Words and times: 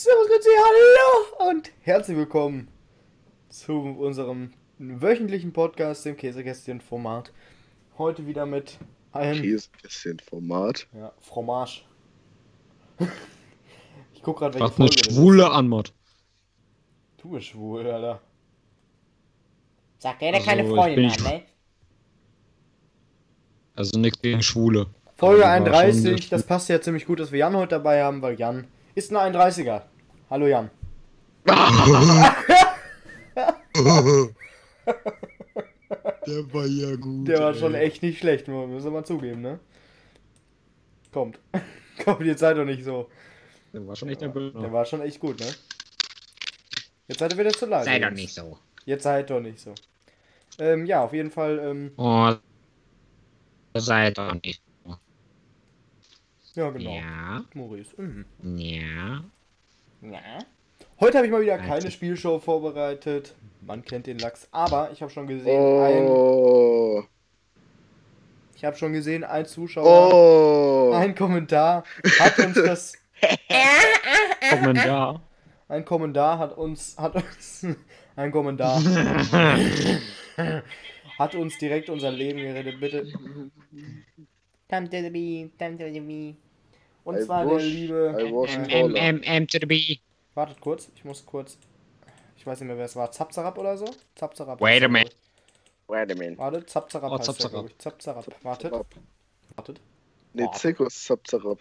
Servus, 0.00 0.28
Grüezi, 0.28 0.48
hallo 0.56 1.50
und 1.50 1.72
herzlich 1.80 2.16
willkommen 2.16 2.68
zu 3.48 3.72
unserem 3.72 4.52
wöchentlichen 4.78 5.52
Podcast, 5.52 6.04
dem 6.04 6.16
Käsekästchen-Format. 6.16 7.32
Heute 7.98 8.24
wieder 8.28 8.46
mit 8.46 8.78
einem... 9.10 9.42
Käsekästchen-Format? 9.42 10.86
Ja, 10.92 11.12
Fromage. 11.18 11.80
ich 14.14 14.22
guck 14.22 14.38
gerade, 14.38 14.60
welche 14.60 14.66
Was 14.66 14.78
eine 14.78 14.86
Folge 14.88 15.02
das 15.02 15.14
schwule 15.16 15.42
ist. 15.42 15.50
Anmod. 15.50 15.92
Du 17.16 17.30
bist 17.30 17.46
schwul, 17.46 17.84
Alter. 17.84 18.20
Sagt 19.98 20.22
der, 20.22 20.30
der 20.30 20.40
Also, 20.42 20.48
keine 20.48 20.68
Freundin 20.68 21.10
hat, 21.10 21.20
ne? 21.22 21.42
Also 23.74 23.98
nichts 23.98 24.22
gegen 24.22 24.42
Schwule. 24.42 24.86
Folge 25.16 25.44
Aber 25.44 25.72
war 25.72 25.72
schon 25.72 25.74
31, 25.74 26.02
sehr 26.28 26.38
das 26.38 26.46
passt 26.46 26.68
ja 26.68 26.80
ziemlich 26.80 27.04
gut, 27.04 27.18
dass 27.18 27.32
wir 27.32 27.40
Jan 27.40 27.56
heute 27.56 27.70
dabei 27.70 28.04
haben, 28.04 28.22
weil 28.22 28.38
Jan 28.38 28.68
ist 28.98 29.12
ein 29.14 29.32
31er. 29.32 29.82
Hallo 30.28 30.46
Jan. 30.48 30.70
Der 36.26 36.52
war 36.52 36.66
ja 36.66 36.96
gut. 36.96 37.28
Der 37.28 37.38
war 37.38 37.54
schon 37.54 37.74
echt 37.74 38.02
nicht 38.02 38.18
schlecht, 38.18 38.48
müssen 38.48 38.84
wir 38.84 38.90
mal 38.90 39.04
zugeben, 39.04 39.40
ne? 39.40 39.60
Kommt. 41.12 41.38
Kommt, 42.04 42.22
jetzt 42.22 42.40
seid 42.40 42.56
doch 42.58 42.64
nicht 42.64 42.84
so. 42.84 43.08
Der 43.72 43.86
war 43.86 43.94
schon 43.94 44.08
echt 44.08 44.22
ein 44.22 44.32
Der 44.32 44.40
Böse. 44.40 44.72
war 44.72 44.84
schon 44.84 45.00
echt 45.02 45.20
gut, 45.20 45.38
ne? 45.38 45.46
Jetzt 47.06 47.20
seid 47.20 47.32
ihr 47.32 47.38
wieder 47.38 47.50
zu 47.50 47.66
leise. 47.66 47.84
Sei 47.84 47.98
doch 48.00 48.10
nicht 48.10 48.34
so. 48.34 48.58
Jetzt 48.84 49.04
seid 49.04 49.30
doch 49.30 49.40
nicht 49.40 49.60
so. 49.60 49.74
Ähm, 50.58 50.86
ja, 50.86 51.04
auf 51.04 51.12
jeden 51.12 51.30
Fall, 51.30 51.58
ähm, 51.60 51.92
Oh, 51.96 52.32
Sei 53.74 54.10
doch 54.10 54.34
nicht 54.42 54.60
so. 54.60 54.67
Ja 56.58 56.70
genau. 56.70 56.94
Ja, 56.94 57.44
Maurice. 57.54 57.94
Mhm. 58.00 58.24
ja. 58.56 59.24
Ja. 60.02 60.20
Heute 61.00 61.16
habe 61.18 61.26
ich 61.26 61.32
mal 61.32 61.40
wieder 61.42 61.58
keine 61.58 61.72
Also- 61.74 61.90
Spielshow 61.90 62.38
vorbereitet. 62.38 63.34
Man 63.60 63.84
kennt 63.84 64.06
den 64.06 64.18
Lachs, 64.18 64.48
aber 64.52 64.90
ich 64.92 65.02
habe 65.02 65.10
schon 65.10 65.26
gesehen, 65.26 65.60
ein, 65.82 66.06
Oh. 66.08 67.02
ich 68.54 68.64
habe 68.64 68.76
schon 68.76 68.92
gesehen, 68.92 69.24
ein 69.24 69.44
Zuschauer, 69.46 70.12
Oh. 70.14 70.92
ein 70.94 71.14
Kommentar 71.14 71.82
hat 72.20 72.38
uns 72.38 72.54
das, 72.54 72.92
Kommentar. 74.50 75.22
ein 75.68 75.84
Kommentar 75.84 76.38
hat 76.38 76.56
uns, 76.56 76.96
hat 76.98 77.16
uns, 77.16 77.66
ein 78.16 78.30
Kommentar 78.30 78.80
hat 81.18 81.34
uns 81.34 81.58
direkt 81.58 81.90
unser 81.90 82.10
Leben 82.12 82.38
gerettet. 82.38 82.78
Bitte. 82.80 83.06
Come 84.70 84.88
to 84.88 84.96
the 85.02 85.10
bee, 85.10 85.50
come 85.58 85.76
to 85.78 85.92
the 85.92 86.00
bee. 86.00 86.36
Und 87.08 87.16
I 87.16 87.24
zwar 87.24 87.46
der 87.46 87.58
liebe. 87.58 88.14
I 88.20 88.30
was 88.30 88.50
äh, 88.54 88.80
M, 88.80 88.94
M, 88.94 89.22
M 89.22 89.46
to 89.48 89.58
the 89.58 89.64
B. 89.64 89.96
Wartet 90.34 90.60
kurz, 90.60 90.90
ich 90.94 91.06
muss 91.06 91.24
kurz. 91.24 91.56
Ich 92.36 92.46
weiß 92.46 92.60
nicht 92.60 92.68
mehr, 92.68 92.76
wer 92.76 92.84
es 92.84 92.96
war. 92.96 93.10
Zapzarab 93.10 93.56
oder 93.56 93.78
so? 93.78 93.86
Zapzarab. 94.14 94.60
Wait 94.60 94.82
a 94.82 94.88
minute. 94.88 95.16
Wait 95.86 96.12
a 96.12 96.14
minute. 96.14 96.36
Warte, 96.36 96.66
Zapzarab 96.66 97.10
Oh, 97.10 97.18
heißt 97.18 97.28
der, 97.28 97.34
Zapzarab. 97.34 97.52
glaube 97.52 97.68
ich. 97.70 97.78
Zapzarab. 97.78 98.44
Wartet, 98.44 98.72
wartet. 99.56 99.80
Ne. 100.34 100.50
Zirkus 100.52 101.02
Zapzarab. 101.02 101.58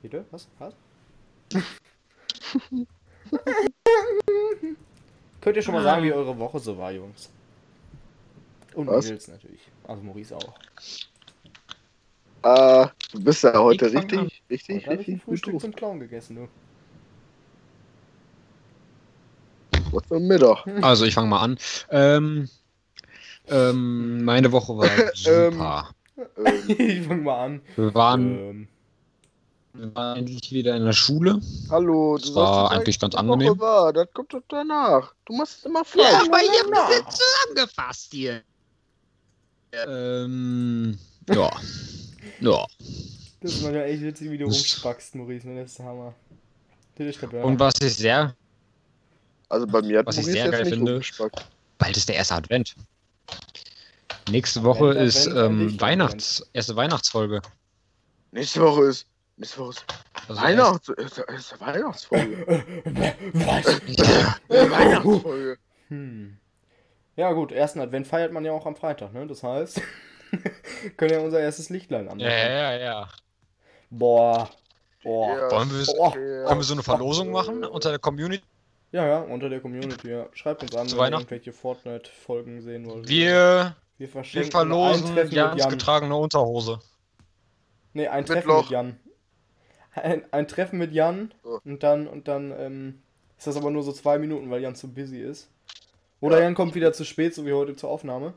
Bitte? 0.00 0.24
Was? 0.30 0.46
Was? 0.60 0.74
Könnt 5.40 5.56
ihr 5.56 5.62
schon 5.62 5.74
mal 5.74 5.82
sagen, 5.82 6.04
wie 6.04 6.12
eure 6.12 6.38
Woche 6.38 6.60
so 6.60 6.78
war, 6.78 6.92
Jungs? 6.92 7.28
Und 8.74 8.86
Was? 8.86 9.06
Nils 9.06 9.26
natürlich. 9.26 9.62
Also 9.88 10.00
Maurice 10.04 10.36
auch. 10.36 10.54
Ah, 12.44 12.90
du 13.10 13.20
bist 13.24 13.42
ja 13.42 13.54
heute 13.58 13.86
Ich 13.86 13.94
richtig, 13.96 14.18
an. 14.18 14.28
richtig, 14.50 14.74
Heute 14.76 14.90
habe 14.90 14.94
ich 15.02 15.08
ein 15.08 15.14
richtig 15.14 15.22
Frühstück 15.22 15.60
zum 15.60 15.74
Clown 15.74 15.98
gegessen, 16.00 16.36
du. 16.36 16.48
Was 19.92 20.10
am 20.12 20.26
Mittag? 20.26 20.64
Also 20.82 21.06
ich 21.06 21.14
fange 21.14 21.28
mal 21.28 21.40
an. 21.40 21.58
Ähm, 21.90 22.48
ähm, 23.48 24.24
meine 24.24 24.52
Woche 24.52 24.76
war 24.76 24.88
super. 25.14 25.90
Ähm, 26.36 26.62
ich 26.78 27.06
fang 27.06 27.22
mal 27.22 27.44
an. 27.44 27.60
Wir 27.76 27.94
waren, 27.94 28.38
Ähm, 28.38 28.68
wir 29.72 29.94
waren 29.94 30.18
endlich 30.18 30.52
wieder 30.52 30.76
in 30.76 30.84
der 30.84 30.92
Schule. 30.92 31.40
hallo, 31.70 32.18
Das 32.18 32.34
war 32.34 32.70
eigentlich 32.72 32.98
ganz 33.00 33.14
angenehm. 33.14 33.58
War. 33.58 33.90
Das 33.94 34.08
kommt 34.12 34.34
doch 34.34 34.42
danach. 34.48 35.14
Du 35.24 35.32
machst 35.34 35.60
es 35.60 35.64
immer 35.64 35.84
falsch. 35.84 36.04
aber 36.26 36.42
ihr 36.42 36.50
habt 36.62 36.90
es 36.90 36.96
jetzt 36.98 37.22
zusammengefasst 37.22 38.12
hier. 38.12 38.42
Ähm, 39.88 40.98
ja. 41.30 41.50
Ja. 42.40 42.66
das 43.40 43.52
ist 43.52 43.62
mal 43.62 43.74
ja 43.74 43.82
echt 43.84 44.02
witzig, 44.02 44.30
wie 44.30 44.38
du 44.38 44.44
rumspackst, 44.44 45.14
Maurice. 45.14 45.48
Ne? 45.48 45.60
Das 45.62 45.70
ist 45.72 45.78
der 45.78 45.86
Hammer. 45.86 46.14
Das 46.96 47.06
ist 47.06 47.20
der 47.22 47.26
Burner. 47.28 47.44
Und 47.46 47.58
was 47.60 47.74
ich 47.80 47.94
sehr, 47.96 48.34
Also 49.48 49.66
bei 49.66 49.82
mir 49.82 49.98
hat 50.00 50.06
Was 50.06 50.16
ich 50.18 50.22
Maurice 50.26 50.32
sehr 50.42 50.44
jetzt 50.46 50.52
geil 50.62 50.66
finde- 50.72 50.92
rumgespackt. 50.92 51.46
bald 51.78 51.96
ist 51.96 52.08
der 52.08 52.16
erste 52.16 52.34
Advent. 52.34 52.74
Nächste 54.30 54.62
Woche 54.62 54.90
Advent, 54.90 55.06
ist 55.08 55.28
Advent, 55.28 55.36
ähm, 55.46 55.60
Advent. 55.62 55.80
Weihnachts, 55.80 56.46
erste 56.52 56.76
Weihnachtsfolge. 56.76 57.42
Nächste 58.32 58.60
Woche 58.62 58.84
ist. 58.84 59.06
Nächste 59.36 59.58
Woche 59.58 59.70
ist 59.70 59.84
Also 60.28 60.40
Weihnachts. 60.42 60.88
Ist, 60.88 61.18
ist 61.18 61.60
Weihnachtsfolge. 61.60 62.64
Was? 63.34 63.66
Weihnachtsfolge. 64.48 65.58
Hm. 65.88 66.36
Ja 67.16 67.32
gut, 67.32 67.52
ersten 67.52 67.80
Advent 67.80 68.06
feiert 68.06 68.32
man 68.32 68.44
ja 68.44 68.52
auch 68.52 68.66
am 68.66 68.74
Freitag, 68.76 69.12
ne? 69.12 69.26
Das 69.26 69.42
heißt, 69.42 69.80
können 70.96 71.12
ja 71.12 71.20
unser 71.20 71.40
erstes 71.40 71.70
Lichtlein 71.70 72.08
anmachen. 72.08 72.20
Ja, 72.20 72.48
ja, 72.48 72.76
ja. 72.78 73.08
Boah. 73.90 74.48
Boah. 75.02 75.36
Ja, 75.36 75.50
Wollen 75.50 75.70
wir- 75.70 75.94
Oh. 75.98 76.06
ja. 76.14 76.44
Können 76.48 76.60
wir 76.60 76.64
so 76.64 76.74
eine 76.74 76.82
Verlosung 76.82 77.30
machen 77.30 77.64
unter 77.64 77.90
der 77.90 77.98
Community? 77.98 78.44
Ja, 78.92 79.06
ja, 79.06 79.18
unter 79.20 79.48
der 79.48 79.60
Community, 79.60 80.08
ja. 80.10 80.26
Schreibt 80.32 80.62
uns 80.62 80.74
an, 80.76 80.86
Zu 80.88 80.96
wenn 80.98 81.12
ihr 81.12 81.18
irgendwelche 81.18 81.52
Fortnite-Folgen 81.52 82.60
sehen 82.62 82.86
wollt. 82.86 83.08
Wir, 83.08 83.74
wir 83.98 84.08
wir 84.14 84.44
verlosen 84.44 85.06
Treffen 85.06 85.14
mit 85.14 85.32
Jans 85.32 85.60
Jan. 85.62 85.70
getragene 85.70 86.16
Unterhose. 86.16 86.78
Nee, 87.92 88.06
ein 88.08 88.20
Mit 88.20 88.28
Treffen 88.28 88.48
Loch. 88.48 88.62
mit 88.62 88.70
Jan. 88.70 89.00
Ein, 89.94 90.22
ein 90.32 90.48
Treffen 90.48 90.78
mit 90.78 90.92
Jan 90.92 91.32
So. 91.42 91.60
und 91.64 91.82
dann, 91.82 92.06
und 92.08 92.26
dann, 92.28 92.52
ähm, 92.58 93.02
ist 93.36 93.46
das 93.46 93.56
aber 93.56 93.70
nur 93.70 93.82
so 93.82 93.92
zwei 93.92 94.18
Minuten, 94.18 94.50
weil 94.50 94.60
Jan 94.62 94.74
zu 94.74 94.92
busy 94.92 95.20
ist. 95.20 95.50
Oder 96.20 96.40
Jan 96.42 96.54
kommt 96.54 96.74
wieder 96.74 96.92
zu 96.92 97.04
spät, 97.04 97.34
so 97.34 97.44
wie 97.46 97.52
heute 97.52 97.76
zur 97.76 97.90
Aufnahme. 97.90 98.34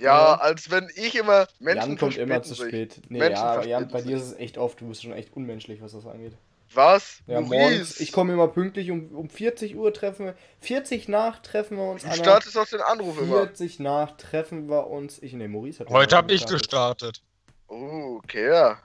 Ja, 0.00 0.34
als 0.34 0.70
wenn 0.70 0.88
ich 0.94 1.14
immer 1.16 1.46
Menschen 1.58 1.90
Jan 1.90 1.98
kommt 1.98 2.16
immer 2.16 2.42
zu 2.42 2.54
sich. 2.54 2.68
spät. 2.68 3.00
Nee, 3.08 3.18
Menschen 3.18 3.44
ja, 3.44 3.62
Jan, 3.62 3.88
bei 3.88 4.00
dir 4.02 4.16
ist 4.16 4.22
es 4.22 4.32
echt 4.38 4.58
oft, 4.58 4.80
du 4.80 4.88
bist 4.88 5.02
schon 5.02 5.12
echt 5.12 5.34
unmenschlich, 5.36 5.82
was 5.82 5.92
das 5.92 6.06
angeht. 6.06 6.32
Was? 6.72 7.18
Ja, 7.26 7.40
Maurice, 7.40 7.60
morgens, 7.70 8.00
ich 8.00 8.12
komme 8.12 8.32
immer 8.32 8.46
pünktlich, 8.46 8.90
um, 8.92 9.08
um 9.16 9.28
40 9.28 9.74
Uhr 9.76 9.92
treffen 9.92 10.26
wir, 10.26 10.34
40 10.60 11.08
nach 11.08 11.40
treffen 11.42 11.76
wir 11.76 11.90
uns 11.90 12.02
Du 12.04 12.12
startest 12.14 12.56
auch 12.56 12.66
den 12.66 12.80
Anruf 12.80 13.20
immer. 13.20 13.38
40 13.38 13.80
nach 13.80 14.16
treffen 14.16 14.68
wir 14.70 14.86
uns, 14.86 15.20
ich, 15.20 15.32
ne, 15.32 15.48
Maurice 15.48 15.80
hat 15.80 15.90
Heute 15.90 16.16
habe 16.16 16.32
ich 16.32 16.46
gestartet. 16.46 17.22
Oh, 17.66 18.20
okay, 18.22 18.48
ja. 18.48 18.78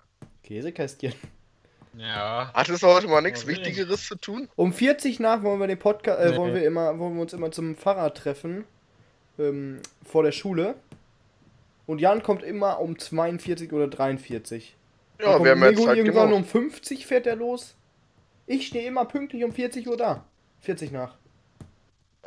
Käsekästchen. 0.43 1.13
Ja. 1.97 2.51
Hattest 2.53 2.83
du 2.83 2.87
heute 2.87 3.07
mal 3.07 3.21
nichts. 3.21 3.47
Wichtigeres 3.47 4.07
zu 4.07 4.15
tun? 4.15 4.49
Um 4.55 4.73
40 4.73 5.19
nach 5.19 5.43
wollen 5.43 5.59
wir 5.59 5.67
den 5.67 5.79
Podcast, 5.79 6.19
äh, 6.19 6.31
Nee. 6.31 6.37
wollen 6.37 6.53
wir 6.53 6.65
immer, 6.65 6.99
wollen 6.99 7.15
wir 7.15 7.21
uns 7.21 7.33
immer 7.33 7.51
zum 7.51 7.75
Fahrrad 7.75 8.17
treffen, 8.17 8.65
ähm, 9.39 9.79
vor 10.03 10.23
der 10.23 10.31
Schule. 10.33 10.75
Und 11.87 11.99
Jan 11.99 12.23
kommt 12.23 12.43
immer 12.43 12.79
um 12.79 12.97
42 12.97 13.71
oder 13.73 13.87
43. 13.87 14.75
Dann 15.17 15.27
Ja, 15.27 15.43
wir 15.43 15.51
haben 15.51 15.63
jetzt 15.63 15.83
Zeit 15.83 15.97
irgendwann 15.97 16.29
genug. 16.29 16.39
um 16.39 16.45
50 16.45 17.05
fährt 17.05 17.27
er 17.27 17.35
los. 17.35 17.75
Ich 18.47 18.67
stehe 18.67 18.87
immer 18.87 19.05
pünktlich 19.05 19.43
um 19.43 19.51
40 19.53 19.87
Uhr 19.87 19.97
da. 19.97 20.25
40 20.61 20.91
nach. 20.91 21.15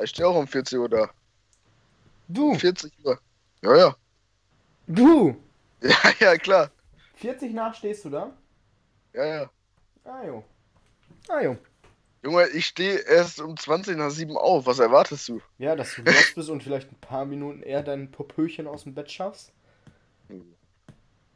Ich 0.01 0.09
stehe 0.11 0.27
auch 0.27 0.35
um 0.35 0.47
40 0.47 0.79
Uhr 0.79 0.89
da. 0.89 1.09
Du, 2.27 2.53
40 2.55 2.91
Uhr. 3.03 3.19
Ja, 3.61 3.75
ja. 3.77 3.95
du. 4.87 5.35
Ja, 5.81 5.95
ja, 6.19 6.35
klar. 6.37 6.71
40 7.15 7.53
nach 7.53 7.73
stehst 7.73 8.03
du 8.03 8.09
da? 8.09 8.33
Ja, 9.13 9.25
ja. 9.25 9.49
Ah 10.03 10.25
jo. 10.25 10.43
Ah 11.29 11.41
jo. 11.41 11.57
Junge, 12.21 12.47
ich 12.49 12.65
stehe 12.65 12.97
erst 12.99 13.39
um 13.39 13.55
20 13.55 13.97
nach 13.97 14.09
7 14.09 14.35
auf. 14.37 14.65
Was 14.65 14.79
erwartest 14.79 15.29
du? 15.29 15.41
Ja, 15.57 15.75
dass 15.75 15.95
du 15.95 16.01
los 16.01 16.33
bist 16.35 16.49
und 16.49 16.61
vielleicht 16.63 16.91
ein 16.91 16.99
paar 16.99 17.25
Minuten 17.25 17.63
eher 17.63 17.81
dein 17.81 18.11
Popöchen 18.11 18.67
aus 18.67 18.83
dem 18.83 18.93
Bett 18.93 19.09
schaffst. 19.11 19.51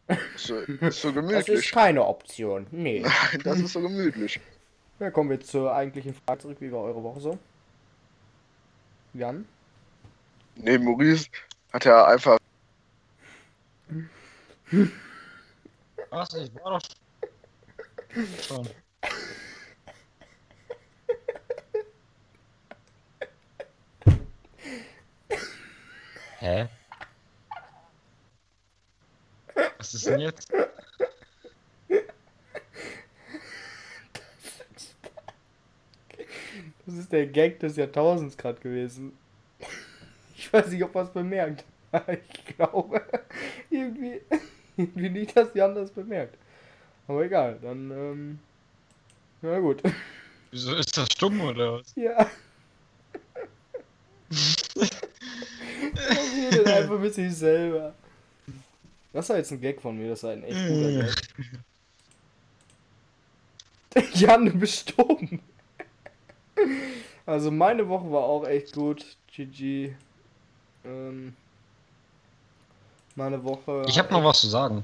Ist 0.07 0.47
so, 0.47 0.55
ist 0.57 0.77
so 0.79 0.81
Das 0.81 0.97
ist 0.97 1.13
gemütlich. 1.13 1.71
keine 1.71 2.03
Option. 2.05 2.67
Nee. 2.71 3.05
Das 3.43 3.59
ist 3.59 3.73
so 3.73 3.81
gemütlich. 3.81 4.39
Ja, 4.99 5.09
kommen 5.09 5.29
wir 5.29 5.39
zur 5.39 5.73
eigentlichen 5.73 6.13
Frage 6.13 6.41
zurück. 6.41 6.57
Wie 6.59 6.71
war 6.71 6.81
eure 6.81 7.01
Woche 7.01 7.19
so? 7.21 7.39
Jan? 9.13 9.45
Nee, 10.55 10.77
Maurice 10.77 11.29
hat 11.71 11.85
ja 11.85 12.05
einfach. 12.05 12.37
Was? 16.09 16.33
Ich 16.35 16.53
war 16.55 16.79
doch 16.79 16.81
schon. 18.41 18.67
Hä? 26.43 26.67
Was 29.77 29.93
ist 29.93 30.07
denn 30.07 30.19
jetzt? 30.19 30.51
Das 36.85 36.95
ist 36.95 37.13
der 37.13 37.27
Gag 37.27 37.61
des 37.61 37.77
Jahrtausends 37.77 38.35
gerade 38.35 38.59
gewesen. 38.59 39.17
Ich 40.35 40.51
weiß 40.51 40.67
nicht, 40.67 40.83
ob 40.83 40.93
man 40.93 41.05
es 41.05 41.13
bemerkt. 41.13 41.63
Ich 42.11 42.57
glaube 42.57 43.01
irgendwie, 43.69 44.19
irgendwie 44.75 45.09
nicht, 45.11 45.37
dass 45.37 45.53
Jan 45.53 45.75
das 45.75 45.91
bemerkt. 45.91 46.37
Aber 47.07 47.23
egal, 47.23 47.57
dann, 47.61 47.89
ähm, 47.89 48.39
na 49.41 49.59
gut. 49.59 49.81
Wieso 50.51 50.75
ist 50.75 50.97
das 50.97 51.09
stumm 51.13 51.39
oder 51.39 51.75
was? 51.75 51.95
Ja. 51.95 52.29
Er 55.95 56.09
redet 56.09 56.67
einfach 56.67 56.91
mit 57.03 57.13
sich 57.13 57.35
selber. 57.35 57.93
Das 59.11 59.29
war 59.29 59.37
jetzt 59.37 59.51
ein 59.51 59.61
Gag 59.61 59.81
von 59.81 59.97
mir, 59.97 60.09
das 60.09 60.23
war 60.23 60.31
ein 60.31 60.43
echt 60.43 60.67
guter 60.67 60.91
Gag. 60.91 61.13
Jan, 64.15 64.45
du 64.45 64.53
bist 64.53 64.89
stumm. 64.89 65.39
Also 67.25 67.51
meine 67.51 67.87
Woche 67.87 68.11
war 68.11 68.23
auch 68.23 68.47
echt 68.47 68.73
gut. 68.73 69.05
GG. 69.27 69.93
Ähm, 70.85 71.35
meine 73.15 73.43
Woche. 73.43 73.85
Ich 73.87 73.97
habe 73.99 74.11
noch 74.11 74.23
was 74.23 74.41
zu 74.41 74.47
sagen. 74.47 74.83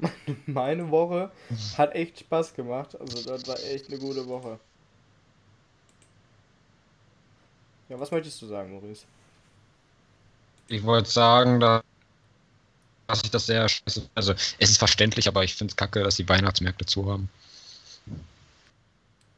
Meine 0.46 0.88
Woche 0.90 1.32
hat 1.76 1.94
echt 1.94 2.20
Spaß 2.20 2.54
gemacht. 2.54 2.98
Also 3.00 3.28
das 3.28 3.48
war 3.48 3.58
echt 3.64 3.88
eine 3.88 3.98
gute 3.98 4.26
Woche. 4.28 4.60
Ja, 7.88 7.98
was 7.98 8.10
möchtest 8.12 8.40
du 8.42 8.46
sagen, 8.46 8.72
Maurice? 8.72 9.06
Ich 10.68 10.84
wollte 10.84 11.10
sagen, 11.10 11.60
da- 11.60 11.82
dass 13.06 13.22
ich 13.24 13.30
das 13.30 13.46
sehr 13.46 13.68
scheiße. 13.68 14.08
Also, 14.14 14.32
es 14.32 14.70
ist 14.70 14.78
verständlich, 14.78 15.26
aber 15.28 15.42
ich 15.42 15.54
finde 15.54 15.72
es 15.72 15.76
kacke, 15.76 16.02
dass 16.02 16.16
die 16.16 16.28
Weihnachtsmärkte 16.28 16.84
zu 16.84 17.10
haben. 17.10 17.30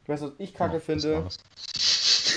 Ich 0.02 0.08
weiß, 0.08 0.22
was 0.22 0.32
ich 0.38 0.52
kacke 0.54 0.72
Ja, 0.72 0.78
das 0.78 0.84
finde, 0.84 1.24
war's. 1.24 1.38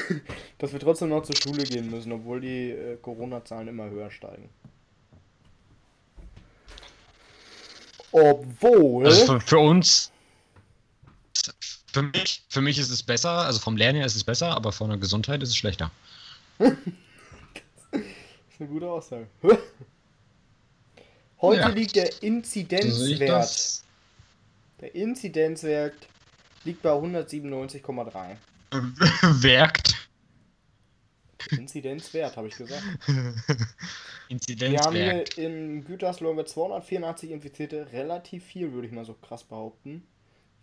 dass 0.59 0.71
wir 0.73 0.79
trotzdem 0.79 1.09
noch 1.09 1.23
zur 1.23 1.35
Schule 1.35 1.63
gehen 1.63 1.89
müssen, 1.89 2.11
obwohl 2.11 2.39
die 2.39 2.69
äh, 2.69 2.97
Corona-Zahlen 2.97 3.67
immer 3.67 3.89
höher 3.89 4.11
steigen. 4.11 4.49
Obwohl. 8.11 9.05
Also 9.05 9.25
für, 9.25 9.41
für 9.41 9.57
uns. 9.57 10.11
Für 11.91 12.03
mich, 12.03 12.43
für 12.49 12.61
mich 12.61 12.77
ist 12.79 12.89
es 12.89 13.03
besser, 13.03 13.29
also 13.29 13.59
vom 13.59 13.77
Lernen 13.77 13.97
her 13.97 14.05
ist 14.05 14.15
es 14.15 14.23
besser, 14.23 14.55
aber 14.55 14.71
von 14.71 14.89
der 14.89 14.97
Gesundheit 14.99 15.41
ist 15.43 15.49
es 15.49 15.57
schlechter. 15.57 15.91
Eine 18.63 18.71
gute 18.71 18.89
Aussage. 18.89 19.27
Heute 21.41 21.59
Ja. 21.59 21.67
liegt 21.67 21.97
der 21.97 22.23
Inzidenzwert. 22.23 23.83
Der 24.79 24.95
Inzidenzwert 24.95 25.93
liegt 26.63 26.81
bei 26.81 26.91
197,3. 26.91 28.37
Werkt. 29.43 30.07
Inzidenzwert, 31.51 32.37
habe 32.37 32.47
ich 32.47 32.55
gesagt. 32.55 32.83
Wir 33.07 33.57
Inzidenz 34.29 34.85
haben 34.85 34.95
hier 34.95 35.37
in 35.37 35.83
Gütersloh 35.83 36.33
mit 36.33 36.47
284 36.47 37.31
Infizierte 37.31 37.91
relativ 37.91 38.45
viel, 38.45 38.71
würde 38.71 38.87
ich 38.87 38.93
mal 38.93 39.03
so 39.03 39.13
krass 39.13 39.43
behaupten. 39.43 40.07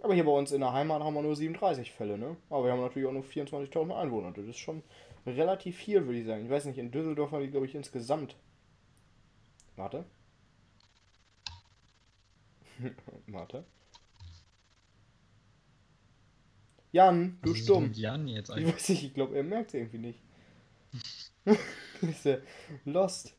Aber 0.03 0.15
hier 0.15 0.25
bei 0.25 0.33
uns 0.33 0.53
in 0.53 0.63
der 0.63 0.73
Heimat 0.73 1.03
haben 1.03 1.13
wir 1.13 1.21
nur 1.21 1.37
37 1.37 1.93
Fälle, 1.93 2.17
ne? 2.17 2.35
Aber 2.49 2.65
wir 2.65 2.73
haben 2.73 2.81
natürlich 2.81 3.07
auch 3.07 3.13
nur 3.13 3.25
24.000 3.25 3.95
Einwohner. 3.95 4.33
Das 4.33 4.47
ist 4.47 4.57
schon 4.57 4.83
relativ 5.27 5.77
viel, 5.77 6.07
würde 6.07 6.19
ich 6.19 6.27
sagen. 6.27 6.45
Ich 6.45 6.51
weiß 6.51 6.65
nicht, 6.65 6.79
in 6.79 6.91
Düsseldorf 6.91 7.33
haben 7.33 7.43
die, 7.43 7.51
glaube 7.51 7.67
ich, 7.67 7.75
insgesamt. 7.75 8.37
Warte. 9.77 10.05
Warte. 13.27 13.65
Jan, 16.93 17.39
du 17.43 17.53
ist 17.53 17.65
stumm. 17.65 17.93
Jan 17.93 18.27
jetzt 18.27 18.51
Ich 18.57 18.67
weiß 18.67 18.89
nicht, 18.89 19.05
ich 19.05 19.15
glaube, 19.15 19.37
er 19.37 19.45
merkt 19.45 19.69
es 19.69 19.75
irgendwie 19.75 19.99
nicht. 19.99 20.19
ist 22.01 22.27
er 22.27 22.43
lost. 22.85 23.35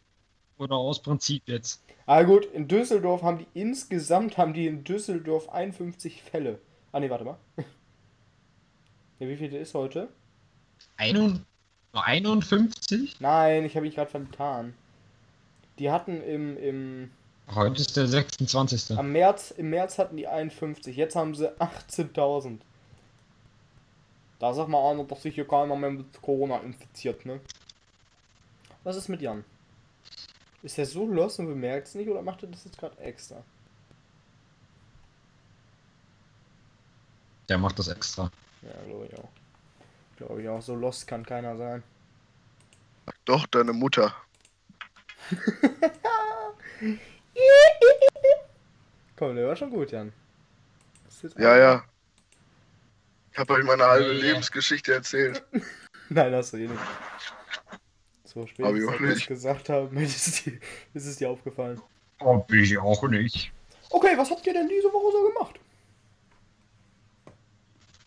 Oder 0.57 0.75
aus 0.75 1.01
Prinzip 1.01 1.43
jetzt. 1.47 1.83
Ah 2.05 2.23
gut, 2.23 2.45
in 2.45 2.67
Düsseldorf 2.67 3.23
haben 3.23 3.39
die 3.39 3.47
insgesamt 3.59 4.37
haben 4.37 4.53
die 4.53 4.67
in 4.67 4.83
Düsseldorf 4.83 5.49
51 5.49 6.21
Fälle. 6.21 6.61
Ah 6.91 6.99
ne, 6.99 7.09
warte 7.09 7.25
mal. 7.25 7.37
Ja, 9.19 9.27
wie 9.27 9.37
viel 9.37 9.53
ist 9.53 9.75
heute? 9.75 10.09
Nur 11.93 12.05
51? 12.05 13.19
Nein, 13.19 13.65
ich 13.65 13.75
habe 13.75 13.85
mich 13.85 13.95
gerade 13.95 14.09
vertan. 14.09 14.73
Die 15.79 15.91
hatten 15.91 16.21
im, 16.21 16.57
im 16.57 17.11
Heute 17.53 17.81
ist 17.81 17.97
der 17.97 18.07
26. 18.07 18.97
am 18.97 19.11
März 19.11 19.51
im 19.51 19.69
März 19.71 19.97
hatten 19.97 20.15
die 20.15 20.27
51, 20.27 20.95
jetzt 20.95 21.15
haben 21.15 21.35
sie 21.35 21.49
18.000. 21.59 22.59
Da 24.39 24.53
sag 24.53 24.67
mal 24.69 24.91
einer, 24.91 25.03
dass 25.03 25.21
sich 25.21 25.35
hier 25.35 25.47
keiner 25.47 25.75
mehr 25.75 25.91
mit 25.91 26.21
Corona 26.21 26.57
infiziert, 26.59 27.25
ne? 27.25 27.41
Was 28.83 28.95
ist 28.95 29.09
mit 29.09 29.21
Jan? 29.21 29.43
Ist 30.63 30.77
er 30.77 30.85
so 30.85 31.05
los 31.05 31.39
und 31.39 31.47
bemerkt 31.47 31.87
es 31.87 31.95
nicht 31.95 32.09
oder 32.09 32.21
macht 32.21 32.43
er 32.43 32.49
das 32.49 32.63
jetzt 32.63 32.77
gerade 32.77 32.97
extra? 32.99 33.43
Der 37.49 37.57
macht 37.57 37.77
das 37.79 37.89
extra. 37.89 38.31
Ja, 38.61 38.83
glaube 38.87 39.07
ich 39.07 39.19
auch. 39.19 39.40
Glaube 40.21 40.41
ich 40.43 40.49
auch. 40.49 40.61
So 40.61 40.75
lost 40.75 41.07
kann 41.07 41.25
keiner 41.25 41.57
sein. 41.57 41.81
Doch, 43.25 43.47
deine 43.47 43.73
Mutter. 43.73 44.15
Komm, 49.15 49.35
der 49.35 49.47
war 49.47 49.55
schon 49.55 49.71
gut, 49.71 49.91
Jan. 49.91 50.13
Ja, 51.37 51.57
ja. 51.57 51.83
Ich 53.31 53.39
habe 53.39 53.53
euch 53.53 53.63
meine 53.63 53.83
halbe 53.83 54.13
ja. 54.13 54.21
Lebensgeschichte 54.21 54.93
erzählt. 54.93 55.43
Nein, 56.09 56.35
hast 56.35 56.53
du 56.53 56.57
eh 56.57 56.67
nicht. 56.67 56.79
So 58.23 58.45
spät, 58.45 58.65
Hab 58.65 58.75
ich 58.75 58.87
auch 58.87 58.99
nicht. 58.99 59.27
gesagt 59.27 59.69
haben, 59.69 59.97
ist 60.03 60.27
es, 60.27 60.43
dir, 60.43 60.59
ist 60.93 61.07
es 61.07 61.17
dir 61.17 61.31
aufgefallen. 61.31 61.81
Hab 62.19 62.51
ich 62.51 62.77
auch 62.77 63.07
nicht. 63.07 63.51
Okay, 63.89 64.15
was 64.15 64.29
habt 64.29 64.45
ihr 64.45 64.53
denn 64.53 64.69
diese 64.69 64.87
Woche 64.93 65.11
so 65.11 65.27
gemacht? 65.29 65.59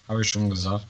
Habe 0.06 0.20
ich 0.20 0.28
schon 0.28 0.48
gesagt. 0.48 0.86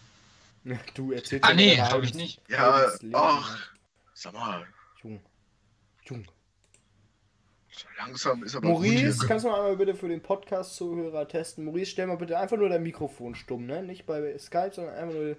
Du 0.95 1.13
erzählst 1.13 1.45
Ah, 1.45 1.53
nee, 1.53 1.77
habe 1.77 2.05
ich 2.05 2.15
nicht. 2.15 2.41
Ja, 2.49 2.87
ach. 3.13 3.73
Sag 4.15 4.33
mal, 4.33 4.67
Jung. 5.03 5.21
Jung. 6.05 6.25
so 7.71 7.87
langsam 7.99 8.43
ist 8.45 8.55
aber 8.57 8.69
Maurice, 8.69 9.19
gut 9.19 9.29
kannst 9.29 9.45
du 9.45 9.51
mal 9.51 9.57
einmal 9.57 9.77
bitte 9.77 9.95
für 9.95 10.09
den 10.09 10.23
Podcast-Zuhörer 10.23 11.29
testen? 11.29 11.65
Maurice, 11.65 11.91
stell 11.91 12.07
mal 12.07 12.17
bitte 12.17 12.39
einfach 12.39 12.57
nur 12.57 12.69
dein 12.69 12.83
Mikrofon 12.83 13.35
stumm, 13.35 13.67
ne? 13.67 13.83
Nicht 13.83 14.07
bei 14.07 14.39
Skype, 14.39 14.73
sondern 14.73 14.95
einfach 14.95 15.15
nur. 15.15 15.37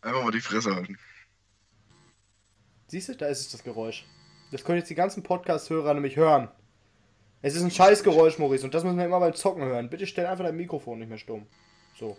Einfach 0.00 0.24
mal 0.24 0.30
die 0.32 0.40
Fresse 0.40 0.74
halten. 0.74 0.98
Siehst 2.86 3.08
du, 3.08 3.16
da 3.16 3.26
ist 3.26 3.40
es 3.40 3.52
das 3.52 3.64
Geräusch. 3.64 4.06
Das 4.50 4.64
können 4.64 4.78
jetzt 4.78 4.90
die 4.90 4.94
ganzen 4.94 5.22
Podcast-Hörer 5.22 5.94
nämlich 5.94 6.16
hören. 6.16 6.48
Es 7.42 7.54
ist 7.54 7.62
ein 7.62 7.70
scheiß 7.70 8.02
Geräusch, 8.02 8.38
Maurice, 8.38 8.64
und 8.64 8.72
das 8.74 8.84
müssen 8.84 8.98
wir 8.98 9.04
immer 9.04 9.20
beim 9.20 9.34
Zocken 9.34 9.64
hören. 9.64 9.90
Bitte 9.90 10.06
stell 10.06 10.26
einfach 10.26 10.44
dein 10.44 10.56
Mikrofon 10.56 11.00
nicht 11.00 11.08
mehr 11.08 11.18
stumm. 11.18 11.46
So. 11.98 12.16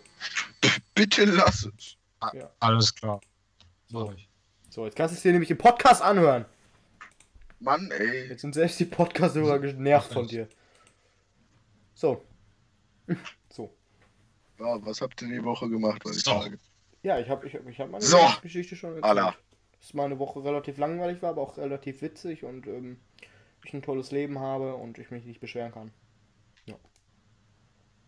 Bitte 0.94 1.24
lass 1.24 1.66
es. 1.66 1.96
Alles 2.60 2.94
klar. 2.94 3.20
So. 3.88 4.14
So, 4.70 4.84
jetzt 4.86 4.96
kannst 4.96 5.14
du 5.14 5.16
es 5.16 5.22
dir 5.22 5.32
nämlich 5.32 5.50
im 5.50 5.58
Podcast 5.58 6.02
anhören. 6.02 6.46
Mann, 7.60 7.90
ey. 7.92 8.28
Jetzt 8.28 8.40
sind 8.40 8.54
selbst 8.54 8.80
die 8.80 8.84
Podcast-Hörer 8.84 9.58
genervt 9.58 10.12
von 10.12 10.26
dir. 10.26 10.48
So. 11.94 12.24
So. 13.50 13.74
Ja, 14.58 14.84
was 14.84 15.00
habt 15.00 15.22
ihr 15.22 15.28
die 15.28 15.44
Woche 15.44 15.68
gemacht? 15.68 16.04
Was 16.04 16.16
ich 16.16 16.24
So. 16.24 16.44
Ja, 17.02 17.18
ich 17.18 17.28
habe 17.28 17.46
ich 17.46 17.54
hab, 17.54 17.66
ich 17.68 17.78
hab 17.78 17.90
meine 17.90 18.04
So. 18.04 18.18
Geschichte 18.42 18.76
schon 18.76 18.90
erzählt. 18.90 19.04
Alla. 19.04 19.34
Dass 19.80 19.94
meine 19.94 20.18
Woche 20.18 20.42
relativ 20.42 20.78
langweilig 20.78 21.22
war, 21.22 21.30
aber 21.30 21.42
auch 21.42 21.56
relativ 21.58 22.00
witzig 22.02 22.44
und 22.44 22.66
ähm, 22.66 22.98
ich 23.64 23.74
ein 23.74 23.82
tolles 23.82 24.10
Leben 24.10 24.38
habe 24.38 24.74
und 24.74 24.98
ich 24.98 25.10
mich 25.10 25.24
nicht 25.24 25.40
beschweren 25.40 25.72
kann. 25.72 25.92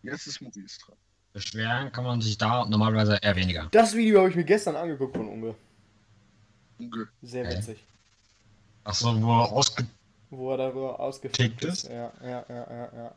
Jetzt 0.03 0.27
ist 0.27 0.41
Maurice 0.41 0.79
dran. 0.85 0.97
Beschweren 1.33 1.91
kann 1.91 2.03
man 2.03 2.21
sich 2.21 2.37
da 2.37 2.65
normalerweise 2.65 3.17
eher 3.21 3.35
weniger. 3.35 3.67
Das 3.71 3.93
Video 3.95 4.19
habe 4.19 4.29
ich 4.29 4.35
mir 4.35 4.43
gestern 4.43 4.75
angeguckt 4.75 5.15
von 5.15 5.27
Unge. 5.29 5.55
Unge. 6.79 7.07
Sehr 7.21 7.45
Okay. 7.45 7.57
witzig. 7.57 7.83
Achso, 8.83 9.21
wo 9.21 9.31
er 9.41 9.51
ausge... 9.51 9.85
Wo 10.29 10.51
er 10.51 10.57
darüber 10.57 10.99
ausgefickt 10.99 11.37
Fickt 11.37 11.63
ist. 11.65 11.83
ist? 11.85 11.89
Ja, 11.91 12.11
ja, 12.21 12.45
ja, 12.49 12.67
ja, 12.69 12.89
ja. 12.95 13.15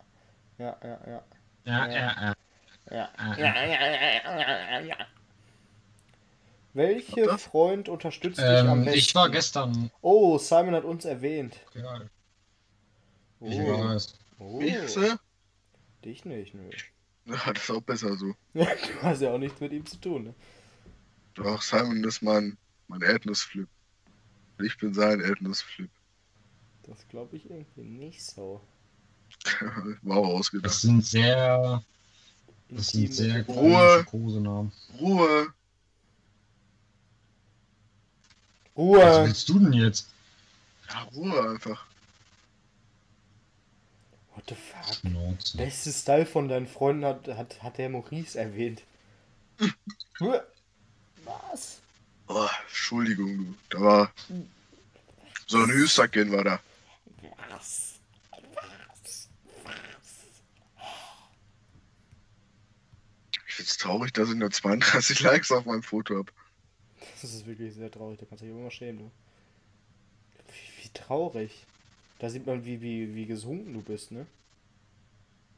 Ja, 0.58 0.76
ja, 0.82 0.98
ja. 1.06 1.22
Ja, 1.64 1.88
Ja. 2.90 3.36
ja, 3.36 3.36
ja. 3.36 4.80
Ja. 4.80 4.96
Welche? 6.72 7.38
Freund 7.38 7.88
unterstützt 7.88 8.38
dich 8.38 8.44
am 8.46 8.78
Ähm, 8.80 8.84
besten? 8.84 8.98
ich 8.98 9.14
war 9.14 9.28
gestern. 9.28 9.90
Oh, 10.02 10.38
Simon 10.38 10.74
hat 10.74 10.84
uns 10.84 11.04
erwähnt. 11.04 11.56
Ja, 11.74 12.00
Oh, 13.40 13.46
ich 13.48 13.58
weiß. 13.58 14.14
oh. 14.38 14.60
Ich, 14.60 14.96
ne? 14.96 15.18
dich 16.04 16.24
nicht, 16.24 16.54
nö. 16.54 16.70
Ja, 17.26 17.52
das 17.52 17.64
ist 17.64 17.70
auch 17.70 17.82
besser 17.82 18.16
so. 18.16 18.34
Ja, 18.54 18.64
du 18.64 19.02
hast 19.02 19.22
ja 19.22 19.30
auch 19.30 19.38
nichts 19.38 19.60
mit 19.60 19.72
ihm 19.72 19.86
zu 19.86 19.96
tun, 19.98 20.24
ne? 20.24 20.34
Doch, 21.34 21.62
Simon 21.62 22.02
ist 22.04 22.22
mein, 22.22 22.56
mein 22.88 23.02
Erdnussflip. 23.02 23.68
Ich 24.58 24.76
bin 24.78 24.92
sein 24.94 25.20
Erdnussflip. 25.20 25.90
Das 26.82 27.06
glaube 27.08 27.36
ich 27.36 27.48
irgendwie 27.48 27.82
nicht 27.82 28.24
so. 28.24 28.60
wow, 30.02 30.26
ausgedacht. 30.26 30.66
Das 30.66 30.82
sind 30.82 31.04
sehr. 31.04 31.82
Das 32.68 32.88
sind 32.88 33.14
sehr 33.14 33.42
große 33.44 34.04
Kosenamen. 34.04 34.72
Ruhe. 34.98 35.52
Ruhe. 38.76 38.98
Was 38.98 39.26
willst 39.26 39.48
du 39.48 39.58
denn 39.58 39.72
jetzt? 39.72 40.08
Ja, 40.88 41.02
Ruhe 41.14 41.50
einfach. 41.50 41.86
What 44.40 44.48
the 44.48 44.54
fuck? 44.54 44.94
Schnauze. 44.94 45.56
Beste 45.58 45.92
Style 45.92 46.24
von 46.24 46.48
deinen 46.48 46.66
Freunden 46.66 47.04
hat, 47.04 47.28
hat, 47.28 47.62
hat 47.62 47.76
der 47.76 47.90
Maurice 47.90 48.38
erwähnt. 48.38 48.82
Was? 50.18 51.80
Oh, 52.26 52.48
Entschuldigung, 52.66 53.36
du. 53.36 53.76
Da 53.76 53.80
war. 53.80 54.12
So 55.46 55.58
ein 55.58 55.68
Hüsterchen 55.70 56.32
war 56.32 56.44
da. 56.44 56.60
Was? 57.50 57.98
Was? 58.54 59.28
Ich 63.46 63.54
find's 63.54 63.76
traurig, 63.76 64.12
dass 64.14 64.30
ich 64.30 64.36
nur 64.36 64.50
32 64.50 65.20
Likes 65.22 65.52
auf 65.52 65.66
meinem 65.66 65.82
Foto 65.82 66.18
hab. 66.18 66.32
Das 67.20 67.34
ist 67.34 67.44
wirklich 67.46 67.74
sehr 67.74 67.90
traurig, 67.90 68.18
da 68.18 68.24
kannst 68.26 68.40
du 68.42 68.46
dich 68.46 68.56
immer 68.56 68.70
schämen, 68.70 68.98
du. 68.98 69.10
Wie, 70.48 70.84
wie 70.84 70.88
traurig. 70.94 71.66
Da 72.20 72.28
sieht 72.28 72.46
man, 72.46 72.64
wie, 72.64 72.80
wie, 72.80 73.14
wie 73.14 73.26
gesunken 73.26 73.72
du 73.72 73.82
bist, 73.82 74.12
ne? 74.12 74.26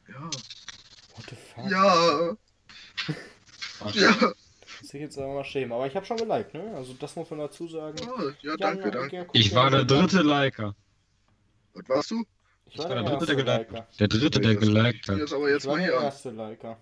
Ja. 0.07 0.23
What 0.23 1.25
the 1.29 1.35
fuck? 1.35 1.69
Ja. 1.69 2.35
Ja. 3.93 4.33
Muss 4.81 4.93
ich 4.93 5.01
jetzt 5.01 5.17
aber 5.17 5.33
mal 5.35 5.43
schämen. 5.43 5.71
Aber 5.73 5.85
ich 5.87 5.95
habe 5.95 6.05
schon 6.05 6.17
geliked, 6.17 6.53
ne? 6.53 6.73
Also 6.75 6.93
das 6.93 7.15
muss 7.15 7.29
man 7.29 7.39
dazu 7.39 7.67
sagen. 7.67 7.97
Oh, 8.07 8.31
ja, 8.41 8.57
danke, 8.57 8.85
ja, 8.85 8.91
danke. 8.91 9.25
guck 9.25 9.35
Ich 9.35 9.53
war 9.53 9.69
das 9.69 9.85
der 9.85 9.97
dritte 9.97 10.21
Liker. 10.21 10.75
Was 11.73 11.89
warst 11.89 12.11
du? 12.11 12.23
Ich 12.69 12.77
war 12.79 12.89
war 12.89 12.95
der 12.95 13.03
der 13.03 13.17
dritte, 13.17 13.35
der 13.35 13.43
geliked 13.43 13.71
Liker. 13.71 13.87
Der 13.99 14.07
dritte, 14.07 14.39
der 14.39 14.53
Das- 14.53 14.63
geliked 14.63 15.09
hat. 15.09 15.17
Jetzt 15.17 15.33
aber 15.33 15.47
Ich 15.47 15.53
jetzt 15.53 15.65
war 15.67 15.77
mal 15.77 15.85
der 15.85 15.93
erste 16.01 16.29
Liker. 16.31 16.77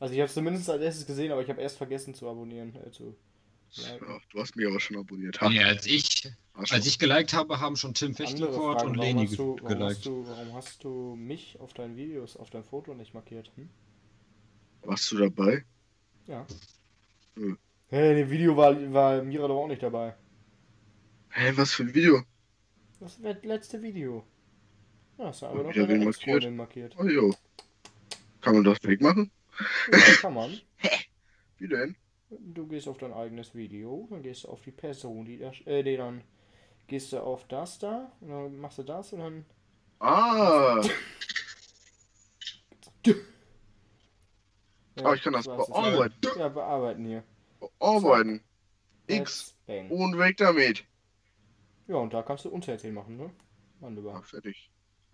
Also 0.00 0.14
ich 0.14 0.20
habe 0.20 0.30
zumindest 0.30 0.70
als 0.70 0.82
erstes 0.82 1.06
gesehen, 1.06 1.32
aber 1.32 1.42
ich 1.42 1.48
habe 1.48 1.60
erst 1.60 1.78
vergessen 1.78 2.14
zu 2.14 2.28
abonnieren. 2.28 2.74
Äh, 2.86 2.90
zu 2.90 3.04
liken. 3.04 3.27
Ja, 3.72 3.96
du 4.32 4.40
hast 4.40 4.56
mich 4.56 4.66
aber 4.66 4.80
schon 4.80 4.96
abonniert. 4.96 5.40
Ha, 5.40 5.48
Nee, 5.48 5.62
als 5.62 5.86
ich, 5.86 6.30
Arschloch. 6.54 6.76
als 6.76 6.86
ich 6.86 6.98
geliked 6.98 7.32
habe, 7.34 7.60
haben 7.60 7.76
schon 7.76 7.94
Tim 7.94 8.14
Fechtelkort 8.14 8.82
und 8.82 8.96
Leni 8.96 9.26
hast, 9.26 9.38
du, 9.38 9.56
ge- 9.56 9.64
warum, 9.64 9.82
hast 9.82 10.02
geliked. 10.02 10.06
du, 10.06 10.26
warum 10.28 10.54
hast 10.54 10.84
du 10.84 11.14
mich 11.16 11.58
auf 11.60 11.74
deinen 11.74 11.96
Videos, 11.96 12.36
auf 12.36 12.50
dein 12.50 12.64
Foto 12.64 12.94
nicht 12.94 13.14
markiert? 13.14 13.52
Hm? 13.56 13.68
Warst 14.82 15.12
du 15.12 15.18
dabei? 15.18 15.64
Ja. 16.26 16.46
Hm. 17.36 17.58
Hey, 17.88 18.10
in 18.12 18.16
dem 18.16 18.30
Video 18.30 18.56
war, 18.56 18.74
war 18.92 19.22
Mira 19.22 19.46
doch 19.48 19.62
auch 19.64 19.68
nicht 19.68 19.82
dabei. 19.82 20.14
Hä, 21.30 21.52
was 21.56 21.72
für 21.72 21.84
ein 21.84 21.94
Video? 21.94 22.22
Das 23.00 23.22
war 23.22 23.34
das 23.34 23.44
letzte 23.44 23.82
Video. 23.82 24.24
Ja, 25.18 25.26
hast 25.26 25.42
du 25.42 25.46
aber 25.46 25.62
noch 25.64 25.72
deine 25.72 26.06
Ex-Freundin 26.06 26.56
markiert. 26.56 26.96
Oh 26.98 27.04
jo. 27.04 27.34
Kann 28.40 28.54
man 28.54 28.64
das 28.64 28.78
wegmachen? 28.82 29.30
Ja, 29.92 29.98
kann 30.20 30.34
man. 30.34 30.58
Wie 31.58 31.68
denn? 31.68 31.96
Du 32.30 32.66
gehst 32.66 32.88
auf 32.88 32.98
dein 32.98 33.12
eigenes 33.12 33.54
Video, 33.54 34.06
dann 34.10 34.22
gehst 34.22 34.44
du 34.44 34.48
auf 34.48 34.60
die 34.62 34.70
Person, 34.70 35.24
die 35.24 35.38
da, 35.38 35.50
äh, 35.66 35.82
nee, 35.82 35.96
dann 35.96 36.22
gehst 36.86 37.12
du 37.12 37.20
auf 37.22 37.46
das 37.48 37.78
da, 37.78 38.12
und 38.20 38.28
dann 38.28 38.58
machst 38.58 38.78
du 38.78 38.82
das 38.82 39.12
und 39.14 39.20
dann. 39.20 39.44
Ah, 40.00 40.82
Ja, 44.96 45.04
aber 45.04 45.14
ich 45.14 45.22
kann 45.22 45.32
das 45.32 45.46
bearbeiten. 45.46 46.14
Ja, 46.38 46.48
bearbeiten 46.48 47.04
hier. 47.04 47.22
Bearbeiten. 47.60 48.42
X. 49.06 49.56
Bang. 49.66 49.90
Und 49.90 50.18
weg 50.18 50.36
damit. 50.38 50.84
Ja, 51.86 51.96
und 51.96 52.12
da 52.12 52.22
kannst 52.22 52.44
du 52.44 52.50
uns 52.50 52.66
erzählen 52.68 52.94
machen, 52.94 53.16
ne? 53.16 53.30
Ah, 53.80 53.84
Wunderbar. 53.86 54.22
fertig. 54.24 54.70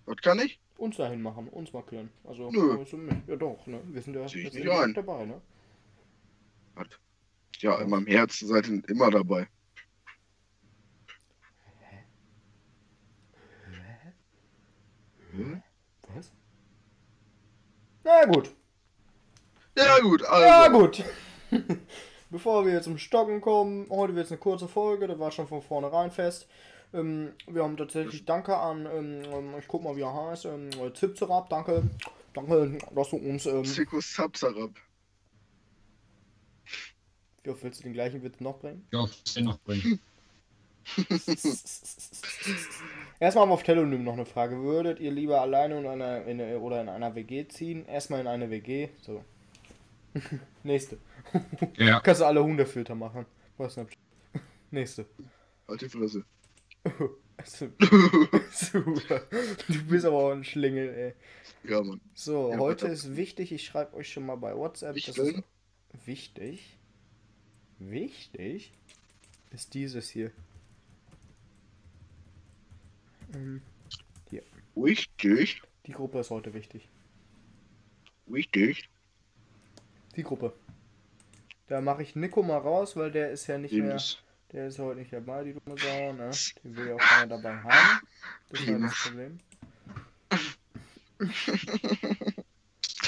Was 0.07 0.17
kann 0.17 0.39
ich? 0.41 0.59
Uns 0.79 0.97
dahin 0.97 1.23
machen, 1.23 1.49
uns 1.49 1.73
markieren. 1.73 2.11
Also, 2.25 2.51
Nö. 2.51 2.79
mich. 2.79 3.15
Ja, 3.27 3.37
doch, 3.37 3.67
ne? 3.67 3.81
Wir 3.87 4.03
sind 4.03 4.17
nicht 4.17 4.35
letztendlich 4.35 4.71
ein. 4.73 4.95
dabei, 4.95 5.27
ne? 5.27 5.41
Was? 6.75 6.89
Ja, 7.63 7.81
in 7.81 7.91
meinem 7.91 8.07
Herzen 8.07 8.49
seid 8.49 8.69
ihr 8.69 8.83
immer 8.89 9.11
dabei. 9.11 9.49
Hm? 15.33 15.63
Was? 16.15 16.33
Na 18.05 18.25
gut. 18.27 18.51
Ja 19.77 19.99
gut, 20.01 20.25
also. 20.25 20.45
Ja, 20.45 20.69
gut. 20.69 21.05
Bevor 22.31 22.67
wir 22.67 22.73
jetzt 22.73 22.85
zum 22.85 22.99
Stocken 22.99 23.41
kommen, 23.41 23.87
heute 23.91 24.15
wird 24.15 24.27
es 24.27 24.33
eine 24.33 24.41
kurze 24.41 24.69
Folge, 24.69 25.07
das 25.07 25.19
war 25.19 25.31
schon 25.31 25.47
von 25.47 25.63
vornherein 25.63 26.11
fest. 26.11 26.49
Ähm, 26.93 27.33
wir 27.47 27.63
haben 27.63 27.77
tatsächlich 27.77 28.25
Danke 28.25 28.57
an, 28.57 28.87
ähm, 28.87 29.23
ähm, 29.33 29.55
ich 29.59 29.67
guck 29.69 29.83
mal 29.83 29.97
wie 29.97 30.03
er 30.03 30.15
heißt, 30.15 30.47
ähm, 30.47 30.71
Zipzerab, 30.95 31.49
danke. 31.49 31.83
Danke, 32.33 32.79
dass 32.95 33.11
du 33.11 33.17
uns, 33.17 33.47
ähm, 33.47 33.65
Sapsarab. 33.65 34.71
Oft 37.49 37.63
willst 37.63 37.81
du 37.81 37.85
den 37.85 37.93
gleichen 37.93 38.23
Witz 38.23 38.41
noch 38.41 38.59
bringen? 38.59 38.87
Ja, 38.93 39.03
was 39.03 39.35
den 39.35 39.45
noch 39.45 39.59
bringen. 39.61 40.01
Erstmal 43.21 43.43
haben 43.43 43.51
wir 43.51 43.55
auf 43.55 43.63
Telonym 43.63 44.05
noch 44.05 44.13
eine 44.15 44.27
Frage. 44.27 44.61
Würdet 44.63 45.01
ihr 45.01 45.11
lieber 45.11 45.41
alleine 45.41 45.79
in 45.79 45.87
einer, 45.87 46.27
in, 46.27 46.41
oder 46.57 46.81
in 46.81 46.89
einer 46.89 47.15
WG 47.15 47.49
ziehen? 47.49 47.87
Erstmal 47.87 48.21
in 48.21 48.27
eine 48.27 48.51
WG. 48.51 48.89
So. 49.01 49.25
Nächste. 50.63 50.99
Ja. 51.77 52.01
Kannst 52.05 52.21
du 52.21 52.27
alle 52.27 52.43
Hundefilter 52.45 52.95
machen. 52.95 53.27
Bei 53.57 53.69
Snapchat. 53.69 53.99
Nächste. 54.71 55.07
Halt 55.69 55.81
die 55.81 55.89
Fresse. 55.89 56.25
Super. 57.45 59.23
Du 59.69 59.85
bist 59.89 60.05
aber 60.05 60.17
auch 60.17 60.33
ein 60.33 60.45
Schlingel, 60.45 60.89
ey. 60.95 61.71
Ja, 61.71 61.83
Mann. 61.83 62.01
So, 62.15 62.51
Ja, 62.51 62.59
heute 62.59 62.89
ist 62.89 63.17
wichtig, 63.17 63.53
ich 63.53 63.65
schreibe 63.65 63.97
euch 63.97 64.13
schon 64.13 64.27
mal 64.27 64.37
bei 64.37 64.55
WhatsApp. 64.57 64.97
Ich 64.97 65.07
das 65.07 65.19
ist 65.19 65.43
wichtig. 66.05 66.79
Wichtig 67.79 68.73
ist 69.51 69.75
dieses 69.75 70.09
hier. 70.09 70.31
Ähm, 73.35 73.63
Wichtig. 74.75 75.63
Die 75.87 75.93
Gruppe 75.93 76.21
ist 76.21 76.31
heute 76.31 76.53
wichtig. 76.55 76.89
Wichtig. 78.27 78.89
Die 80.17 80.23
Gruppe. 80.23 80.53
Da 81.69 81.81
mache 81.81 82.03
ich 82.03 82.17
Nico 82.17 82.43
mal 82.43 82.59
raus, 82.59 82.97
weil 82.97 83.11
der 83.11 83.31
ist 83.31 83.47
ja 83.47 83.59
nicht 83.59 83.73
mehr. 83.73 83.83
Penis. 83.83 84.19
Der 84.53 84.69
ist 84.69 84.79
heute 84.79 85.01
nicht 85.01 85.13
dabei, 85.13 85.45
die 85.45 85.55
dumme 85.55 85.79
Sau, 85.79 86.13
ne? 86.13 86.31
Den 86.63 86.77
will 86.77 86.89
ja 86.89 86.95
auch 86.95 86.99
keiner 86.99 87.39
dabei 87.39 87.57
haben. 87.57 88.01
Das 88.51 88.61
ist 88.61 88.69
halt 88.69 88.83
das. 88.83 89.03
Problem. 89.03 89.41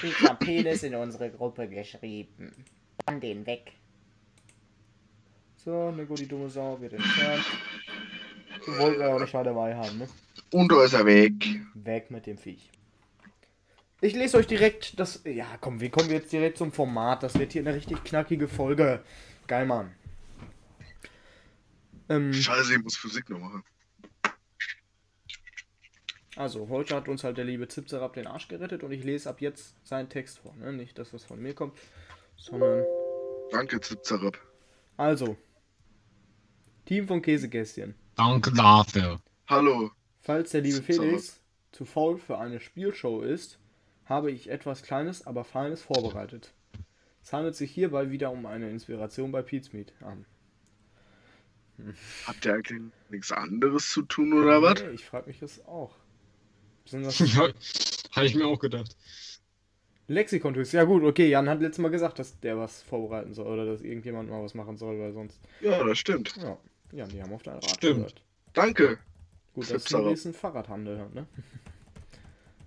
Ich 0.03 0.21
hab 0.23 0.41
Penis 0.41 0.83
in 0.83 0.95
unsere 0.95 1.31
Gruppe 1.31 1.69
geschrieben. 1.69 2.53
An 3.07 3.21
den 3.21 3.47
weg. 3.47 3.73
So, 5.67 5.91
Nico, 5.91 6.15
die 6.15 6.29
dumme 6.29 6.49
Sau 6.49 6.81
wird 6.81 6.93
entfernt. 6.93 7.45
Du 8.65 8.79
wollten 8.79 9.01
wir 9.01 9.09
auch 9.13 9.19
nicht 9.19 9.35
mal 9.35 9.43
dabei 9.43 9.75
haben, 9.75 9.99
ne? 9.99 10.09
Und 10.53 10.71
da 10.71 10.85
ist 10.85 10.93
er 10.93 11.05
weg. 11.05 11.33
Weg 11.75 12.09
mit 12.13 12.27
dem 12.27 12.39
Viech. 12.39 12.71
Ich 14.01 14.15
lese 14.15 14.37
euch 14.37 14.47
direkt 14.47 15.01
das. 15.01 15.23
Ja, 15.25 15.59
komm, 15.61 15.81
wir 15.81 15.91
kommen 15.91 16.09
jetzt 16.11 16.31
direkt 16.31 16.59
zum 16.59 16.71
Format. 16.71 17.25
Das 17.25 17.37
wird 17.37 17.53
hier 17.53 17.63
eine 17.63 17.75
richtig 17.75 18.05
knackige 18.05 18.47
Folge. 18.47 19.03
Geil, 19.49 19.67
Mann. 19.67 19.93
Ähm, 22.09 22.33
Scheiße, 22.33 22.77
ich 22.77 22.83
muss 22.85 22.97
Physik 22.97 23.29
noch 23.29 23.41
machen. 23.41 23.65
also, 26.37 26.69
heute 26.69 26.95
hat 26.95 27.09
uns 27.09 27.25
halt 27.25 27.39
der 27.39 27.45
liebe 27.45 27.67
Zipzerab 27.67 28.13
den 28.13 28.29
Arsch 28.29 28.47
gerettet 28.47 28.85
und 28.85 28.93
ich 28.93 29.03
lese 29.03 29.29
ab 29.29 29.41
jetzt 29.41 29.75
seinen 29.85 30.09
Text 30.09 30.39
vor. 30.39 30.55
Ne? 30.55 30.73
Nicht 30.73 30.97
das, 30.97 31.13
was 31.13 31.25
von 31.25 31.43
mir 31.43 31.55
kommt, 31.55 31.77
sondern. 32.37 32.85
Danke, 33.51 33.81
Zipzarab. 33.81 34.39
Also. 34.97 35.37
Team 36.87 37.09
von 37.09 37.21
Käsekästchen. 37.21 37.95
Danke 38.15 38.53
dafür. 38.53 39.21
Hallo. 39.49 39.91
Falls 40.21 40.51
der 40.51 40.61
liebe. 40.63 40.83
Felix 40.83 41.41
zu 41.73 41.85
faul 41.85 42.17
für 42.17 42.39
eine 42.39 42.61
Spielshow 42.61 43.21
ist, 43.23 43.59
habe 44.07 44.31
ich 44.31 44.49
etwas 44.49 44.83
Kleines, 44.83 45.27
aber 45.27 45.45
Feines 45.45 45.83
vorbereitet. 45.83 46.53
Es 47.23 47.33
handelt 47.33 47.57
sich 47.57 47.73
hierbei 47.73 48.11
wieder 48.11 48.31
um 48.31 48.47
eine 48.47 48.71
Inspiration 48.71 49.33
bei 49.33 49.45
Meat. 49.73 49.93
an. 50.01 50.25
Habt 52.27 52.47
ihr 52.47 52.55
eigentlich 52.55 52.81
nichts 53.11 53.33
anderes 53.33 53.91
zu 53.91 54.03
tun 54.03 54.33
oder 54.33 54.63
was? 54.63 54.81
Nee, 54.81 54.91
ich 54.91 55.05
frage 55.05 55.27
mich 55.27 55.41
das 55.41 55.67
auch. 55.67 55.95
Das 56.91 57.19
Ja, 57.35 57.49
Habe 58.13 58.27
ich 58.27 58.35
mir 58.37 58.47
auch 58.47 58.61
gedacht. 58.61 58.97
Lexikon-Twist? 60.07 60.73
Ja 60.73 60.85
gut, 60.85 61.03
okay, 61.03 61.29
Jan 61.29 61.49
hat 61.49 61.61
letztes 61.61 61.83
Mal 61.83 61.91
gesagt, 61.91 62.21
dass 62.21 62.39
der 62.39 62.57
was 62.57 62.81
vorbereiten 62.83 63.35
soll 63.35 63.49
oder 63.49 63.67
dass 63.67 63.83
irgendjemand 63.83 64.31
mal 64.31 64.43
was 64.43 64.55
machen 64.55 64.77
soll, 64.77 65.01
weil 65.01 65.13
sonst... 65.13 65.41
Ja, 65.61 65.83
das 65.83 65.99
stimmt. 65.99 66.37
Ja, 66.37 66.57
Jan, 66.93 67.09
die 67.09 67.23
haben 67.23 67.33
auf 67.33 67.43
dein 67.43 67.55
Rat 67.55 67.71
Stimmt. 67.71 67.97
gehört. 67.97 68.23
Danke. 68.53 68.99
Gut, 69.55 69.65
dass 69.65 69.83
Zipzerab. 69.83 70.05
Maurice 70.05 70.29
einen 70.29 70.35
Fahrradhandel 70.35 70.99
hat, 70.99 71.15
ne? 71.15 71.27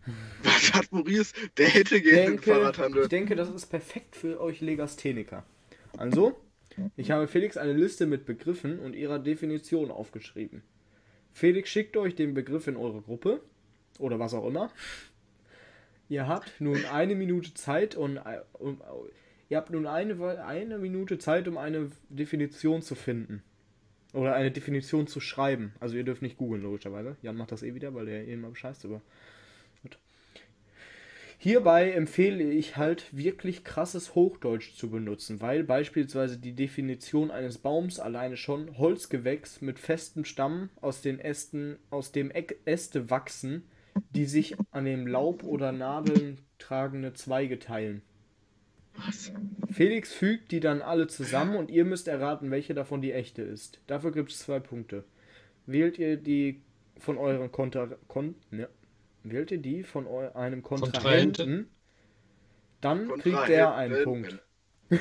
Was 0.44 0.74
hat 0.74 0.92
Maurice? 0.92 1.34
Der 1.58 1.68
hätte 1.68 2.02
gerne 2.02 2.18
den 2.18 2.28
denke, 2.32 2.52
Fahrradhandel. 2.52 3.04
ich 3.04 3.10
denke, 3.10 3.36
das 3.36 3.50
ist 3.50 3.68
perfekt 3.68 4.16
für 4.16 4.40
euch 4.40 4.62
Legastheniker. 4.62 5.44
Also, 5.98 6.40
ich 6.96 7.12
habe 7.12 7.28
Felix 7.28 7.58
eine 7.58 7.74
Liste 7.74 8.06
mit 8.06 8.26
Begriffen 8.26 8.80
und 8.80 8.96
ihrer 8.96 9.20
Definition 9.20 9.92
aufgeschrieben. 9.92 10.64
Felix 11.34 11.70
schickt 11.70 11.98
euch 11.98 12.16
den 12.16 12.34
Begriff 12.34 12.68
in 12.68 12.78
eure 12.78 13.02
Gruppe 13.02 13.42
oder 14.00 14.20
was 14.20 14.34
auch 14.34 14.48
immer. 14.48 14.72
Ihr 16.08 16.28
habt 16.28 16.60
nun 16.60 16.84
eine 16.86 17.16
Minute 17.16 17.54
Zeit 17.54 17.96
und, 17.96 18.20
und 18.54 18.82
Ihr 19.50 19.58
habt 19.58 19.72
nun 19.72 19.88
eine, 19.88 20.46
eine 20.46 20.78
Minute 20.78 21.18
Zeit, 21.18 21.48
um 21.48 21.58
eine 21.58 21.90
Definition 22.10 22.84
zu 22.84 22.94
finden. 22.94 23.42
Oder 24.14 24.34
eine 24.36 24.52
Definition 24.52 25.08
zu 25.08 25.20
schreiben. 25.20 25.74
Also 25.80 25.96
ihr 25.96 26.04
dürft 26.04 26.22
nicht 26.22 26.38
googeln, 26.38 26.64
logischerweise. 26.64 27.16
Jan 27.22 27.38
macht 27.38 27.52
das 27.52 27.64
eh 27.64 27.76
wieder, 27.76 27.94
weil 27.94 28.08
der 28.08 28.28
eh 28.28 28.34
immer 28.34 28.50
bescheißt. 28.50 28.84
Gut. 28.84 30.00
Hierbei 31.38 31.92
empfehle 31.92 32.44
ich 32.44 32.76
halt 32.76 33.16
wirklich 33.16 33.64
krasses 33.64 34.14
Hochdeutsch 34.14 34.76
zu 34.76 34.90
benutzen, 34.90 35.40
weil 35.40 35.64
beispielsweise 35.64 36.38
die 36.38 36.54
Definition 36.54 37.32
eines 37.32 37.60
Baums 37.60 38.00
alleine 38.00 38.36
schon 38.36 38.78
Holzgewächs 38.78 39.62
mit 39.62 39.80
festem 39.80 40.26
Stamm 40.26 40.70
aus 40.82 41.02
den 41.02 41.20
Ästen, 41.20 41.78
aus 41.92 42.12
dem 42.12 42.30
Äste 42.32 43.10
wachsen, 43.10 43.64
die 44.10 44.26
sich 44.26 44.58
an 44.72 44.86
dem 44.86 45.08
Laub 45.08 45.44
oder 45.44 45.72
Nadeln 45.72 46.40
tragende 46.58 47.14
Zweige 47.14 47.58
teilen. 47.58 48.02
Was? 48.96 49.32
Felix 49.72 50.12
fügt 50.14 50.52
die 50.52 50.60
dann 50.60 50.82
alle 50.82 51.08
zusammen 51.08 51.56
und 51.56 51.72
ihr 51.72 51.86
müsst 51.86 52.08
erraten, 52.08 52.52
welche 52.52 52.74
davon 52.74 53.02
die 53.02 53.14
echte 53.14 53.42
ist. 53.42 53.80
Dafür 53.88 54.12
gibt 54.12 54.32
es 54.32 54.40
zwei 54.40 54.60
Punkte. 54.60 55.04
Wählt 55.66 55.98
ihr 55.98 56.18
die 56.18 56.62
von 56.98 57.18
euren 57.18 57.52
Konter 57.52 57.98
Kon 58.08 58.36
ne. 58.52 58.68
Wählt 59.24 59.52
ihr 59.52 59.58
die 59.58 59.84
von 59.84 60.08
eu 60.08 60.32
einem 60.34 60.64
Kontrahenten, 60.64 61.70
dann 62.82 63.08
kriegt 63.20 63.48
der 63.48 63.76
einen 63.76 64.04
Punkt. 64.04 64.40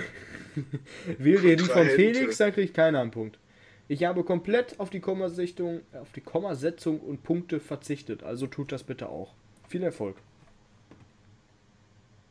Wählt 1.19 1.45
ihr 1.45 1.57
die 1.57 1.65
von. 1.65 1.87
Felix, 1.87 2.39
dann 2.39 2.53
kriegt 2.53 2.75
keiner 2.75 3.01
einen 3.01 3.11
Punkt. 3.11 3.39
Ich 3.87 4.05
habe 4.05 4.23
komplett 4.23 4.79
auf 4.81 4.91
die 4.91 5.01
Kommasichtung, 5.01 5.81
auf 5.95 6.13
die 6.13 6.21
Kommasetzung 6.21 7.01
und 7.01 7.23
Punkte 7.23 7.59
verzichtet, 7.59 8.23
also 8.23 8.47
tut 8.47 8.71
das 8.71 8.83
bitte 8.85 9.09
auch. 9.09 9.35
Viel 9.67 9.83
Erfolg. 9.83 10.17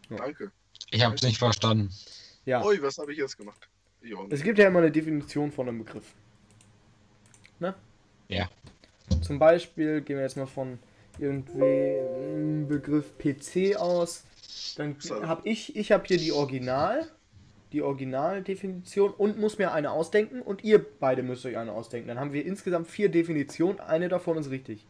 Danke. 0.09 0.51
Ich 0.91 1.03
habe 1.03 1.15
es 1.15 1.23
nicht 1.23 1.37
verstanden. 1.37 1.89
Ja. 2.45 2.63
Ui, 2.63 2.81
was 2.81 2.97
habe 2.97 3.11
ich 3.11 3.17
jetzt 3.17 3.37
gemacht? 3.37 3.67
Ich 4.01 4.15
auch 4.15 4.27
Es 4.29 4.41
gibt 4.41 4.57
ja 4.57 4.67
immer 4.67 4.79
eine 4.79 4.91
Definition 4.91 5.51
von 5.51 5.67
einem 5.67 5.79
Begriff. 5.79 6.13
Ne? 7.59 7.75
Ja. 8.29 8.49
Zum 9.21 9.39
Beispiel 9.39 10.01
gehen 10.01 10.17
wir 10.17 10.23
jetzt 10.23 10.37
mal 10.37 10.47
von 10.47 10.79
irgendwie 11.19 11.63
einem 11.63 12.67
Begriff 12.67 13.17
PC 13.17 13.75
aus. 13.77 14.23
Dann 14.77 14.95
habe 15.23 15.47
ich, 15.47 15.75
ich 15.75 15.91
habe 15.91 16.05
hier 16.05 16.17
die 16.17 16.31
Original, 16.31 17.09
die 17.71 17.81
Originaldefinition 17.81 19.11
und 19.11 19.39
muss 19.39 19.57
mir 19.57 19.73
eine 19.73 19.91
ausdenken 19.91 20.41
und 20.41 20.63
ihr 20.63 20.83
beide 20.99 21.23
müsst 21.23 21.45
euch 21.45 21.57
eine 21.57 21.71
ausdenken. 21.71 22.07
Dann 22.07 22.19
haben 22.19 22.33
wir 22.33 22.45
insgesamt 22.45 22.87
vier 22.87 23.09
Definitionen, 23.09 23.79
eine 23.79 24.07
davon 24.07 24.37
ist 24.37 24.51
richtig. 24.51 24.85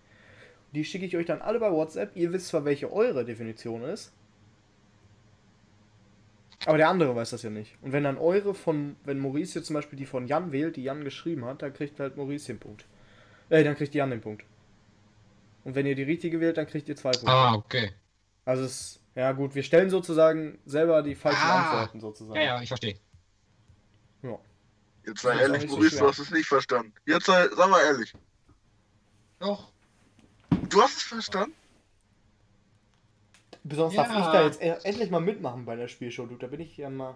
Die 0.74 0.84
schicke 0.84 1.06
ich 1.06 1.16
euch 1.16 1.25
dann 1.25 1.42
alle 1.42 1.60
bei 1.60 1.72
WhatsApp. 1.72 2.12
Ihr 2.16 2.34
wisst 2.34 2.50
zwar, 2.50 2.66
welche 2.66 2.92
eure 2.92 3.24
Definition 3.24 3.84
ist. 3.84 4.12
Aber 6.66 6.78
der 6.78 6.90
andere 6.90 7.16
weiß 7.16 7.30
das 7.30 7.44
ja 7.44 7.50
nicht. 7.50 7.76
Und 7.82 7.92
wenn 7.92 8.04
dann 8.04 8.18
eure 8.18 8.54
von, 8.54 8.96
wenn 9.04 9.20
Maurice 9.20 9.60
jetzt 9.60 9.68
zum 9.68 9.76
Beispiel 9.76 9.98
die 9.98 10.06
von 10.06 10.28
Jan 10.28 10.52
wählt, 10.52 10.76
die 10.76 10.84
Jan 10.84 11.04
geschrieben 11.04 11.46
hat, 11.46 11.62
dann 11.62 11.74
kriegt 11.74 12.00
halt 12.00 12.18
Maurice 12.18 12.48
den 12.48 12.60
Punkt. 12.60 12.86
Äh, 13.50 13.64
dann 13.64 13.76
kriegt 13.76 13.94
Jan 13.94 14.10
den 14.10 14.22
Punkt. 14.22 14.44
Und 15.64 15.76
wenn 15.76 15.86
ihr 15.86 15.96
die 15.96 16.04
richtige 16.04 16.40
wählt, 16.40 16.58
dann 16.58 16.68
kriegt 16.68 16.90
ihr 16.90 16.96
zwei 16.96 17.12
Punkte. 17.12 17.30
Ah, 17.32 17.54
okay. 17.54 17.92
Also 18.46 18.64
es, 18.64 19.00
ja 19.16 19.32
gut, 19.34 19.54
wir 19.56 19.64
stellen 19.64 19.90
sozusagen 19.90 20.58
selber 20.66 21.04
die 21.04 21.16
falschen 21.16 21.40
Ah. 21.42 21.60
Antworten 21.72 22.00
sozusagen. 22.00 22.40
Ja, 22.40 22.44
ja, 22.56 22.62
ich 22.62 22.70
verstehe. 22.70 22.98
Ja. 24.24 24.40
Jetzt 25.06 25.22
sei 25.22 25.40
ehrlich, 25.40 25.62
so 25.64 25.68
Maurice, 25.76 25.90
schwer. 25.92 26.00
du 26.00 26.08
hast 26.08 26.20
es 26.20 26.32
nicht 26.32 26.48
verstanden. 26.48 26.94
Jetzt 27.06 27.26
sei, 27.26 27.48
sag 27.56 27.70
mal 27.70 27.82
ehrlich. 27.82 28.14
Doch. 29.40 29.72
Du 30.70 30.82
hast 30.82 30.98
es 30.98 31.04
verstanden? 31.04 31.54
Besonders 33.68 33.96
Ja. 33.96 34.04
darf 34.04 34.18
ich 34.20 34.32
da 34.32 34.46
jetzt 34.46 34.62
e- 34.62 34.88
endlich 34.88 35.10
mal 35.10 35.20
mitmachen 35.20 35.66
bei 35.66 35.76
der 35.76 35.88
Spielshow, 35.88 36.26
du. 36.26 36.36
Da 36.36 36.48
bin 36.48 36.60
ich 36.62 36.78
ja 36.78 36.90
mal. 36.90 37.16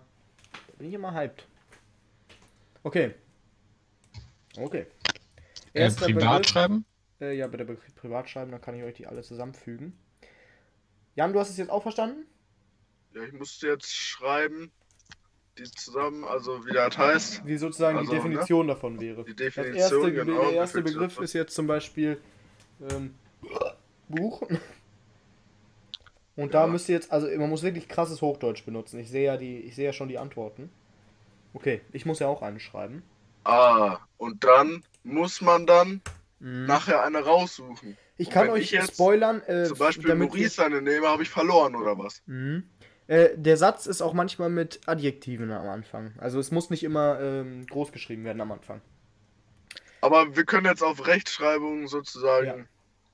Da 0.68 0.74
bin 0.78 0.92
ich 0.92 0.98
mal 0.98 1.14
hyped. 1.14 1.48
Okay. 2.84 3.14
Okay. 4.58 4.86
Äh, 5.74 5.82
Erster 5.84 6.06
privat 6.06 6.22
Begriff- 6.42 6.48
schreiben? 6.52 6.86
Äh, 7.22 7.38
ja, 7.38 7.48
bitte 7.48 7.66
Begriff 7.66 7.96
privat 7.96 8.30
schreiben, 8.30 8.52
dann 8.52 8.60
kann 8.62 8.76
ich 8.76 8.84
euch 8.84 8.96
die 8.96 9.08
alle 9.08 9.22
zusammenfügen. 9.22 9.94
Jan, 11.16 11.32
du 11.34 11.40
hast 11.40 11.50
es 11.52 11.58
jetzt 11.58 11.70
auch 11.70 11.84
verstanden? 11.84 12.26
Ja, 13.14 13.24
ich 13.24 13.34
musste 13.34 13.68
jetzt 13.68 13.94
schreiben, 13.94 14.72
die 15.58 15.64
zusammen, 15.64 16.24
also 16.24 16.66
wie 16.66 16.74
das 16.74 16.98
heißt. 16.98 17.46
Wie 17.46 17.58
sozusagen 17.58 17.98
Also, 18.00 18.12
die 18.12 18.18
Definition 18.18 18.68
davon 18.68 19.00
wäre. 19.00 19.24
Die 19.24 19.36
Definition, 19.36 19.78
erste, 19.78 20.14
genau. 20.14 20.42
der 20.42 20.52
erste. 20.54 20.82
Begriff 20.82 21.20
ist 21.20 21.34
jetzt 21.34 21.54
zum 21.54 21.68
Beispiel 21.68 22.20
ähm, 22.90 23.14
Buch. 24.10 24.42
Und 26.42 26.54
da 26.54 26.62
Ja. 26.62 26.68
müsst 26.68 26.90
ihr 26.90 26.96
jetzt, 26.96 27.12
also 27.12 27.28
man 27.38 27.50
muss 27.50 27.64
wirklich 27.64 27.88
krasses 27.88 28.22
Hochdeutsch 28.22 28.66
benutzen. 28.66 29.00
Ich 29.00 29.10
sehe 29.10 29.26
ja 29.26 29.38
die, 29.38 29.60
ich 29.60 29.76
sehe 29.76 29.86
ja 29.86 29.94
schon 29.94 30.08
die 30.10 30.18
Antworten. 30.18 30.70
Okay, 31.54 31.82
ich 31.92 32.06
muss 32.06 32.20
ja 32.20 32.28
auch 32.28 32.42
eine 32.42 32.60
schreiben. 32.60 33.04
Ah, 33.44 34.00
und 34.18 34.44
dann 34.44 34.84
muss 35.04 35.42
man 35.42 35.66
dann 35.66 36.02
Mhm. 36.40 36.66
nachher 36.66 37.04
eine 37.04 37.20
raussuchen. 37.20 37.98
ich 38.18 38.28
und 38.28 38.34
kann 38.34 38.50
euch 38.50 38.64
ich 38.64 38.72
jetzt 38.72 38.94
spoilern, 38.96 39.42
äh, 39.44 39.66
Zum 39.66 39.78
Beispiel 39.78 40.08
damit 40.10 40.30
Maurice 40.30 40.56
seine 40.56 40.82
nehme, 40.82 41.08
habe 41.08 41.22
ich 41.24 41.30
verloren 41.30 41.76
oder 41.76 41.98
was? 42.00 42.22
Mhm. 42.26 42.64
Äh, 43.08 43.30
der 43.36 43.58
Satz 43.58 43.86
ist 43.88 44.02
auch 44.02 44.14
manchmal 44.14 44.50
mit 44.50 44.80
Adjektiven 44.88 45.52
am 45.52 45.68
Anfang. 45.68 46.14
Also 46.18 46.40
es 46.40 46.50
muss 46.52 46.70
nicht 46.70 46.84
immer 46.84 47.20
ähm, 47.20 47.66
groß 47.68 47.92
geschrieben 47.92 48.24
werden 48.24 48.42
am 48.42 48.52
Anfang. 48.52 48.82
Aber 50.02 50.36
wir 50.36 50.46
können 50.46 50.66
jetzt 50.66 50.82
auf 50.84 51.06
Rechtschreibung 51.06 51.88
sozusagen, 51.88 52.46
Ja. 52.48 52.56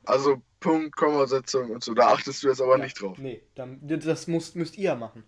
also 0.06 0.42
Punkt, 0.60 0.96
Kommasetzung 0.96 1.70
und 1.72 1.84
so, 1.84 1.94
da 1.94 2.08
achtest 2.08 2.44
du 2.44 2.48
jetzt 2.48 2.62
aber 2.62 2.78
Ja, 2.78 2.84
nicht 2.84 3.00
drauf. 3.02 3.18
Nee, 3.18 3.42
dann, 3.56 3.80
das 3.84 4.28
muss, 4.28 4.56
müsst 4.56 4.78
ihr 4.78 4.96
machen. 4.96 5.24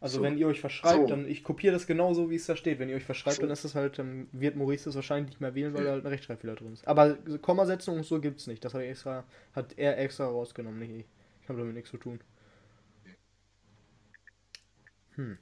Also 0.00 0.18
So. 0.18 0.22
wenn 0.22 0.38
ihr 0.38 0.46
euch 0.46 0.60
verschreibt, 0.60 0.96
So. 0.96 1.06
dann 1.06 1.26
ich 1.28 1.42
kopiere 1.42 1.72
das 1.72 1.86
genauso, 1.86 2.30
wie 2.30 2.36
es 2.36 2.46
da 2.46 2.54
steht. 2.54 2.78
Wenn 2.78 2.88
ihr 2.88 2.96
euch 2.96 3.04
verschreibt, 3.04 3.36
So. 3.36 3.42
dann 3.42 3.50
ist 3.50 3.64
es 3.64 3.74
halt, 3.74 3.98
dann 3.98 4.28
wird 4.32 4.54
Maurice 4.56 4.84
das 4.84 4.94
wahrscheinlich 4.94 5.30
nicht 5.30 5.40
mehr 5.40 5.54
wählen, 5.54 5.74
weil 5.74 5.84
da 5.84 5.90
halt 5.90 6.04
ein 6.04 6.08
Rechtschreibfehler 6.08 6.54
drin 6.54 6.72
ist. 6.72 6.86
Aber 6.86 7.16
Kommasetzung 7.42 7.96
und 7.96 8.04
so 8.04 8.20
gibt's 8.20 8.46
nicht. 8.46 8.64
Das 8.64 8.74
hat, 8.74 8.82
ich 8.82 8.90
extra, 8.90 9.24
hat 9.54 9.76
er 9.76 9.98
extra 9.98 10.26
rausgenommen, 10.26 10.78
nicht 10.78 10.90
ich. 10.92 11.06
Ich 11.42 11.48
habe 11.48 11.58
damit 11.58 11.74
nichts 11.74 11.90
zu 11.90 11.96
tun. 11.96 12.20
Hm. 15.16 15.36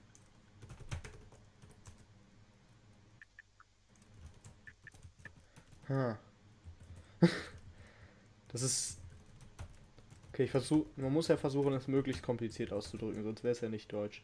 Ha. 5.89 6.19
Das 8.53 8.63
ist. 8.63 8.99
Okay, 10.33 10.45
ich 10.45 10.51
versuche. 10.51 10.87
Man 10.97 11.13
muss 11.13 11.29
ja 11.29 11.37
versuchen, 11.37 11.73
es 11.73 11.89
möglichst 11.89 12.23
kompliziert 12.23 12.73
auszudrücken, 12.73 13.23
sonst 13.23 13.43
wäre 13.43 13.53
es 13.53 13.61
ja 13.61 13.69
nicht 13.69 13.93
deutsch. 13.93 14.23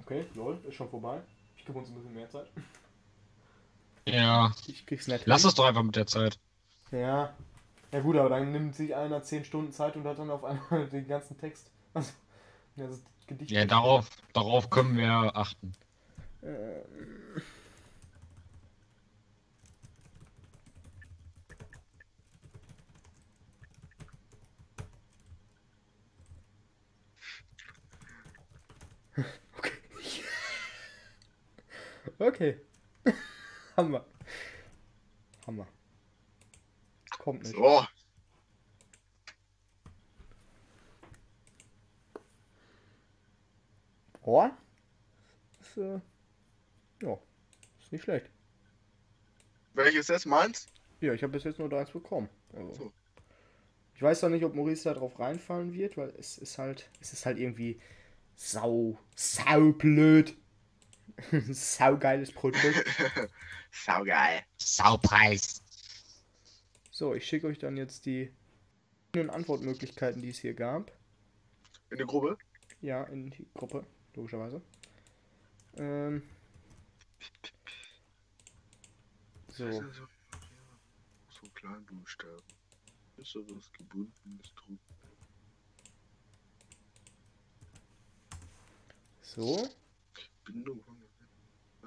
Okay, 0.00 0.24
lol, 0.34 0.56
ist 0.68 0.76
schon 0.76 0.88
vorbei. 0.88 1.20
Ich 1.56 1.64
gebe 1.64 1.78
uns 1.78 1.88
ein 1.88 1.94
bisschen 1.96 2.14
mehr 2.14 2.30
Zeit. 2.30 2.46
Ja. 4.06 4.52
Ich 4.68 4.86
krieg's 4.86 5.08
nicht. 5.08 5.26
Lass 5.26 5.42
hin. 5.42 5.48
es 5.48 5.54
doch 5.56 5.66
einfach 5.66 5.82
mit 5.82 5.96
der 5.96 6.06
Zeit. 6.06 6.38
Ja. 6.92 7.34
Ja 7.92 8.00
gut, 8.00 8.16
aber 8.16 8.28
dann 8.28 8.52
nimmt 8.52 8.76
sich 8.76 8.94
einer 8.94 9.22
10 9.22 9.44
Stunden 9.44 9.72
Zeit 9.72 9.96
und 9.96 10.04
hat 10.04 10.18
dann 10.18 10.30
auf 10.30 10.44
einmal 10.44 10.86
den 10.92 11.08
ganzen 11.08 11.38
Text. 11.38 11.70
Also, 11.92 12.12
ja, 12.76 12.86
das 12.86 13.02
Gedicht. 13.26 13.50
Ja, 13.50 13.64
darauf, 13.64 14.08
darauf 14.32 14.70
können 14.70 14.96
wir 14.96 15.36
achten. 15.36 15.72
Ähm. 16.42 17.42
Okay. 32.18 32.60
Hammer. 33.76 34.04
Hammer. 35.46 35.66
Kommt 37.18 37.42
nicht. 37.42 37.54
So, 37.56 37.86
Oh. 44.26 44.50
Ist, 45.60 45.76
äh, 45.76 46.00
ja. 47.00 47.18
Ist 47.80 47.92
nicht 47.92 48.02
schlecht. 48.02 48.28
welches 49.74 50.08
jetzt 50.08 50.26
meins? 50.26 50.66
Ja, 51.00 51.12
ich 51.12 51.22
habe 51.22 51.32
bis 51.32 51.44
jetzt 51.44 51.60
nur 51.60 51.72
eins 51.72 51.90
bekommen. 51.90 52.28
Also. 52.52 52.74
So. 52.74 52.92
Ich 53.94 54.02
weiß 54.02 54.20
doch 54.20 54.28
nicht, 54.28 54.44
ob 54.44 54.54
Maurice 54.54 54.84
da 54.84 54.94
drauf 54.94 55.18
reinfallen 55.20 55.72
wird, 55.72 55.96
weil 55.96 56.12
es 56.18 56.38
ist 56.38 56.58
halt, 56.58 56.90
es 57.00 57.12
ist 57.12 57.24
halt 57.24 57.38
irgendwie 57.38 57.80
sau, 58.34 58.98
sau 59.14 59.72
blöd. 59.72 60.36
sau 61.50 61.96
geiles 61.96 62.32
Produkt. 62.32 62.84
Saugeil. 63.70 64.42
Saupreis. 64.58 65.62
So, 66.90 67.14
ich 67.14 67.26
schicke 67.26 67.46
euch 67.46 67.58
dann 67.58 67.76
jetzt 67.76 68.06
die 68.06 68.32
Antwortmöglichkeiten, 69.14 70.20
die 70.20 70.28
es 70.28 70.38
hier 70.38 70.54
gab. 70.54 70.92
In 71.90 71.98
der 71.98 72.06
Gruppe? 72.06 72.36
Ja, 72.80 73.04
in 73.04 73.30
die 73.30 73.46
Gruppe, 73.54 73.86
logischerweise. 74.14 74.60
Ähm. 75.76 76.22
So, 79.48 79.70
So 79.70 81.48
klein 81.54 81.84
Buchstaben. 81.86 82.42
Größeres 83.14 83.72
gebundenes 83.72 84.54
Druck. 84.54 84.78
So. 89.22 89.68
Bindung 90.44 90.82
von 90.82 91.05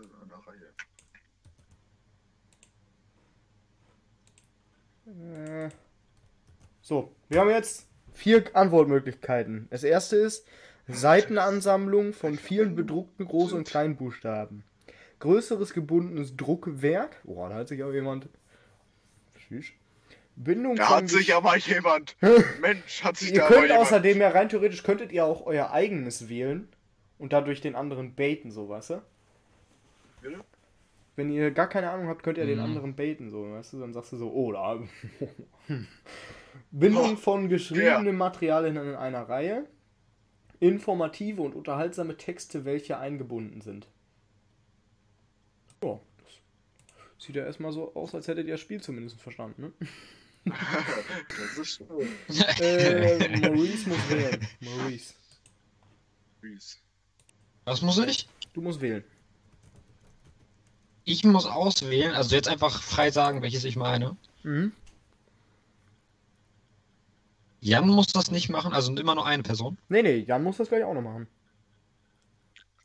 einer 0.04 0.48
Reihe. 0.48 0.74
Äh, 5.68 5.70
So, 6.82 7.14
wir 7.30 7.40
haben 7.42 7.50
jetzt 7.50 7.88
vier 8.14 8.44
Antwortmöglichkeiten. 8.56 9.68
Das 9.70 9.84
erste 9.84 10.16
ist 10.16 10.48
Seitenansammlung 10.88 12.14
von 12.14 12.38
vielen 12.38 12.76
bedruckten 12.76 13.28
Groß- 13.28 13.54
und 13.54 13.68
Kleinbuchstaben. 13.68 14.64
Größeres 15.20 15.74
gebundenes 15.74 16.36
Druckwerk. 16.36 17.18
Oh, 17.26 17.48
da 17.48 17.56
hat 17.56 17.68
sich 17.68 17.84
aber 17.84 17.94
jemand. 17.94 18.30
Tschüss. 19.38 19.68
Bindung 20.36 20.78
Da 20.78 20.90
hat 20.90 21.10
sich 21.10 21.36
aber 21.36 21.58
jemand. 21.58 22.16
Mensch, 22.62 23.04
hat 23.04 23.18
sich 23.18 23.34
Ihr 23.34 23.40
da 23.40 23.46
aber 23.46 23.56
könnt 23.56 23.68
jemand. 23.68 23.82
außerdem 23.82 24.22
ja 24.22 24.30
rein 24.30 24.50
theoretisch 24.50 24.84
könntet 24.84 25.12
ihr 25.12 25.26
auch 25.26 25.46
euer 25.46 25.72
eigenes 25.72 26.30
wählen 26.30 26.70
und 27.18 27.34
dadurch 27.34 27.60
den 27.62 27.76
anderen 27.76 28.16
baiten, 28.16 28.50
so 28.52 28.70
weißt 28.70 28.92
du? 28.92 29.02
Bitte? 30.22 30.44
Wenn 31.16 31.30
ihr 31.32 31.52
gar 31.52 31.68
keine 31.68 31.90
Ahnung 31.92 32.08
habt, 32.08 32.24
könnt 32.24 32.38
ihr 32.38 32.46
den 32.46 32.60
Mhm. 32.60 32.64
anderen 32.66 32.96
baiten, 32.96 33.30
so, 33.30 33.52
weißt 33.52 33.74
du? 33.74 33.80
Dann 33.80 33.94
sagst 33.94 34.14
du 34.14 34.18
so, 34.18 34.32
oh, 34.32 34.52
da. 34.54 34.80
Bindung 36.72 37.14
Oh, 37.14 37.16
von 37.18 37.50
geschriebenem 37.50 38.16
Material 38.16 38.66
in 38.66 38.78
einer 38.78 39.28
Reihe. 39.28 39.68
Informative 40.62 41.42
und 41.42 41.56
unterhaltsame 41.56 42.18
Texte, 42.18 42.66
welche 42.66 42.98
eingebunden 42.98 43.62
sind. 43.62 43.88
Ja, 45.84 46.00
das 47.16 47.26
sieht 47.26 47.36
ja 47.38 47.46
erstmal 47.46 47.72
so 47.72 47.94
aus, 47.96 48.14
als 48.14 48.28
hättet 48.28 48.48
ihr 48.48 48.54
das 48.54 48.62
Spiel 48.62 48.82
zumindest 48.82 49.22
verstanden, 49.22 49.62
ne? 49.62 49.72
das 50.46 51.58
ist 51.58 51.78
schön. 51.78 52.08
Äh, 52.62 53.40
Maurice 53.40 53.90
muss 53.90 54.10
wählen. 54.10 54.48
Maurice, 54.62 55.14
Süß. 56.42 56.80
Was 57.66 57.82
muss 57.82 57.98
ich? 58.00 58.28
du 58.54 58.62
musst 58.62 58.80
wählen. 58.82 59.04
Ich 61.10 61.24
muss 61.24 61.48
auswählen, 61.48 62.14
also 62.14 62.36
jetzt 62.36 62.48
einfach 62.48 62.84
frei 62.84 63.10
sagen, 63.10 63.42
welches 63.42 63.64
ich 63.64 63.76
meine. 63.76 64.16
Mhm. 64.44 64.72
Jan 67.62 67.88
muss 67.88 68.08
das 68.14 68.30
nicht 68.30 68.50
machen, 68.50 68.74
also 68.74 68.94
immer 68.96 69.16
nur 69.16 69.26
eine 69.26 69.42
Person. 69.42 69.80
Nee, 69.90 70.04
nee, 70.04 70.18
Jan 70.18 70.44
muss 70.44 70.58
das 70.58 70.70
gleich 70.70 70.84
auch 70.84 70.94
noch 70.94 71.02
machen. 71.02 71.28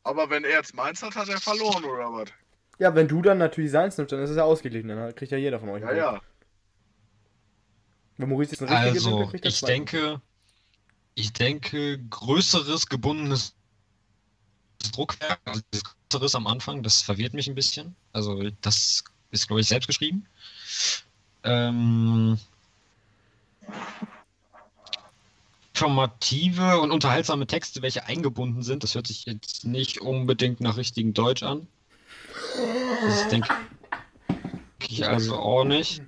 Aber 0.05 0.31
wenn 0.31 0.43
er 0.45 0.53
jetzt 0.53 0.75
meins 0.75 1.03
hat, 1.03 1.15
hat 1.17 1.29
er 1.29 1.39
verloren, 1.39 1.85
oder 1.85 2.13
was? 2.15 2.31
Ja, 2.79 2.95
wenn 2.95 3.09
du 3.09 3.21
dann 3.21 3.37
natürlich 3.37 3.71
seins 3.71 3.99
nimmst, 3.99 4.13
dann 4.13 4.23
ist 4.23 4.31
es 4.31 4.39
ja 4.39 4.45
ausgeglichen. 4.45 4.89
Dann 4.89 5.15
kriegt 5.15 5.31
ja 5.31 5.37
jeder 5.37 5.61
von 5.61 5.69
euch. 5.69 5.83
Ja, 5.83 5.89
einen 5.89 5.99
ja. 5.99 6.21
Wenn 8.17 8.31
Maurice 8.31 8.53
jetzt 8.53 8.63
eine 8.63 8.71
richtige 8.71 8.95
nimmt, 8.95 9.07
Also, 9.07 9.19
dann 9.19 9.29
kriegt 9.29 9.45
er 9.45 9.49
ich 9.51 9.59
zwei. 9.59 9.67
denke, 9.67 10.21
ich 11.15 11.33
denke, 11.35 11.99
größeres 12.09 12.87
gebundenes 12.89 13.55
Druckwerk, 14.91 15.41
also 15.45 15.61
das 15.71 15.83
größeres 16.11 16.35
am 16.35 16.47
Anfang, 16.47 16.83
das 16.83 17.03
verwirrt 17.03 17.35
mich 17.35 17.49
ein 17.49 17.55
bisschen. 17.55 17.95
Also, 18.13 18.51
das 18.61 19.05
ist, 19.31 19.47
glaube 19.49 19.61
ich, 19.61 19.69
selbst 19.69 19.87
geschrieben. 19.87 20.27
Ähm, 21.43 22.39
informative 25.75 26.79
und 26.81 26.93
unterhaltsame 26.93 27.47
Texte, 27.47 27.83
welche 27.83 28.07
eingebunden 28.07 28.63
sind, 28.63 28.85
das 28.85 28.95
hört 28.95 29.09
sich 29.09 29.27
jetzt 29.27 29.65
nicht 29.65 30.01
unbedingt 30.01 30.61
nach 30.61 30.77
richtigem 30.77 31.15
Deutsch 31.15 31.43
an. 31.43 31.67
Das 33.07 33.29
denke 33.29 33.49
ich 34.89 35.07
also 35.07 35.37
auch 35.37 35.65
nicht. 35.65 36.01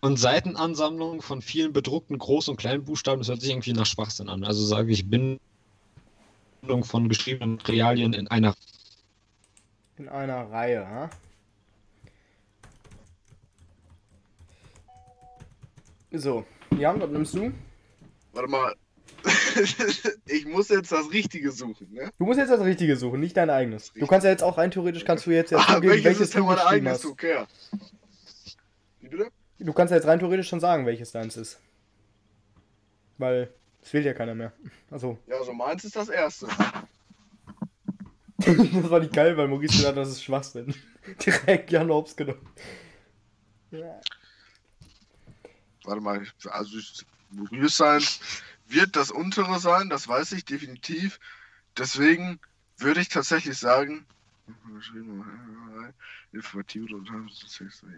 Und 0.00 0.16
Seitenansammlung 0.16 1.20
von 1.20 1.42
vielen 1.42 1.72
bedruckten 1.72 2.16
Groß- 2.18 2.48
und 2.48 2.56
Kleinbuchstaben, 2.56 3.20
das 3.20 3.28
hört 3.28 3.40
sich 3.40 3.50
irgendwie 3.50 3.72
nach 3.72 3.84
Schwachsinn 3.84 4.28
an. 4.28 4.44
Also 4.44 4.64
sage 4.64 4.92
ich 4.92 5.10
Bindung 6.60 6.84
von 6.84 7.08
geschriebenen 7.08 7.56
Materialien 7.56 8.12
in 8.12 8.28
einer. 8.28 8.54
In 9.96 10.08
einer 10.08 10.50
Reihe, 10.50 10.86
ha? 10.86 11.10
So, 16.12 16.44
Jan, 16.76 17.00
was 17.00 17.10
nimmst 17.10 17.34
du? 17.34 17.52
Warte 18.32 18.50
mal. 18.50 18.74
ich 20.26 20.46
muss 20.46 20.68
jetzt 20.68 20.90
das 20.92 21.10
Richtige 21.12 21.50
suchen, 21.52 21.92
ne? 21.92 22.10
Du 22.18 22.24
musst 22.24 22.38
jetzt 22.38 22.50
das 22.50 22.60
Richtige 22.62 22.96
suchen, 22.96 23.20
nicht 23.20 23.36
dein 23.36 23.50
eigenes. 23.50 23.92
Du 23.92 24.06
kannst 24.06 24.24
ja 24.24 24.30
jetzt 24.30 24.42
auch 24.42 24.56
rein 24.56 24.70
theoretisch, 24.70 25.04
kannst 25.04 25.26
du 25.26 25.30
jetzt 25.30 25.50
ja 25.50 25.58
Ah, 25.58 25.74
zugeben, 25.74 25.90
welches, 25.92 26.04
welches 26.04 26.20
ist 26.22 26.34
denn 26.34 26.42
du 26.42 26.46
mein 26.48 26.58
eigenes 26.58 26.92
hast. 26.94 27.06
Okay. 27.06 27.44
Wie 29.00 29.08
bitte? 29.08 29.30
Du 29.58 29.72
kannst 29.72 29.90
ja 29.90 29.98
jetzt 29.98 30.06
rein 30.06 30.18
theoretisch 30.18 30.48
schon 30.48 30.60
sagen, 30.60 30.86
welches 30.86 31.12
deins 31.12 31.36
ist. 31.36 31.60
Weil 33.18 33.52
es 33.82 33.92
wählt 33.92 34.06
ja 34.06 34.14
keiner 34.14 34.34
mehr. 34.34 34.52
Also, 34.90 35.18
Ja, 35.26 35.36
also 35.36 35.52
meins 35.52 35.84
ist 35.84 35.96
das 35.96 36.08
erste. 36.08 36.46
das 38.38 38.90
war 38.90 39.00
nicht 39.00 39.12
geil, 39.12 39.36
weil 39.36 39.48
Maurice 39.48 39.76
gesagt 39.76 39.96
hat, 39.96 39.98
das 39.98 40.10
ist 40.10 40.22
Schwachsinn. 40.22 40.74
Direkt 41.24 41.70
Jan 41.70 41.90
Hobbs 41.90 42.16
genommen. 42.16 42.46
Ja. 43.70 44.00
Warte 45.84 46.00
mal, 46.00 46.26
also 46.50 46.78
Maurice 47.30 47.76
sein 47.76 48.02
wird 48.66 48.96
das 48.96 49.10
untere 49.10 49.58
sein, 49.58 49.90
das 49.90 50.08
weiß 50.08 50.32
ich 50.32 50.44
definitiv. 50.44 51.18
Deswegen 51.76 52.38
würde 52.78 53.00
ich 53.00 53.08
tatsächlich 53.08 53.58
sagen, 53.58 54.06
informative 56.32 56.94
und 56.94 57.10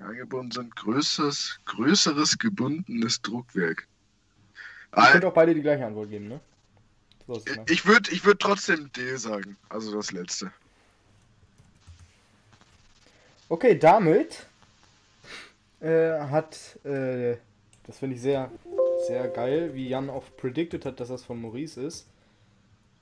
eingebunden 0.03 0.51
sind, 0.51 0.77
größeres, 0.77 1.61
größeres 1.65 2.39
gebundenes 2.39 3.21
Druckwerk. 3.23 3.87
Ihr 4.97 5.03
könnt 5.13 5.25
auch 5.25 5.33
beide 5.33 5.55
die 5.55 5.63
gleiche 5.63 5.87
Antwort 5.87 6.11
geben, 6.11 6.29
ne? 6.29 6.41
So 7.27 7.41
klar. 7.41 7.65
Ich 7.69 7.87
würde 7.87 8.11
ich 8.11 8.25
würd 8.25 8.41
trotzdem 8.41 8.91
D 8.93 9.17
sagen, 9.17 9.57
also 9.69 9.95
das 9.95 10.13
letzte. 10.13 10.53
Okay, 13.49 13.79
damit 13.79 14.47
äh, 15.81 16.19
hat, 16.19 16.79
äh, 16.85 17.37
das 17.87 17.99
finde 17.99 18.17
ich 18.17 18.23
sehr, 18.23 18.51
sehr 19.07 19.29
geil, 19.29 19.75
wie 19.75 19.89
Jan 19.89 20.11
auch 20.11 20.25
predicted 20.37 20.85
hat, 20.85 21.01
dass 21.01 21.09
das 21.09 21.25
von 21.25 21.41
Maurice 21.41 21.81
ist. 21.81 22.07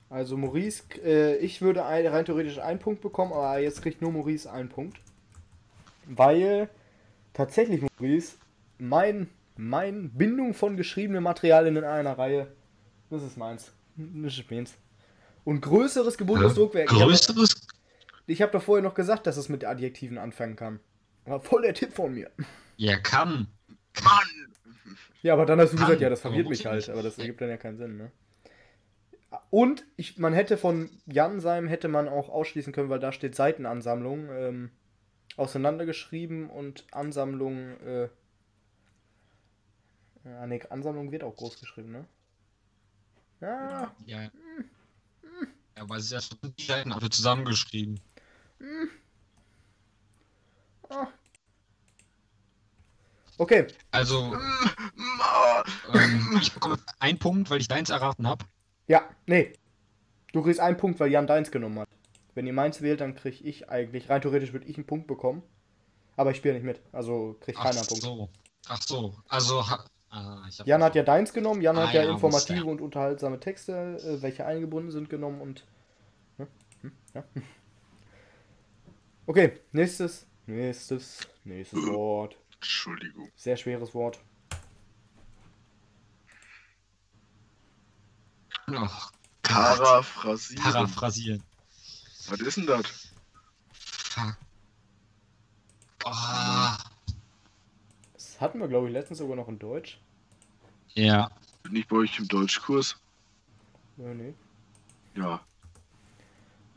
Also 0.09 0.35
Maurice, 0.35 0.83
äh, 1.05 1.37
ich 1.37 1.61
würde 1.61 1.85
ein, 1.85 2.05
rein 2.05 2.25
theoretisch 2.25 2.59
einen 2.59 2.79
Punkt 2.79 3.01
bekommen, 3.01 3.31
aber 3.31 3.59
jetzt 3.59 3.81
kriegt 3.81 4.01
nur 4.01 4.11
Maurice 4.11 4.51
einen 4.51 4.67
Punkt. 4.67 4.99
Weil 6.05 6.69
tatsächlich 7.33 7.81
Maurice, 7.81 8.35
mein, 8.77 9.29
mein 9.61 10.09
Bindung 10.11 10.53
von 10.55 10.75
geschriebenen 10.75 11.23
Materialien 11.23 11.75
in 11.77 11.83
einer 11.83 12.17
Reihe, 12.17 12.47
das 13.11 13.21
ist 13.21 13.37
meins. 13.37 13.71
Das 13.95 14.37
ist 14.37 14.49
meins. 14.49 14.73
Und 15.43 15.61
größeres 15.61 16.17
gebundenes 16.17 16.55
Druckwerk. 16.55 16.91
Ich 16.91 16.99
hab- 16.99 17.07
Größeres. 17.07 17.67
ich 18.25 18.41
habe 18.41 18.51
doch 18.51 18.63
vorher 18.63 18.81
noch 18.83 18.95
gesagt, 18.95 19.27
dass 19.27 19.37
es 19.37 19.49
mit 19.49 19.63
Adjektiven 19.63 20.17
anfangen 20.17 20.55
kann. 20.55 20.79
War 21.25 21.39
voll 21.41 21.61
der 21.61 21.75
Tipp 21.75 21.93
von 21.93 22.13
mir. 22.13 22.31
Ja, 22.77 22.97
kann. 22.97 23.47
Mann! 24.03 24.95
Ja, 25.21 25.33
aber 25.33 25.45
dann 25.45 25.59
hast 25.59 25.73
du 25.73 25.77
Kann, 25.77 25.85
gesagt, 25.85 26.01
ja, 26.01 26.09
das 26.09 26.21
verwirrt 26.21 26.49
mich 26.49 26.65
halt, 26.65 26.89
aber 26.89 27.03
das 27.03 27.19
ergibt 27.19 27.41
dann 27.41 27.49
ja 27.49 27.57
keinen 27.57 27.77
Sinn, 27.77 27.97
ne? 27.97 28.11
Und 29.51 29.85
ich, 29.95 30.17
man 30.17 30.33
hätte 30.33 30.57
von 30.57 30.89
Jan 31.05 31.39
seinem 31.39 31.67
hätte 31.67 31.87
man 31.87 32.09
auch 32.09 32.29
ausschließen 32.29 32.73
können, 32.73 32.89
weil 32.89 32.99
da 32.99 33.11
steht 33.11 33.35
Seitenansammlung 33.35 34.29
ähm, 34.31 34.71
auseinandergeschrieben 35.37 36.49
und 36.49 36.85
Ansammlung, 36.91 37.79
äh, 37.85 38.09
ja, 40.25 40.47
nee, 40.47 40.61
Ansammlung 40.69 41.11
wird 41.11 41.23
auch 41.23 41.35
groß 41.35 41.59
geschrieben, 41.59 41.91
ne? 41.91 42.05
Ja, 43.41 43.91
Ja. 44.05 44.29
Ja, 45.75 45.83
aber 45.83 45.97
es 45.97 46.05
ist 46.05 46.11
ja 46.11 46.21
schon 46.21 46.37
die 46.57 46.63
Seiten 46.63 46.91
alle 46.91 47.09
zusammengeschrieben. 47.09 47.99
okay, 53.37 53.67
Also, 53.91 54.35
Ah, 55.23 55.63
ähm, 55.93 56.37
ich 56.41 56.53
bekomme 56.53 56.77
einen 56.99 57.19
Punkt, 57.19 57.49
weil 57.49 57.61
ich 57.61 57.67
deins 57.67 57.89
erraten 57.89 58.27
habe. 58.27 58.45
ja, 58.87 59.09
nee. 59.25 59.53
Du 60.33 60.41
kriegst 60.43 60.59
einen 60.59 60.77
Punkt, 60.77 60.99
weil 60.99 61.11
Jan 61.11 61.27
deins 61.27 61.51
genommen 61.51 61.79
hat. 61.79 61.89
Wenn 62.35 62.47
ihr 62.47 62.53
meins 62.53 62.81
wählt, 62.81 63.01
dann 63.01 63.15
krieg 63.15 63.43
ich 63.43 63.69
eigentlich, 63.69 64.09
rein 64.09 64.21
theoretisch 64.21 64.53
würde 64.53 64.65
ich 64.67 64.77
einen 64.77 64.87
Punkt 64.87 65.07
bekommen. 65.07 65.43
Aber 66.15 66.31
ich 66.31 66.37
spiele 66.37 66.53
nicht 66.53 66.63
mit, 66.63 66.81
also 66.91 67.35
kriegt 67.41 67.57
Ach 67.57 67.63
keiner 67.63 67.79
einen 67.79 67.87
Punkt. 67.87 68.03
so. 68.03 68.29
Ach 68.67 68.81
so. 68.81 69.15
Also, 69.27 69.65
ah, 70.11 70.47
Jan 70.65 70.83
hat 70.83 70.95
ja 70.95 71.03
deins 71.03 71.33
genommen, 71.33 71.61
Jan 71.61 71.77
Ah, 71.77 71.87
hat 71.87 71.93
ja, 71.93 72.03
ja, 72.03 72.11
informative 72.11 72.57
wusste. 72.59 72.69
und 72.71 72.81
unterhaltsame 72.81 73.39
Texte, 73.39 73.97
äh, 73.97 74.21
welche 74.21 74.45
eingebunden 74.45 74.91
sind, 74.91 75.09
genommen 75.09 75.41
und. 75.41 75.65
Hm? 76.37 76.47
Hm? 76.81 76.91
Ja. 77.13 77.23
Okay, 79.27 79.59
nächstes, 79.71 80.25
nächstes, 80.45 81.19
nächstes 81.45 81.79
Wort. 81.87 82.35
Entschuldigung. 82.55 83.29
Sehr 83.35 83.55
schweres 83.55 83.93
Wort. 83.93 84.19
Ach, 88.73 89.11
Paraphrasieren. 89.43 90.63
paraphrasieren. 90.63 91.43
Was 92.27 92.39
ist 92.39 92.57
denn 92.57 92.67
das? 92.67 92.85
Fuck. 93.73 94.37
Hatten 98.41 98.59
wir, 98.59 98.67
glaube 98.67 98.87
ich, 98.87 98.93
letztens 98.93 99.19
sogar 99.19 99.35
noch 99.35 99.47
in 99.47 99.59
Deutsch. 99.59 99.99
Ja. 100.95 101.29
Bin 101.63 101.75
ich 101.75 101.87
bei 101.87 101.97
euch 101.97 102.17
im 102.19 102.27
Deutschkurs? 102.27 102.97
Ja, 103.97 104.13
nee. 104.13 104.33
Ja. 105.15 105.41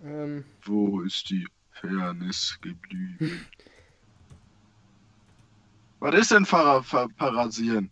Ähm, 0.04 0.44
Wo 0.64 1.00
ist 1.00 1.30
die 1.30 1.46
Fairness 1.72 2.58
geblieben? 2.60 3.46
Was 6.00 6.14
ist 6.16 6.32
denn 6.32 6.44
Para 6.44 6.82
Fa- 6.82 7.08
Parasieren? 7.16 7.88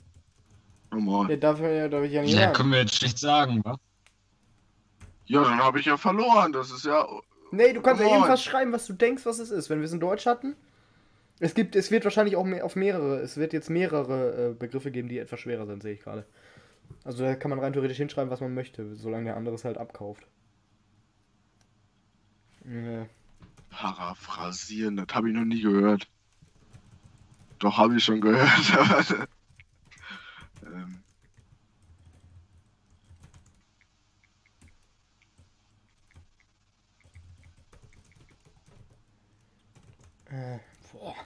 Normal. 0.91 1.31
ja, 1.31 1.37
darf, 1.37 1.59
ja, 1.61 1.89
darf 1.89 2.05
ich 2.05 2.13
ja 2.13 2.21
nicht 2.21 2.35
Ja, 2.35 2.41
sagen. 2.41 2.53
können 2.53 2.73
wir 2.73 2.81
jetzt 2.81 2.97
schlecht 2.97 3.19
sagen, 3.19 3.65
wa? 3.65 3.79
Ja, 5.25 5.43
dann 5.45 5.59
habe 5.59 5.81
ich 5.81 5.87
ja 5.87 5.97
verloren. 5.97 6.53
Das 6.53 6.71
ist 6.71 6.85
ja. 6.85 7.09
Nee, 7.53 7.73
du 7.73 7.81
kannst 7.81 8.03
ja 8.03 8.09
irgendwas 8.09 8.45
schreiben, 8.45 8.73
was 8.73 8.87
du 8.87 8.93
denkst, 8.93 9.25
was 9.25 9.39
es 9.39 9.51
ist. 9.51 9.71
Wenn 9.71 9.79
wir 9.79 9.87
es 9.87 9.93
in 9.93 10.01
Deutsch 10.01 10.27
hatten. 10.27 10.57
Es 11.42 11.55
gibt, 11.55 11.74
es 11.74 11.90
wird 11.90 12.05
wahrscheinlich 12.05 12.37
auch 12.37 12.44
mehr, 12.44 12.64
auf 12.64 12.76
mehrere, 12.76 13.18
es 13.18 13.37
wird 13.37 13.52
jetzt 13.52 13.68
mehrere 13.68 14.50
äh, 14.50 14.55
Begriffe 14.55 14.92
geben, 14.92 15.09
die 15.09 15.18
etwas 15.18 15.40
schwerer 15.40 15.66
sind, 15.66 15.83
sehe 15.83 15.94
ich 15.94 16.00
gerade. 16.00 16.24
Also 17.05 17.24
da 17.24 17.35
kann 17.35 17.50
man 17.50 17.59
rein 17.59 17.72
theoretisch 17.72 17.96
hinschreiben, 17.98 18.31
was 18.31 18.40
man 18.40 18.55
möchte, 18.55 18.94
solange 18.94 19.24
der 19.24 19.37
andere 19.37 19.57
es 19.57 19.64
halt 19.64 19.76
abkauft. 19.76 20.24
Äh, 22.64 23.07
Paraphrasieren, 23.70 24.96
das 24.96 25.07
habe 25.14 25.31
ich 25.31 25.35
noch 25.35 25.44
nie 25.44 25.62
gehört. 25.62 26.09
Doch, 27.59 27.78
habe 27.78 27.96
ich 27.96 28.05
schon 28.05 28.20
gehört. 28.20 28.78
aber, 28.78 29.26
ähm, 30.64 31.02
äh, 40.31 40.59
boah. 40.92 41.16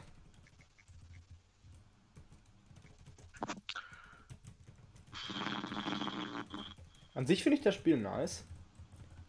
An 7.17 7.27
sich 7.27 7.43
finde 7.43 7.57
ich 7.59 7.65
das 7.65 7.75
Spiel 7.75 7.97
nice. 7.97 8.45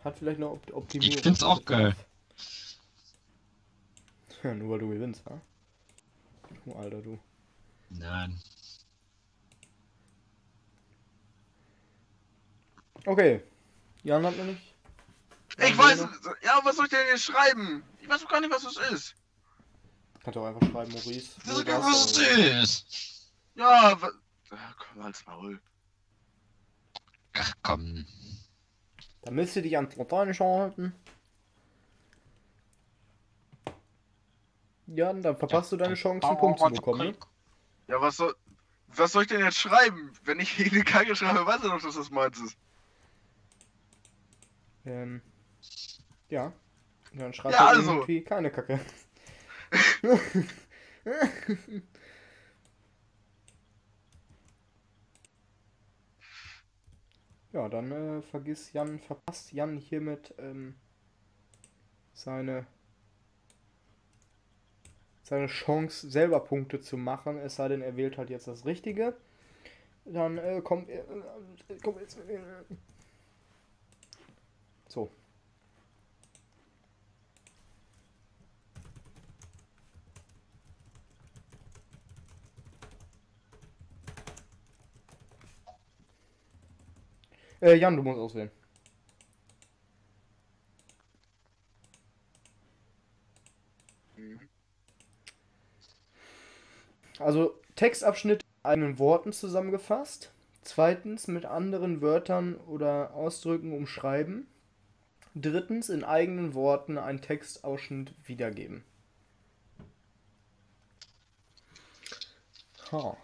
Hat 0.04 0.18
vielleicht 0.20 0.40
noch 0.40 0.52
Opt 0.52 0.72
Optimierung. 0.72 1.16
Ich 1.18 1.24
find's 1.24 1.42
auch 1.44 1.66
geil. 1.66 1.96
Ja, 4.44 4.54
nur 4.54 4.70
weil 4.70 4.80
du 4.80 4.90
gewinnst, 4.90 5.26
wa? 5.26 5.42
Du 6.64 6.74
Alter, 6.76 7.02
du. 7.02 7.18
Nein. 7.90 8.40
Okay. 13.06 13.42
Jan 14.04 14.24
hat 14.26 14.38
noch 14.38 14.46
nicht. 14.46 14.62
ich 15.58 15.70
Jan 15.70 15.78
weiß. 15.78 16.02
noch- 16.02 16.12
Ja, 16.44 16.60
was 16.64 16.76
soll 16.76 16.86
ich 16.86 16.92
denn 16.92 17.08
jetzt 17.08 17.24
schreiben? 17.24 17.84
Ich 18.00 18.08
weiß 18.08 18.22
doch 18.22 18.30
gar 18.30 18.40
nicht, 18.40 18.52
was 18.54 18.62
das 18.62 18.78
ist. 18.92 19.16
Kannst 20.24 20.38
auch 20.38 20.46
einfach 20.46 20.70
schreiben, 20.72 20.92
Maurice. 20.94 21.30
Das 21.46 21.58
ist 21.58 21.68
was 21.68 22.14
du? 22.14 22.22
es 22.22 22.64
ist. 22.64 23.32
Ja, 23.56 24.00
wa- 24.00 24.12
Ah, 24.52 24.74
komm, 24.78 25.02
als 25.02 25.26
Maul. 25.26 25.60
Ach 27.40 27.54
komm. 27.64 28.06
Da 29.22 29.32
müsst 29.32 29.56
ihr 29.56 29.62
dich 29.62 29.78
an 29.78 29.90
Latinisch 29.96 30.40
halten. 30.40 30.94
Ja, 34.88 35.12
dann 35.12 35.36
verpasst 35.36 35.72
du 35.72 35.78
deine 35.78 35.96
Chance, 35.96 36.26
einen 36.28 36.38
Punkt 36.38 36.60
zu 36.60 36.70
bekommen. 36.70 37.10
Ne? 37.10 37.16
Ja, 37.88 38.02
was 38.02 38.18
soll. 38.18 38.36
Was 38.90 39.12
soll 39.12 39.24
ich 39.24 39.28
denn 39.28 39.42
jetzt 39.42 39.58
schreiben? 39.58 40.14
Wenn 40.24 40.40
ich 40.40 40.58
eine 40.60 40.82
Kacke 40.84 41.14
schreibe, 41.14 41.46
weiß 41.46 41.58
ich 41.58 41.70
doch, 41.70 41.82
dass 41.82 41.96
das 41.96 42.10
meins 42.10 42.40
ist. 42.40 42.58
Ähm, 44.86 45.22
ja. 46.30 46.54
Dann 47.14 47.34
schreib 47.34 47.52
Ja, 47.52 47.68
also. 47.68 47.92
irgendwie 47.92 48.24
keine 48.24 48.50
Kacke. 48.50 48.80
ja, 57.54 57.70
dann 57.70 57.92
äh, 57.92 58.22
vergiss 58.22 58.74
Jan, 58.74 59.00
verpasst 59.00 59.52
Jan 59.54 59.78
hiermit 59.78 60.34
ähm, 60.38 60.76
seine 62.14 62.66
seine 65.28 65.48
Chance, 65.48 66.10
selber 66.10 66.40
Punkte 66.40 66.80
zu 66.80 66.96
machen, 66.96 67.38
es 67.38 67.58
sei 67.58 67.68
denn, 67.68 67.82
er 67.82 67.98
wählt 67.98 68.18
halt 68.18 68.30
jetzt 68.30 68.48
das 68.48 68.66
Richtige. 68.66 69.14
Dann 70.06 70.38
äh, 70.38 70.62
kommt 70.62 70.90
er. 70.90 71.04
Äh, 71.04 71.78
kommt 71.84 72.00
jetzt, 72.00 72.18
äh, 72.30 72.40
so. 74.88 75.12
Äh, 87.62 87.76
Jan, 87.76 87.96
du 87.96 88.04
musst 88.04 88.20
auswählen. 88.20 88.52
Also 97.20 97.54
Textabschnitt 97.76 98.42
in 98.42 98.66
eigenen 98.70 98.98
Worten 99.00 99.32
zusammengefasst. 99.32 100.32
Zweitens 100.64 101.28
mit 101.28 101.46
anderen 101.46 102.02
Wörtern 102.02 102.56
oder 102.56 103.14
Ausdrücken 103.14 103.72
umschreiben. 103.72 104.48
Drittens 105.36 105.90
in 105.90 106.04
eigenen 106.04 106.54
Worten 106.56 106.98
einen 106.98 107.22
Textausschnitt 107.22 108.14
wiedergeben. 108.28 108.84
Ha. 112.92 113.18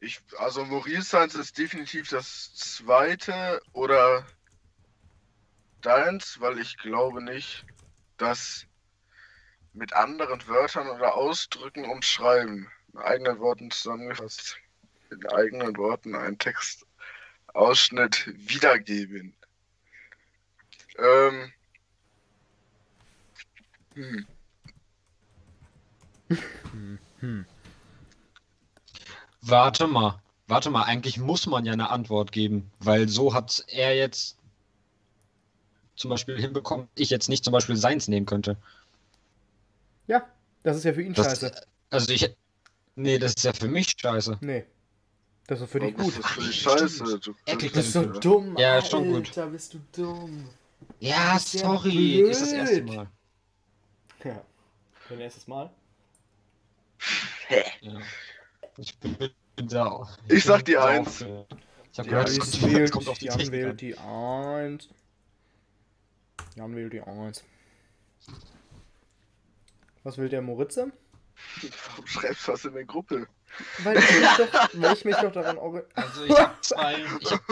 Ich, 0.00 0.20
also 0.38 0.64
Maurice 0.64 1.02
Science 1.02 1.34
ist 1.34 1.58
definitiv 1.58 2.08
das 2.08 2.54
zweite 2.54 3.60
oder 3.72 4.26
deins, 5.82 6.40
weil 6.40 6.58
ich 6.58 6.78
glaube 6.78 7.22
nicht, 7.22 7.66
dass 8.16 8.66
mit 9.74 9.92
anderen 9.92 10.46
Wörtern 10.46 10.88
oder 10.88 11.14
Ausdrücken 11.14 11.84
umschreiben, 11.84 12.70
in 12.92 12.98
eigenen 12.98 13.38
Worten 13.40 13.70
zusammengefasst, 13.70 14.56
in 15.10 15.26
eigenen 15.26 15.76
Worten 15.76 16.14
einen 16.14 16.38
Textausschnitt 16.38 18.26
wiedergeben. 18.48 19.34
Ähm, 20.98 21.52
hm. 23.94 24.26
Hm. 27.20 27.46
Warte 29.42 29.86
mal. 29.86 30.20
Warte 30.46 30.70
mal, 30.70 30.82
eigentlich 30.82 31.18
muss 31.18 31.46
man 31.46 31.64
ja 31.64 31.72
eine 31.72 31.90
Antwort 31.90 32.32
geben, 32.32 32.70
weil 32.80 33.08
so 33.08 33.34
hat 33.34 33.64
er 33.68 33.96
jetzt 33.96 34.36
zum 35.94 36.10
Beispiel 36.10 36.40
hinbekommen, 36.40 36.88
ich 36.96 37.10
jetzt 37.10 37.28
nicht 37.28 37.44
zum 37.44 37.52
Beispiel 37.52 37.76
seins 37.76 38.08
nehmen 38.08 38.26
könnte. 38.26 38.56
Ja, 40.08 40.26
das 40.62 40.78
ist 40.78 40.84
ja 40.84 40.92
für 40.92 41.02
ihn 41.02 41.14
Das, 41.14 41.26
scheiße. 41.26 41.52
Also 41.90 42.12
ich. 42.12 42.34
Nee, 42.96 43.18
das 43.18 43.34
ist 43.34 43.44
ja 43.44 43.52
für 43.52 43.68
mich 43.68 43.94
scheiße. 43.96 44.38
Nee. 44.40 44.64
Das 45.46 45.60
ist 45.60 45.70
für 45.70 45.80
dich 45.80 45.94
gut. 45.96 46.08
ist 46.08 46.18
Das 46.18 46.30
für 46.32 46.40
dich 46.40 46.60
scheiße. 46.60 47.18
Du 47.20 47.34
Du 47.46 47.70
bist 47.70 47.92
so 47.92 48.04
dumm, 48.04 48.56
Ja, 48.56 48.74
Alter, 48.74 48.84
ist 48.84 48.90
schon 48.90 49.12
gut. 49.12 49.52
bist 49.52 49.74
du 49.74 49.80
dumm. 49.92 50.48
Ja, 50.98 51.34
Das 51.34 51.46
ist 51.46 51.54
ja 51.54 51.60
sorry. 51.60 52.20
Ist 52.22 52.42
das 52.42 52.52
erste. 52.52 52.82
Mal. 52.82 53.08
Ja. 54.24 54.42
Dein 55.08 55.20
erstes 55.20 55.46
Mal? 55.46 55.70
Ja. 57.80 58.00
Ich 58.80 58.96
bin, 58.98 59.14
da. 59.56 60.08
Ich 60.28 60.44
sag 60.44 60.56
bin 60.58 60.64
die 60.66 60.72
da 60.72 60.86
Eins. 60.86 61.08
aufgeregt. 61.08 61.54
Ich 61.92 61.98
hab 61.98 62.04
Die 62.04 62.10
gehört, 62.10 62.28
Eins. 62.28 62.38
es 62.38 62.62
wählt, 62.62 62.90
kommt 62.92 63.08
auf 63.08 63.18
die 63.18 63.26
Jan 63.26 63.36
Technik 63.38 63.52
wählt 63.52 63.70
an. 63.70 63.76
die 63.76 63.98
1. 63.98 64.88
Jan 66.56 66.74
wählt 66.76 66.92
die 66.94 67.02
1. 67.02 67.44
Was 70.02 70.16
will 70.16 70.28
der 70.30 70.40
Moritze? 70.40 70.90
Warum 71.90 72.06
schreibst 72.06 72.46
du 72.48 72.52
das 72.52 72.64
in 72.64 72.72
der 72.74 72.84
Gruppe? 72.84 73.26
Weil 73.82 73.98
ich 73.98 74.10
mich 74.10 74.28
doch, 74.38 74.68
weil 74.74 74.92
ich 74.94 75.04
mich 75.04 75.16
doch 75.16 75.32
daran 75.32 75.58
ori- 75.58 75.84
Also 75.94 76.24
ich 76.24 76.38
habe 76.38 76.54
zwei, 76.62 77.04
ich 77.20 77.32
hab, 77.32 77.42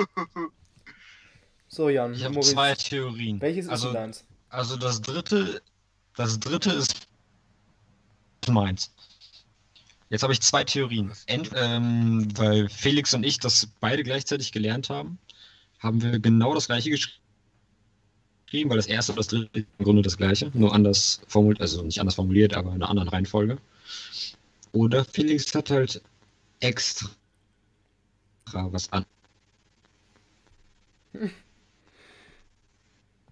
So, 1.68 1.88
Jan, 1.90 2.14
ich 2.14 2.24
hab 2.24 2.32
Moritz. 2.32 2.50
zwei 2.52 2.74
Theorien. 2.74 3.40
Welches 3.40 3.66
ist 3.66 3.70
also, 3.70 3.88
denn 3.88 3.94
deins? 3.94 4.24
also 4.48 4.76
das 4.76 5.00
dritte, 5.02 5.60
das 6.16 6.38
dritte 6.40 6.70
ist 6.72 7.08
meins. 8.48 8.94
Jetzt 10.10 10.22
habe 10.22 10.32
ich 10.32 10.40
zwei 10.40 10.64
Theorien. 10.64 11.12
Ent, 11.26 11.50
ähm, 11.54 12.28
weil 12.36 12.68
Felix 12.68 13.12
und 13.12 13.24
ich 13.24 13.38
das 13.38 13.68
beide 13.80 14.02
gleichzeitig 14.02 14.52
gelernt 14.52 14.88
haben, 14.88 15.18
haben 15.80 16.02
wir 16.02 16.18
genau 16.18 16.54
das 16.54 16.66
gleiche 16.66 16.90
geschrieben, 16.90 18.70
weil 18.70 18.78
das 18.78 18.86
erste 18.86 19.12
und 19.12 19.18
das 19.18 19.28
dritte 19.28 19.66
im 19.78 19.84
Grunde 19.84 20.02
das 20.02 20.16
gleiche, 20.16 20.50
nur 20.54 20.74
anders 20.74 21.20
formuliert, 21.28 21.60
also 21.60 21.82
nicht 21.82 22.00
anders 22.00 22.14
formuliert, 22.14 22.54
aber 22.54 22.70
in 22.70 22.76
einer 22.76 22.88
anderen 22.88 23.10
Reihenfolge. 23.10 23.58
Oder 24.72 25.04
Felix 25.04 25.54
hat 25.54 25.70
halt 25.70 26.02
extra 26.60 27.10
was 28.52 28.90
an. 28.92 29.04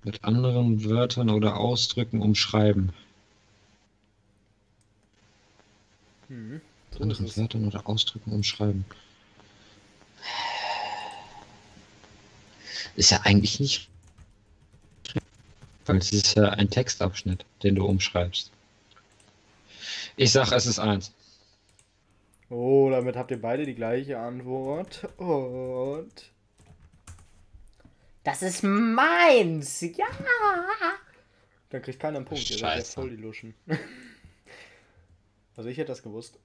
Mit 0.05 0.23
anderen 0.25 0.85
Wörtern 0.85 1.31
oder 1.31 1.57
Ausdrücken 1.57 2.21
umschreiben. 2.21 2.93
Hm. 6.29 6.61
Anderen. 7.01 7.37
Wörtern 7.37 7.67
oder 7.67 7.87
Ausdrücken 7.89 8.33
umschreiben. 8.33 8.85
Ist 12.97 13.11
ja 13.11 13.21
eigentlich 13.25 13.61
nicht. 13.61 13.89
Weil 15.85 15.99
es 15.99 16.13
ist 16.13 16.35
ja 16.37 16.51
ein 16.51 16.71
Textabschnitt, 16.71 17.45
den 17.63 17.75
du 17.77 17.85
umschreibst. 17.85 18.51
Ich 20.17 20.33
sag, 20.33 20.51
es 20.53 20.67
ist 20.67 20.79
eins. 20.79 21.13
Oh, 22.49 22.89
damit 22.91 23.17
habt 23.17 23.31
ihr 23.31 23.41
beide 23.41 23.67
die 23.67 23.75
gleiche 23.75 24.19
Antwort. 24.19 25.09
Und. 25.19 26.31
Das 28.25 28.43
ist 28.43 28.63
meins! 28.63 29.81
Ja! 29.83 30.07
Dann 31.71 31.83
kriegt 31.83 32.01
keiner 32.01 32.17
einen 32.19 32.27
Punkt. 32.27 32.51
Ihr 32.51 32.59
seid 32.59 32.61
ja 32.61 32.77
Scheiße. 32.77 32.93
voll 32.95 33.11
die 33.11 33.17
Luschen. 33.17 33.55
Also 35.59 35.71
ich 35.71 35.79
hätte 35.79 35.89
das 35.89 36.03
gewusst. 36.03 36.39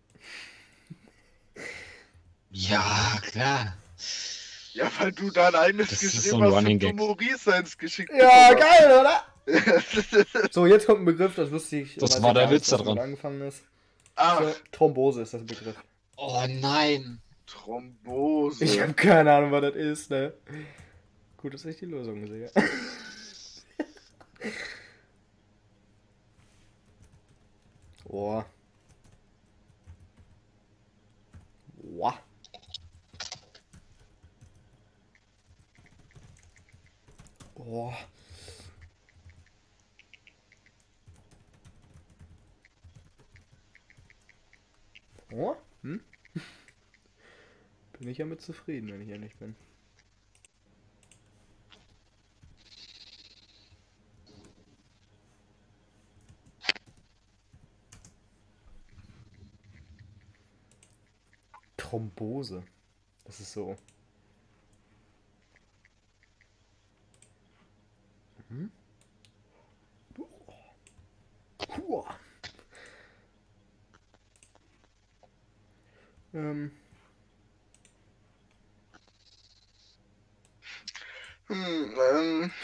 Ja, 2.51 3.17
klar. 3.21 3.77
Ja, 4.73 4.89
weil 4.99 5.11
du 5.11 5.29
dein 5.31 5.53
eigenes 5.55 5.89
Das 5.89 6.01
ist 6.03 6.13
geschrieben 6.13 6.29
so 6.29 6.37
ein 6.37 6.43
hast 6.45 6.53
Running 6.53 6.73
und 6.75 6.83
du 6.83 6.87
Gag. 6.87 6.95
Maurice 6.95 7.37
seins 7.37 7.77
geschickt 7.77 8.11
Ja, 8.17 8.49
bekommen 8.53 8.69
geil, 8.69 8.99
oder? 8.99 9.23
So, 10.51 10.65
jetzt 10.65 10.85
kommt 10.85 11.01
ein 11.01 11.05
Begriff, 11.05 11.35
das 11.35 11.51
wusste 11.51 11.77
ich. 11.77 11.95
Das 11.95 12.21
war 12.21 12.33
der 12.33 12.49
Witz 12.51 12.69
da 12.69 12.77
dran. 12.77 12.99
angefangen 12.99 13.41
ist. 13.41 13.63
Ach, 14.15 14.39
So, 14.41 14.53
Thrombose 14.71 15.21
ist 15.23 15.33
das 15.33 15.45
Begriff. 15.45 15.75
Oh 16.17 16.45
nein. 16.47 17.21
Thrombose. 17.47 18.63
Ich 18.63 18.79
habe 18.79 18.93
keine 18.93 19.33
Ahnung, 19.33 19.51
was 19.51 19.61
das 19.61 19.75
ist, 19.75 20.09
ne? 20.11 20.33
Gut, 21.37 21.53
dass 21.53 21.65
ich 21.65 21.77
die 21.77 21.85
Lösung 21.85 22.25
sehe. 22.27 22.51
Boah. 28.05 28.45
Boah. 31.91 32.17
Oh? 45.33 45.55
Hm? 45.83 46.01
Bin 47.99 48.07
ich 48.07 48.17
ja 48.17 48.25
mit 48.25 48.41
zufrieden, 48.41 48.91
wenn 48.91 49.01
ich 49.01 49.09
ehrlich 49.09 49.35
bin. 49.35 49.55
Thrombose. 62.21 62.63
Das 63.25 63.39
ist 63.39 63.51
so. 63.51 63.75
Mhm. 68.49 68.71
Puh. 71.73 72.05
Ähm. 76.33 76.71
Hm, 81.47 81.57
ähm, 81.57 82.51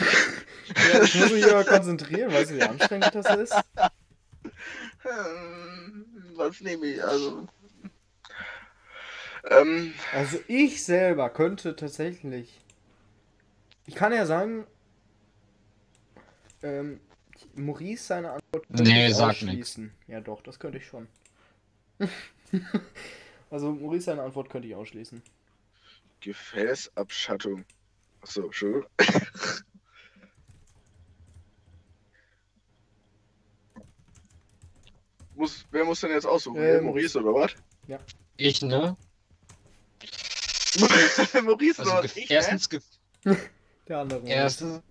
Ja, 0.94 1.02
ich 1.02 1.16
muss 1.16 1.32
mich 1.32 1.46
aber 1.46 1.64
konzentrieren, 1.64 2.32
weißt 2.32 2.52
du, 2.52 2.56
wie 2.58 2.62
anstrengend 2.62 3.16
das 3.16 3.36
ist? 3.38 3.54
ähm, 5.04 6.06
was 6.36 6.62
nehme 6.62 6.86
ich? 6.86 7.04
Also. 7.04 7.48
Ähm, 9.62 9.94
Also 10.14 10.40
ich 10.48 10.84
selber 10.84 11.30
könnte 11.30 11.76
tatsächlich. 11.76 12.60
Ich 13.86 13.96
kann 13.96 14.12
ja 14.14 14.26
sagen, 14.26 14.66
ähm, 16.62 17.00
Maurice 17.56 18.04
seine 18.04 18.32
Antwort 18.32 18.68
könnte 18.68 18.84
Nee, 18.84 19.12
sag 19.12 19.30
ausschließen. 19.30 19.94
Ja 20.08 20.22
doch, 20.22 20.42
das 20.42 20.60
könnte 20.60 20.78
ich 20.80 20.86
schon. 20.86 21.08
also 23.50 23.72
Maurice 23.74 24.06
seine 24.06 24.24
Antwort 24.24 24.50
könnte 24.50 24.68
ich 24.68 24.76
ausschließen. 24.76 25.22
Gefäßabschattung. 26.20 27.66
Achso, 28.22 28.44
Entschuldigung. 28.46 28.90
muss, 35.36 35.66
wer 35.72 35.86
muss 35.86 36.02
denn 36.02 36.12
jetzt 36.12 36.26
aussuchen? 36.26 36.62
Äh, 36.62 36.82
Maurice 36.82 37.20
oder 37.20 37.34
was? 37.34 37.56
Ich, 38.38 38.62
ne? 38.62 38.98
Maurice 41.44 41.80
Also 41.80 41.92
gef- 41.92 42.18
ich, 42.18 42.32
erstens, 42.32 42.70
ge 42.70 42.80
Der 43.88 44.00
andere. 44.00 44.26
erstens 44.28 44.82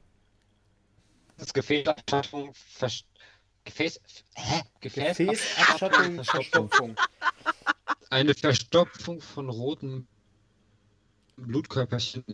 Gefäßabstattung, 1.53 2.53
Versch 2.55 3.05
Gefäß, 3.65 4.01
hä? 4.35 4.63
Gefäß 4.81 5.17
Gefäßabschattung, 5.19 6.25
Verstopfung. 6.25 6.97
Eine 8.11 8.35
Verstopfung 8.35 9.21
von 9.21 9.49
roten 9.51 10.07
Blutkörperchen 11.37 12.25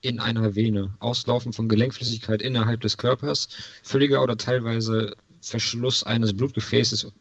in 0.00 0.20
einer 0.20 0.54
Vene, 0.54 0.94
Auslaufen 1.00 1.52
von 1.52 1.68
Gelenkflüssigkeit 1.68 2.40
innerhalb 2.40 2.80
des 2.80 2.96
Körpers, 2.96 3.48
völliger 3.82 4.22
oder 4.22 4.36
teilweise 4.36 5.16
Verschluss 5.40 6.04
eines 6.04 6.36
Blutgefäßes 6.36 7.12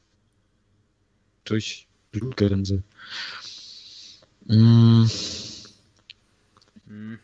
durch 1.44 1.88
Blutgerinnsel. 2.12 2.84
Mm, 4.46 5.06
Hm. 6.88 7.20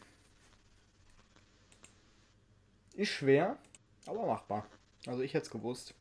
Ist 2.96 3.10
schwer, 3.10 3.58
aber 4.06 4.26
machbar. 4.26 4.68
Also 5.08 5.22
ich 5.22 5.34
hätte 5.34 5.46
es 5.46 5.52
gewusst. 5.52 5.94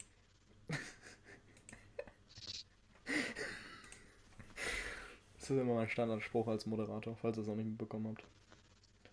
Das 5.35 5.57
ist 5.57 5.63
immer 5.63 5.75
mein 5.75 5.89
Standardspruch 5.89 6.47
als 6.47 6.67
Moderator, 6.67 7.17
falls 7.17 7.37
ihr 7.37 7.43
es 7.43 7.49
noch 7.49 7.57
nicht 7.57 7.67
mitbekommen 7.67 8.09
habt. 8.09 8.25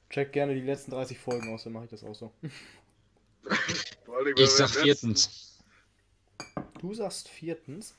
Checkt 0.10 0.34
gerne 0.34 0.54
die 0.54 0.62
letzten 0.62 0.92
30 0.92 1.18
Folgen 1.18 1.54
aus, 1.54 1.64
dann 1.64 1.74
mache 1.74 1.86
ich 1.86 1.90
das 1.90 2.04
auch 2.04 2.14
so. 2.14 2.32
Ich 4.36 4.50
sag 4.52 4.70
viertens. 4.70 5.58
Du 6.80 6.94
sagst 6.94 7.28
viertens. 7.28 7.96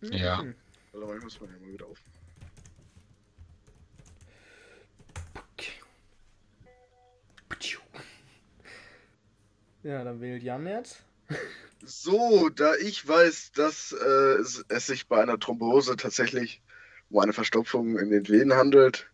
Ja. 0.00 0.44
Warte 0.92 1.06
mal, 1.06 1.16
ich 1.16 1.24
muss 1.24 1.40
mal 1.40 1.48
hier 1.48 1.58
mal 1.58 1.72
wieder 1.72 1.86
auf. 1.86 2.00
Ja, 9.88 10.04
dann 10.04 10.20
wählt 10.20 10.42
Jan 10.42 10.66
jetzt. 10.66 11.02
So, 11.82 12.50
da 12.50 12.74
ich 12.74 13.08
weiß, 13.08 13.52
dass 13.52 13.92
äh, 13.92 14.66
es, 14.68 14.86
sich 14.86 15.08
bei 15.08 15.22
einer 15.22 15.38
Thrombose 15.38 15.96
tatsächlich 15.96 16.60
um 17.08 17.20
eine 17.20 17.32
Verstopfung 17.32 17.98
in 17.98 18.10
den 18.10 18.28
Venen 18.28 18.52
handelt, 18.52 19.08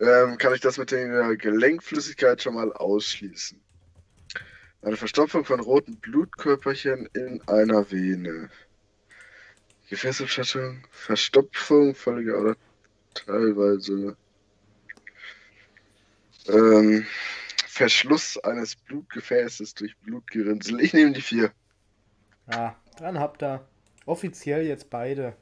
ähm, 0.00 0.36
kann 0.36 0.52
ich 0.52 0.60
das 0.60 0.78
mit 0.78 0.90
der 0.90 1.36
Gelenkflüssigkeit 1.36 2.42
schon 2.42 2.54
mal 2.54 2.72
ausschließen. 2.72 3.60
Eine 4.82 4.96
Verstopfung 4.96 5.44
von 5.44 5.60
roten 5.60 5.94
Blutkörperchen 5.98 7.08
in 7.14 7.40
einer 7.46 7.88
Vene. 7.92 8.50
Gefäßabschattung, 9.90 10.88
Verstopfung, 10.90 11.94
völlige 11.94 12.36
oder 12.36 12.56
teilweise 13.14 14.16
ähm, 16.48 17.06
Verschluss 17.70 18.36
eines 18.36 18.74
Blutgefäßes 18.74 19.74
durch 19.74 19.96
Blutgerinnsel. 19.98 20.80
Ich 20.80 20.92
nehme 20.92 21.12
die 21.12 21.20
vier. 21.20 21.52
Ja, 22.50 22.76
dann 22.98 23.20
habt 23.20 23.44
ihr 23.44 23.64
offiziell 24.06 24.66
jetzt 24.66 24.90
beide 24.90 25.36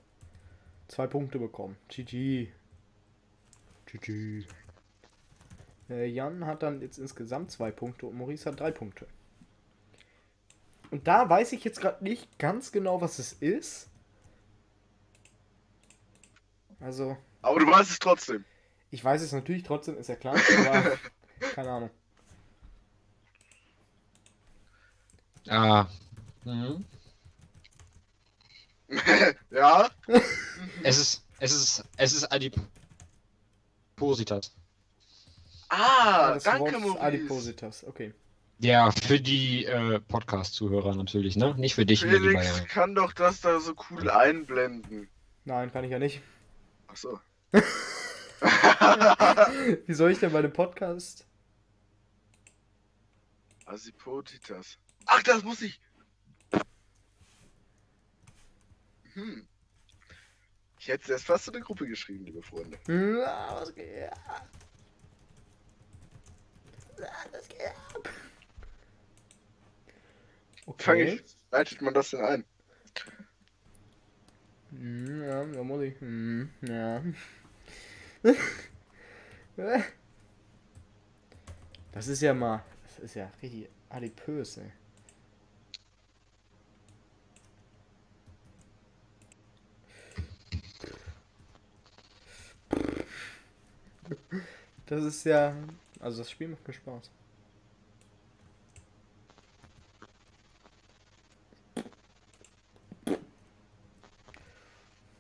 zwei 0.89 1.07
Punkte 1.07 1.39
bekommen. 1.39 1.77
GG. 1.89 2.53
GG. 3.87 4.45
Äh, 5.89 6.07
Jan 6.07 6.45
hat 6.45 6.63
dann 6.63 6.83
jetzt 6.83 6.99
insgesamt 6.99 7.51
zwei 7.51 7.71
Punkte 7.71 8.07
und 8.07 8.19
Maurice 8.19 8.51
hat 8.51 8.61
drei 8.61 8.73
Punkte. 8.73 9.07
Und 10.91 11.09
da 11.09 11.29
weiß 11.31 11.53
ich 11.53 11.65
jetzt 11.65 11.81
gerade 11.81 12.05
nicht 12.05 12.39
ganz 12.39 12.73
genau, 12.73 13.01
was 13.01 13.19
es 13.19 13.33
ist. 13.33 13.89
Also, 16.79 17.17
Aber 17.41 17.59
du 17.59 17.67
weißt 17.67 17.91
es 17.91 17.99
trotzdem. 17.99 18.45
ich 18.91 19.03
weiß 19.03 19.23
es 19.23 19.33
natürlich 19.33 19.63
trotzdem, 19.63 19.97
ist 19.97 20.09
ja 20.09 20.17
klar, 20.17 20.37
aber 20.69 20.99
keine 21.55 21.71
Ahnung. 21.71 21.91
Ah. 25.49 25.87
Mhm. 26.45 26.85
ja? 29.51 29.91
Es 30.83 30.99
ist, 30.99 31.25
es 31.41 31.53
ist, 31.53 31.85
es 31.97 32.13
ist 32.15 32.25
Adipositas. 33.97 34.55
Ah, 35.69 36.35
das 36.35 36.45
danke, 36.45 36.79
Maurice. 36.79 37.01
Adipositas, 37.01 37.85
okay. 37.85 38.15
Ja, 38.61 38.91
für 38.91 39.21
die 39.21 39.67
äh, 39.67 40.01
Podcast-Zuhörer 40.01 40.97
natürlich, 40.97 41.37
ne? 41.37 41.55
Nicht 41.57 41.75
für 41.77 41.87
dich, 41.87 42.01
Felix 42.01 42.67
kann 42.67 42.95
doch 42.95 43.13
das 43.13 43.41
da 43.41 43.61
so 43.61 43.75
cool 43.91 44.11
einblenden. 44.11 45.09
Nein, 45.45 45.71
kann 45.71 45.85
ich 45.85 45.91
ja 45.93 45.99
nicht. 45.99 46.21
Achso. 46.89 47.21
Wie 49.87 49.95
soll 49.95 50.11
ich 50.11 50.19
denn 50.19 50.33
bei 50.33 50.43
dem 50.43 50.53
Podcast? 50.53 51.25
Asipotitas. 53.67 54.79
Ach, 55.09 55.23
das 55.23 55.43
muss 55.43 55.63
ich. 55.63 55.81
Hm. 59.15 59.49
Ich 60.79 60.89
hätte 60.89 61.11
erst 61.13 61.25
fast 61.25 61.49
in 61.49 61.55
eine 61.55 61.65
Gruppe 61.65 61.87
geschrieben, 61.87 62.25
liebe 62.25 62.43
Freunde. 62.43 62.79
Na, 62.87 63.57
was 63.61 63.75
geht? 63.75 64.11
Na, 66.99 67.09
Was 67.33 67.49
geht 67.49 67.61
ab? 67.95 68.09
Fange 70.79 71.03
Okay. 71.05 71.21
ich. 71.25 71.37
Leitet 71.51 71.81
man 71.81 71.95
das 71.95 72.11
denn 72.11 72.21
ein? 72.21 72.45
Hm, 74.71 75.23
Ja, 75.23 75.45
da 75.47 75.63
muss 75.65 75.83
ich. 75.83 75.99
Hm, 76.01 76.51
ja. 76.63 77.03
Das 81.91 82.07
ist 82.07 82.23
ja 82.23 82.33
mal. 82.33 82.63
Das 82.87 82.99
ist 83.01 83.15
ja 83.15 83.29
richtig 83.43 83.69
adipös, 83.89 84.59
ey. 84.59 84.71
Das 94.87 95.05
ist 95.05 95.25
ja. 95.25 95.55
Also 96.01 96.19
das 96.19 96.31
Spiel 96.31 96.49
macht 96.49 96.67
mir 96.67 96.75
Spaß. 96.75 97.11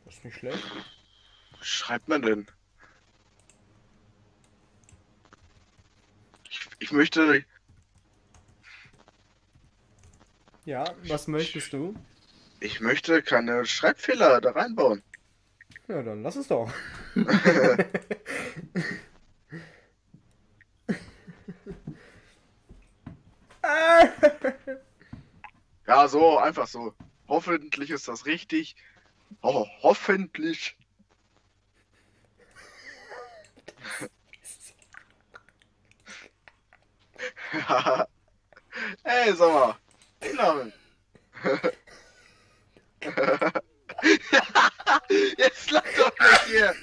Das 0.04 0.14
ist 0.14 0.24
nicht 0.24 0.36
schlecht. 0.36 0.62
Was 1.58 1.66
schreibt 1.66 2.08
man 2.08 2.22
denn? 2.22 2.46
Ich, 6.48 6.60
ich 6.78 6.92
möchte. 6.92 7.44
Ja, 10.64 10.84
was 11.04 11.28
möchtest 11.28 11.72
du? 11.72 11.94
Ich 12.60 12.80
möchte 12.80 13.22
keine 13.22 13.64
Schreibfehler 13.64 14.40
da 14.40 14.50
reinbauen. 14.50 15.02
Ja, 15.88 16.02
dann 16.02 16.22
lass 16.22 16.36
es 16.36 16.48
doch. 16.48 16.72
So, 26.08 26.38
einfach 26.38 26.66
so. 26.66 26.94
Hoffentlich 27.28 27.90
ist 27.90 28.08
das 28.08 28.24
richtig. 28.24 28.74
Ho 29.42 29.68
hoffentlich. 29.82 30.78
Ey, 39.04 39.34
sag 39.34 39.52
mal. 39.52 39.76
Namen. 40.34 40.72
Jetzt 45.36 45.70
lach 45.70 45.84
doch 45.96 46.12
nicht 46.18 46.44
hier. 46.46 46.74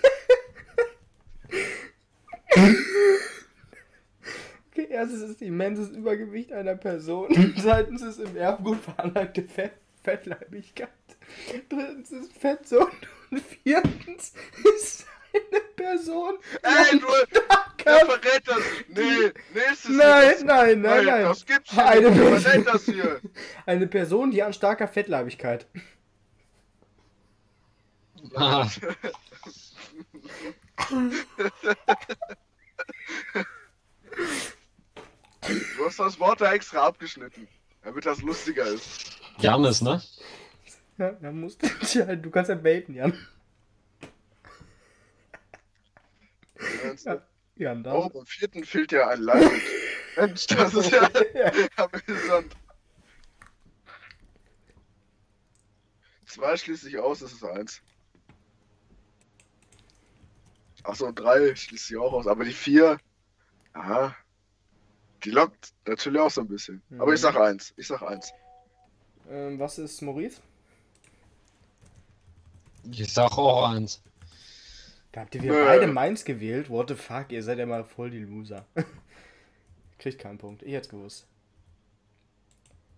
Erstens 4.96 5.24
ist 5.24 5.42
immenses 5.42 5.90
Übergewicht 5.90 6.54
einer 6.54 6.76
Person. 6.76 7.54
Zweitens 7.62 8.02
ist 8.02 8.18
im 8.18 8.38
Erbgut 8.38 8.80
veranlagte 8.80 9.44
Fett 9.44 9.74
Fettleibigkeit. 10.02 10.88
Drittens 11.68 12.12
ist 12.12 12.32
Fettsucht. 12.32 12.96
Und 13.32 13.42
viertens 13.42 14.34
ist 14.78 15.06
eine 15.34 15.60
Person. 15.76 16.36
Ey, 16.62 16.98
du, 17.00 17.08
wer 17.84 18.06
verrät 18.06 18.44
das? 18.46 18.58
Nee, 18.88 19.34
nächstes 19.54 19.92
Nein, 19.92 20.36
nein, 20.46 20.82
nein, 20.82 21.06
nein. 21.06 21.24
Das 21.24 21.46
gibt's 21.46 21.72
hier 21.74 21.86
Eine 21.86 22.10
nicht. 22.12 22.22
Person. 22.22 22.42
verrät 22.42 22.68
das 22.68 22.86
hier? 22.86 23.20
Eine 23.66 23.88
Person, 23.88 24.32
die 24.32 24.44
an 24.44 24.54
starker 24.54 24.88
Fettleibigkeit. 24.88 25.68
Ah, 28.36 28.66
Du 35.48 35.86
hast 35.86 36.00
das 36.00 36.20
Wort 36.20 36.42
da 36.42 36.54
extra 36.54 36.86
abgeschnitten, 36.88 37.48
damit 37.84 38.06
das 38.06 38.22
lustiger 38.22 38.66
ist. 38.66 39.20
Janis, 39.40 39.82
ne? 39.82 40.02
Ja, 40.98 41.12
da 41.12 41.32
musst 41.32 41.62
du. 41.62 41.68
Tja, 41.68 42.16
du 42.16 42.30
kannst 42.32 42.50
ja 42.50 42.56
baiten, 42.56 42.96
Jan. 42.96 43.14
Ja, 47.06 47.22
Jan, 47.56 47.84
da. 47.84 47.94
Oh, 47.94 48.10
beim 48.10 48.26
vierten 48.26 48.64
fehlt 48.64 48.92
ja 48.92 49.10
ein 49.10 49.22
Leid. 49.22 49.52
Mensch, 50.18 50.48
das 50.48 50.74
ist 50.74 50.92
ja 50.92 51.10
amüsant. 51.76 52.56
Zwei 56.26 56.58
schließe 56.58 56.90
ich 56.90 56.98
aus, 56.98 57.20
das 57.20 57.34
ist 57.34 57.44
eins. 57.44 57.82
Achso, 60.84 61.12
drei 61.12 61.56
schließe 61.56 61.94
ich 61.94 62.00
auch 62.00 62.14
aus, 62.14 62.28
aber 62.28 62.46
die 62.46 62.54
vier, 62.54 63.00
aha, 63.74 64.16
die 65.26 65.32
lockt 65.32 65.74
natürlich 65.88 66.22
auch 66.22 66.30
so 66.30 66.42
ein 66.42 66.48
bisschen. 66.48 66.82
Aber 67.00 67.14
ich 67.14 67.20
sag 67.20 67.36
eins, 67.36 67.74
ich 67.78 67.88
sag 67.88 68.04
eins. 68.04 68.32
Ähm, 69.30 69.60
was 69.60 69.80
ist 69.80 70.02
Maurice? 70.02 70.40
Ich 72.92 73.12
sag 73.12 73.38
auch 73.38 73.70
eins. 73.72 74.02
Da 75.12 75.22
habt 75.22 75.34
ihr 75.34 75.42
wieder 75.42 75.54
Nö. 75.54 75.66
beide 75.66 75.88
Mainz 75.88 76.24
gewählt. 76.24 76.70
What 76.70 76.90
the 76.90 76.96
fuck, 76.96 77.32
ihr 77.32 77.42
seid 77.42 77.58
ja 77.58 77.66
mal 77.66 77.84
voll 77.84 78.12
die 78.12 78.20
Loser. 78.20 78.66
Kriegt 79.98 80.20
keinen 80.20 80.38
Punkt. 80.38 80.62
Ich 80.62 80.74
hätte 80.74 80.90
gewusst. 80.90 81.26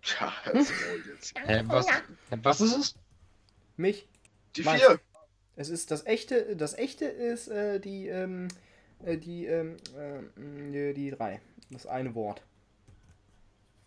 Tja, 0.01 0.33
das 0.45 0.69
Maul 0.69 1.03
jetzt. 1.13 1.33
Hä, 1.39 1.63
was, 1.67 1.87
was 2.29 2.61
ist 2.61 2.75
es? 2.75 2.95
Mich. 3.77 4.07
Die 4.55 4.63
Meins. 4.63 4.81
vier. 4.81 4.99
Es 5.55 5.69
ist 5.69 5.91
das 5.91 6.05
echte, 6.05 6.55
das 6.55 6.77
echte 6.77 7.05
ist 7.05 7.47
äh, 7.47 7.79
die, 7.79 8.07
ähm, 8.07 8.47
äh, 9.03 9.17
die, 9.17 9.45
ähm, 9.45 9.77
äh, 9.97 10.21
die, 10.71 10.93
die 10.93 11.11
drei. 11.11 11.41
Das 11.69 11.85
eine 11.85 12.15
Wort. 12.15 12.41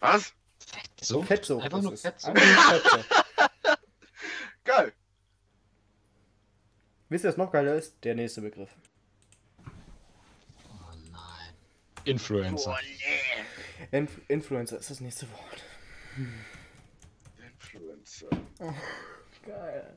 Was? 0.01 0.35
So? 1.01 1.22
Fettsucht. 1.22 1.64
Einfach 1.64 1.78
ist 1.78 1.85
nur 1.85 1.97
Fettsucht. 1.97 2.37
Geil. 4.64 4.93
Wisst 7.09 7.24
ihr, 7.24 7.28
was 7.28 7.37
noch 7.37 7.51
geiler 7.51 7.74
ist? 7.74 7.97
Der 8.05 8.14
nächste 8.14 8.41
Begriff. 8.41 8.70
Oh 10.68 10.95
nein. 11.11 11.55
Influencer. 12.05 12.78
Inf 13.91 14.20
Influencer 14.28 14.78
ist 14.78 14.91
das 14.91 15.01
nächste 15.01 15.26
Wort. 15.33 15.64
Influencer. 17.39 18.28
Geil. 19.45 19.97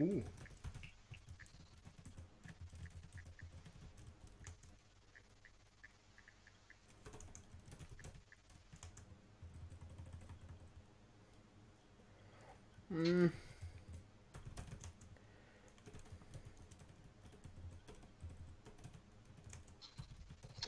Uh. 0.00 0.24
Mm. 12.92 13.30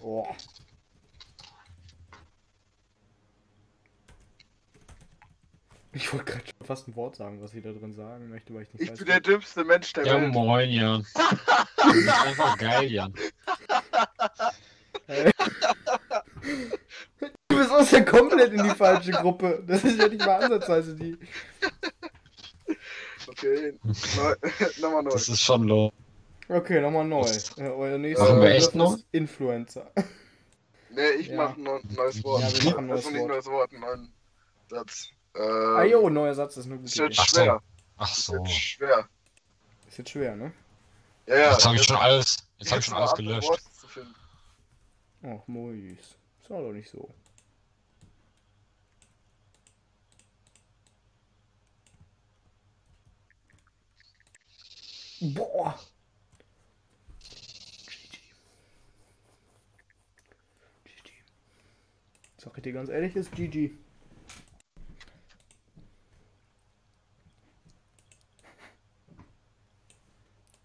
Oh. 0.02 0.26
Ich 5.94 6.10
wollte 6.12 6.32
gerade 6.32 6.44
schon 6.46 6.66
fast 6.66 6.88
ein 6.88 6.96
Wort 6.96 7.16
sagen, 7.16 7.40
was 7.42 7.52
ich 7.54 7.62
da 7.62 7.70
drin 7.70 7.92
sagen 7.92 8.30
möchte, 8.30 8.54
weil 8.54 8.62
ich 8.62 8.72
nicht 8.72 8.82
Ich 8.82 8.90
weiß. 8.90 8.98
bin 8.98 9.06
der 9.08 9.20
dümmste 9.20 9.64
Mensch 9.64 9.92
der 9.92 10.06
Ja, 10.06 10.20
Welt. 10.20 10.32
moin, 10.32 10.70
Jan. 10.70 11.06
Das 11.76 11.94
ist 11.96 12.08
einfach 12.08 12.56
geil, 12.58 12.90
Jan. 12.90 13.12
Du 17.48 17.56
bist 17.58 17.70
uns 17.70 17.90
ja 17.90 18.00
komplett 18.02 18.52
in 18.52 18.62
die 18.64 18.70
falsche 18.70 19.10
Gruppe. 19.12 19.62
Das 19.66 19.84
ist 19.84 19.98
ja 19.98 20.08
nicht 20.08 20.24
mal 20.24 20.42
ansatzweise 20.42 20.94
die. 20.96 21.16
Okay, 23.28 23.74
nochmal 24.80 25.02
neu. 25.04 25.10
Das 25.10 25.28
ist 25.28 25.40
schon 25.40 25.64
low. 25.64 25.92
Okay, 26.48 26.80
nochmal 26.80 27.04
neu. 27.04 27.24
Äh, 27.58 27.68
euer 27.68 27.98
nächster 27.98 28.24
Machen 28.28 28.40
wir 28.42 28.50
echt 28.50 28.74
noch? 28.74 28.96
ist 28.96 29.06
Influencer. 29.12 29.90
Nee, 30.90 31.10
ich 31.20 31.28
Ja. 31.28 31.36
mach 31.36 31.56
ein 31.56 31.62
neu- 31.62 31.80
neues 31.96 32.22
Wort. 32.24 32.42
Ja, 32.42 32.52
wir 32.52 32.70
machen 32.70 32.78
ein 32.78 32.86
neues 32.88 32.98
also 33.06 33.10
nicht 33.10 33.20
Wort. 33.20 33.28
neues 33.30 33.46
Wort, 33.46 33.70
einen 33.72 33.80
neuen 33.80 34.12
Satz. 34.68 35.08
Ähm, 35.34 35.76
ah 35.76 35.82
jo, 35.84 36.10
neuer 36.10 36.34
Satz 36.34 36.56
ist 36.56 36.66
nur 36.66 36.78
gut. 36.78 36.86
Ist 36.86 36.96
jetzt 36.96 37.30
schwer. 37.30 37.62
Ach 37.96 38.14
so. 38.14 38.34
Ist 38.34 38.50
jetzt 38.50 38.60
schwer. 38.60 39.08
Ist 39.88 39.98
jetzt 39.98 40.10
schwer, 40.10 40.36
ne? 40.36 40.52
Ja, 41.26 41.36
ja. 41.36 41.52
Jetzt 41.52 41.64
habe 41.64 41.76
ich 41.76 41.82
schon 41.84 41.96
alles, 41.96 42.36
jetzt 42.58 42.70
habe 42.70 42.80
ich 42.80 42.86
schon 42.86 42.94
alles 42.94 43.14
gelöscht. 43.14 43.50
Ach, 45.24 45.46
Mois. 45.46 45.98
Ist 46.40 46.50
war 46.50 46.60
doch 46.60 46.72
nicht 46.72 46.90
so. 46.90 47.08
Boah. 55.20 55.78
GG. 57.86 58.18
GG. 60.84 61.12
Sag 62.38 62.56
ich 62.56 62.62
dir 62.64 62.72
ganz 62.72 62.88
ehrlich, 62.90 63.14
ist 63.14 63.30
GG. 63.32 63.70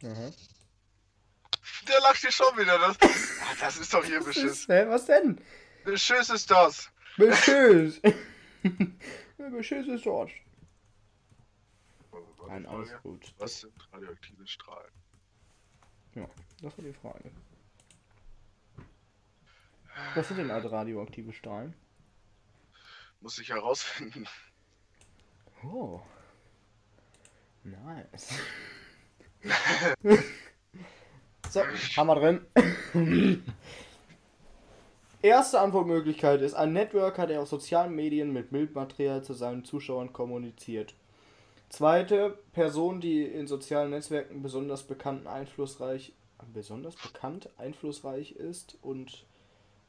Aha. 0.03 0.31
Der 1.87 1.99
lacht 2.01 2.17
hier 2.17 2.31
schon 2.31 2.57
wieder. 2.57 2.77
Das, 2.79 2.97
Ah, 3.01 3.55
das 3.59 3.77
ist 3.77 3.93
doch 3.93 4.03
hier 4.03 4.19
beschiss. 4.21 4.67
Hä, 4.67 4.85
was 4.87 5.05
denn? 5.05 5.39
Beschiss 5.85 6.29
ist 6.29 6.51
das. 6.51 6.91
Beschiss. 7.17 8.01
Beschiss 9.37 9.87
ist 9.87 10.05
dort. 10.05 10.31
Nein, 12.47 12.65
alles 12.65 12.89
gut. 13.03 13.33
Was 13.37 13.61
sind 13.61 13.73
radioaktive 13.93 14.47
Strahlen? 14.47 14.91
Das 16.61 16.77
war 16.77 16.83
die 16.83 16.93
Frage. 16.93 17.31
Was 20.15 20.27
sind 20.27 20.37
denn 20.37 20.51
also 20.51 20.69
radioaktive 20.69 21.33
Strahlen? 21.33 21.73
Muss 23.21 23.37
ich 23.39 23.49
herausfinden. 23.49 24.27
Oh. 25.63 26.01
Nice. 27.63 28.29
so, 31.49 31.61
wir 32.07 32.15
drin. 32.15 32.41
Erste 35.21 35.59
Antwortmöglichkeit 35.59 36.41
ist 36.41 36.53
ein 36.53 36.73
Networker, 36.73 37.27
der 37.27 37.41
auf 37.41 37.49
sozialen 37.49 37.95
Medien 37.95 38.31
mit 38.31 38.51
Bildmaterial 38.51 39.23
zu 39.23 39.33
seinen 39.33 39.65
Zuschauern 39.65 40.13
kommuniziert. 40.13 40.93
Zweite 41.69 42.37
Person, 42.53 43.01
die 43.01 43.23
in 43.23 43.47
sozialen 43.47 43.89
Netzwerken 43.89 44.41
besonders 44.41 44.83
bekannt, 44.83 45.27
einflussreich, 45.27 46.13
besonders 46.53 46.95
bekannt, 46.95 47.49
einflussreich 47.57 48.33
ist 48.33 48.77
und 48.81 49.25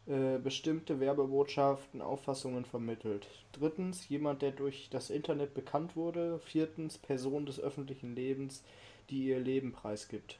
äh, 0.09 0.39
bestimmte 0.39 1.01
Werbebotschaften, 1.01 2.01
Auffassungen 2.01 2.65
vermittelt. 2.65 3.29
Drittens, 3.53 4.09
jemand, 4.09 4.41
der 4.41 4.53
durch 4.53 4.89
das 4.91 5.11
Internet 5.11 5.53
bekannt 5.53 5.95
wurde. 5.95 6.41
Viertens, 6.41 6.97
Person 6.97 7.45
des 7.45 7.61
öffentlichen 7.61 8.17
Lebens, 8.17 8.65
die 9.11 9.25
ihr 9.29 9.41
Leben 9.41 9.73
preisgibt. 9.73 10.39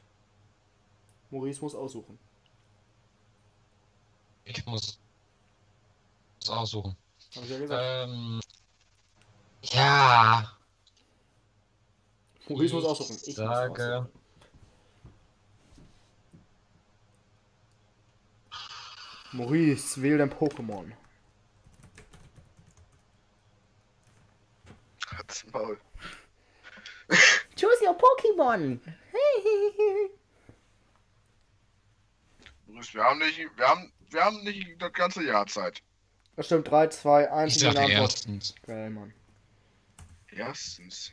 Maurice 1.31 1.61
muss 1.61 1.75
aussuchen. 1.75 2.17
Ich 4.45 4.65
muss 4.65 4.99
aussuchen. 6.47 6.95
Hab 7.35 7.43
ich 7.43 7.49
ja 7.49 7.59
gesagt. 7.59 7.83
Ähm, 8.09 8.39
ja, 9.63 10.57
Maurice 12.47 12.73
muss 12.73 12.85
aussuchen. 12.85 13.17
Ich 13.25 13.35
sage- 13.35 13.69
muss 13.69 13.79
aussuchen. 13.79 14.19
Maurice, 19.31 20.01
wähl 20.01 20.17
dein 20.17 20.31
Pokémon. 20.31 20.91
Hat's 25.11 25.45
Maul. 25.53 25.79
Choose 27.59 27.81
your 27.83 27.97
Pokémon! 27.97 28.79
Wir 32.67 33.03
haben 33.03 33.19
nicht, 33.19 33.37
wir 33.57 33.67
haben, 33.67 33.91
wir 34.09 34.23
haben 34.23 34.43
nicht 34.43 34.81
das 34.81 34.93
ganze 34.93 35.23
Jahr 35.25 35.45
Zeit. 35.47 35.81
Das 36.35 36.45
stimmt, 36.45 36.69
3, 36.69 36.87
2, 36.87 37.31
1, 37.31 37.55
ich 37.57 37.67
Antwort. 37.67 37.89
erstens. 37.89 38.55
Geil, 38.65 38.89
Mann. 38.91 39.13
Erstens. 40.29 41.11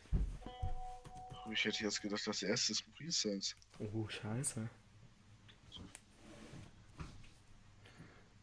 Ich 1.50 1.64
hätte 1.64 1.82
jetzt 1.82 2.00
gedacht, 2.02 2.24
dass 2.26 2.42
erstes 2.42 2.84
Maurice 2.86 3.30
ist. 3.30 3.56
Oh, 3.78 4.06
scheiße. 4.08 4.68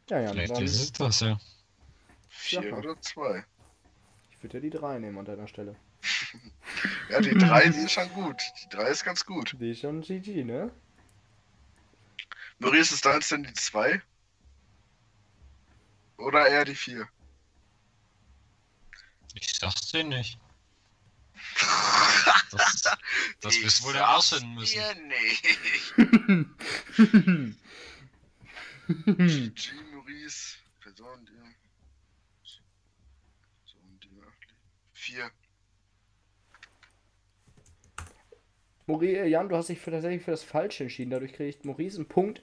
Ja, 0.09 0.19
ja, 0.19 0.31
Vielleicht 0.31 0.55
dann, 0.55 0.63
ist 0.63 0.79
es 0.81 0.91
das 0.91 1.19
ja. 1.21 1.39
Vier 2.27 2.63
Ja. 2.63 2.77
oder 2.77 2.99
zwei. 3.01 3.45
ich 4.31 4.43
würde 4.43 4.57
ja 4.57 4.61
die 4.61 4.69
3 4.69 4.99
nehmen 4.99 5.17
an 5.19 5.25
deiner 5.25 5.47
Stelle. 5.47 5.75
Ja, 7.09 7.19
die 7.21 7.37
drei, 7.37 7.67
die 7.69 7.79
ist 7.79 7.91
schon 7.91 8.09
gut. 8.13 8.41
Die 8.63 8.69
drei 8.69 8.87
ist 8.89 9.03
ganz 9.03 9.25
gut. 9.25 9.55
Die 9.59 9.71
ist 9.71 9.81
schon 9.81 10.01
GG, 10.01 10.43
ne? 10.43 10.71
Maurice, 12.59 12.93
ist 12.93 13.05
deins 13.05 13.29
denn 13.29 13.43
die 13.43 13.53
zwei? 13.53 14.01
Oder 16.17 16.47
eher 16.47 16.65
die 16.65 16.75
vier? 16.75 17.07
Ich 19.33 19.51
sag's 19.57 19.87
dir 19.91 20.03
nicht. 20.03 20.37
Das, 22.51 22.83
das 23.41 23.59
wirst 23.61 23.79
du 23.79 23.85
wohl 23.85 23.95
herausfinden 23.95 24.53
müssen. 24.53 24.75
dir 24.75 24.93
nicht. 25.07 25.43
G. 29.55 29.71
Maurice, 29.91 30.57
Person, 30.81 31.25
die. 31.25 31.31
Person, 33.63 33.99
die. 34.03 34.09
Vier. 34.93 35.31
Maurice, 38.87 39.17
äh, 39.19 39.27
Jan, 39.27 39.49
du 39.49 39.55
hast 39.55 39.69
dich 39.69 39.79
für, 39.79 39.91
tatsächlich 39.91 40.23
für 40.23 40.31
das 40.31 40.43
Falsche 40.43 40.83
entschieden. 40.83 41.11
Dadurch 41.11 41.33
kriegt 41.33 41.65
Maurice 41.65 41.97
einen 41.97 42.07
Punkt. 42.07 42.41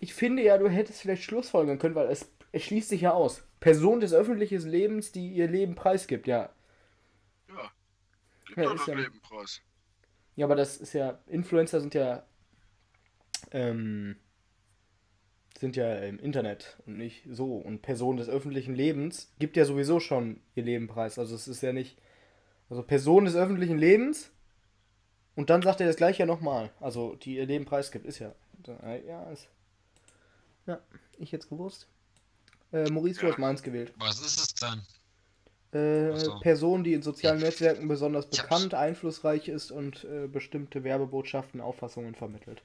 Ich 0.00 0.14
finde 0.14 0.42
ja, 0.42 0.56
du 0.58 0.68
hättest 0.68 1.00
vielleicht 1.02 1.22
Schlussfolgern 1.24 1.78
können, 1.78 1.94
weil 1.94 2.08
es, 2.08 2.30
es 2.52 2.62
schließt 2.64 2.88
sich 2.88 3.02
ja 3.02 3.12
aus. 3.12 3.42
Person 3.60 4.00
des 4.00 4.12
öffentlichen 4.12 4.60
Lebens, 4.68 5.12
die 5.12 5.28
ihr 5.28 5.48
Leben 5.48 5.74
preisgibt, 5.74 6.26
ja. 6.26 6.50
Ja. 7.48 7.72
Gib 8.46 8.56
Ja, 8.58 8.72
ist 8.74 8.86
ja- 8.86 8.94
Leben 8.94 9.20
preis. 9.20 9.60
Ja, 10.36 10.46
aber 10.46 10.54
das 10.54 10.76
ist 10.76 10.92
ja, 10.92 11.18
Influencer 11.26 11.80
sind 11.80 11.94
ja, 11.94 12.24
ähm, 13.50 14.16
sind 15.58 15.74
ja 15.74 15.92
im 15.98 16.20
Internet 16.20 16.76
und 16.86 16.96
nicht 16.98 17.24
so. 17.28 17.56
Und 17.56 17.82
Person 17.82 18.16
des 18.16 18.28
öffentlichen 18.28 18.74
Lebens 18.74 19.32
gibt 19.40 19.56
ja 19.56 19.64
sowieso 19.64 19.98
schon 19.98 20.40
ihr 20.54 20.62
Leben 20.62 20.86
preis. 20.86 21.18
Also 21.18 21.34
es 21.34 21.48
ist 21.48 21.62
ja 21.62 21.72
nicht, 21.72 21.98
also 22.70 22.84
Person 22.84 23.24
des 23.24 23.34
öffentlichen 23.34 23.78
Lebens 23.78 24.30
und 25.38 25.50
dann 25.50 25.62
sagt 25.62 25.80
er 25.80 25.86
das 25.86 25.94
gleiche 25.94 26.18
ja 26.18 26.26
nochmal. 26.26 26.72
Also 26.80 27.14
die 27.14 27.36
ihr 27.36 27.46
Leben 27.46 27.64
preisgibt, 27.64 28.04
ist 28.04 28.18
ja, 28.18 28.34
ja, 29.06 29.22
ist, 29.30 29.46
ja, 30.66 30.80
ich 31.16 31.30
jetzt 31.30 31.48
gewusst. 31.48 31.86
Äh, 32.72 32.90
Maurice, 32.90 33.20
du 33.20 33.26
Ja. 33.26 33.32
hast 33.32 33.38
meins 33.38 33.62
gewählt. 33.62 33.94
Was 33.98 34.18
ist 34.18 34.36
es 34.40 34.54
dann? 34.54 34.84
Äh, 35.70 36.18
so. 36.18 36.40
Person, 36.40 36.82
die 36.82 36.92
in 36.92 37.02
sozialen 37.02 37.38
Netzwerken 37.38 37.86
besonders 37.86 38.28
bekannt, 38.28 38.74
einflussreich 38.74 39.46
ist 39.46 39.70
und 39.70 40.02
äh, 40.02 40.26
bestimmte 40.26 40.82
Werbebotschaften, 40.82 41.60
Auffassungen 41.60 42.16
vermittelt. 42.16 42.60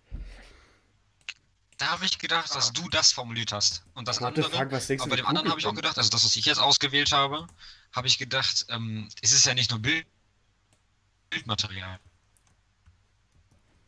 Da 1.78 1.92
habe 1.92 2.06
ich 2.06 2.18
gedacht, 2.18 2.56
dass 2.56 2.74
du 2.74 2.90
das 2.90 3.12
formuliert 3.12 3.52
hast. 3.52 3.84
Und 3.94 4.08
das 4.08 4.20
andere. 4.20 4.50
fuck, 4.50 4.72
was 4.72 4.88
denkst 4.88 5.04
aber 5.04 5.12
bei 5.12 5.18
dem 5.18 5.28
anderen 5.28 5.48
habe 5.52 5.60
ich 5.60 5.68
auch 5.68 5.76
gedacht, 5.76 6.00
also 6.00 6.10
das, 6.10 6.26
was 6.26 6.36
ich 6.36 6.46
jetzt 6.46 6.60
ausgewählt 6.60 7.12
habe, 7.12 7.46
habe 7.92 8.08
ich 8.08 8.18
gedacht, 8.18 8.66
ähm, 8.70 9.10
es 9.22 9.32
ist 9.32 9.46
ja 9.46 9.54
nicht 9.54 9.70
nur 9.70 9.80
Bild 9.80 10.08
Bildmaterial. 11.30 12.00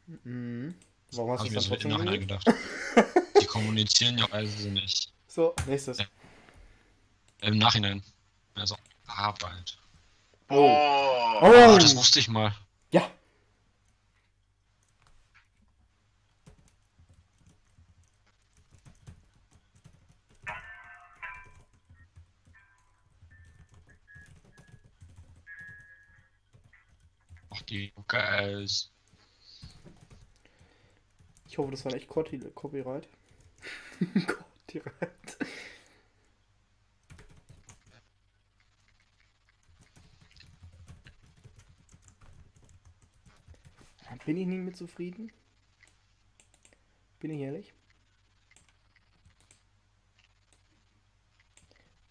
Mhm. 0.07 0.75
Warum 1.11 1.31
hast 1.31 1.39
Habe 1.41 1.49
du 1.49 1.55
im 1.55 1.63
trotzdem 1.63 1.91
Nachhinein 1.91 2.19
gewählt? 2.19 2.45
gedacht. 2.45 2.59
Die 3.41 3.45
kommunizieren 3.45 4.17
ja 4.17 4.25
also 4.31 4.69
nicht. 4.69 5.13
So, 5.27 5.53
nächstes. 5.67 5.97
Ja. 5.97 6.05
Im 7.41 7.57
Nachhinein. 7.57 8.03
Also 8.55 8.77
Arbeit. 9.07 9.77
Oh. 10.49 10.55
Oh. 10.55 11.39
Oh. 11.41 11.45
Ah, 11.45 11.77
das 11.79 11.95
wusste 11.95 12.19
ich 12.19 12.27
mal. 12.27 12.55
Ja. 12.91 13.09
Ach, 27.49 27.61
die 27.63 27.91
Guys. 28.07 28.91
Ich 31.55 31.59
hoffe, 31.59 31.71
das 31.71 31.85
war 31.85 31.93
echt 31.93 32.09
Copy 32.09 32.37
Copyright. 32.37 33.07
Copyright. 34.27 35.37
Bin 44.25 44.35
ich 44.35 44.47
nie 44.47 44.57
mit 44.57 44.75
zufrieden? 44.75 45.31
Bin 47.21 47.31
ich 47.31 47.39
ehrlich? 47.39 47.73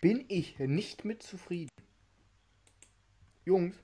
Bin 0.00 0.24
ich 0.28 0.58
nicht 0.58 1.04
mit 1.04 1.22
zufrieden? 1.22 1.68
Jungs, 3.44 3.76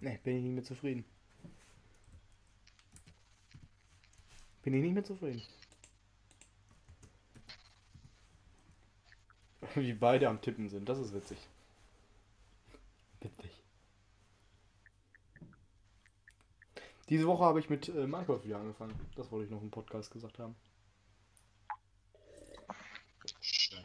Ne, 0.00 0.18
bin 0.24 0.36
ich 0.36 0.42
nicht 0.42 0.54
mehr 0.54 0.64
zufrieden. 0.64 1.04
Bin 4.62 4.74
ich 4.74 4.82
nicht 4.82 4.94
mehr 4.94 5.04
zufrieden. 5.04 5.42
Wie 9.74 9.92
beide 9.92 10.28
am 10.28 10.40
Tippen 10.40 10.68
sind, 10.68 10.88
das 10.88 10.98
ist 10.98 11.12
witzig. 11.12 11.38
Witzig. 13.20 13.50
Diese 17.10 17.26
Woche 17.26 17.44
habe 17.44 17.60
ich 17.60 17.68
mit 17.68 17.88
äh, 17.88 18.06
Minecraft 18.06 18.44
wieder 18.44 18.58
angefangen. 18.58 18.94
Das 19.16 19.30
wollte 19.30 19.46
ich 19.46 19.50
noch 19.50 19.62
im 19.62 19.70
Podcast 19.70 20.12
gesagt 20.12 20.38
haben. 20.38 20.54
Schön. 23.40 23.84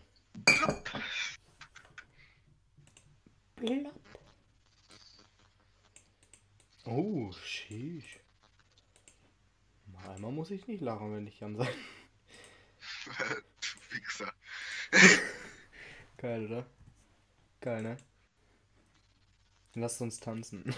Plopp. 3.56 4.05
Oh, 6.86 7.32
sheesh. 7.44 8.20
Mal 9.88 10.12
einmal 10.12 10.32
muss 10.32 10.52
ich 10.52 10.68
nicht 10.68 10.82
lachen, 10.82 11.16
wenn 11.16 11.26
ich 11.26 11.40
Jan 11.40 11.56
sage. 11.56 11.74
du 13.06 13.96
Wichser. 13.96 14.34
Geil, 16.18 16.46
oder? 16.46 16.66
Geil, 17.62 17.82
ne? 17.82 17.98
Lasst 19.74 20.02
uns 20.02 20.20
tanzen. 20.20 20.76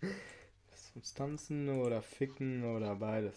Lasst 0.70 0.96
uns 0.96 1.14
tanzen 1.14 1.68
oder 1.68 2.02
ficken 2.02 2.64
oder 2.64 2.96
beides. 2.96 3.36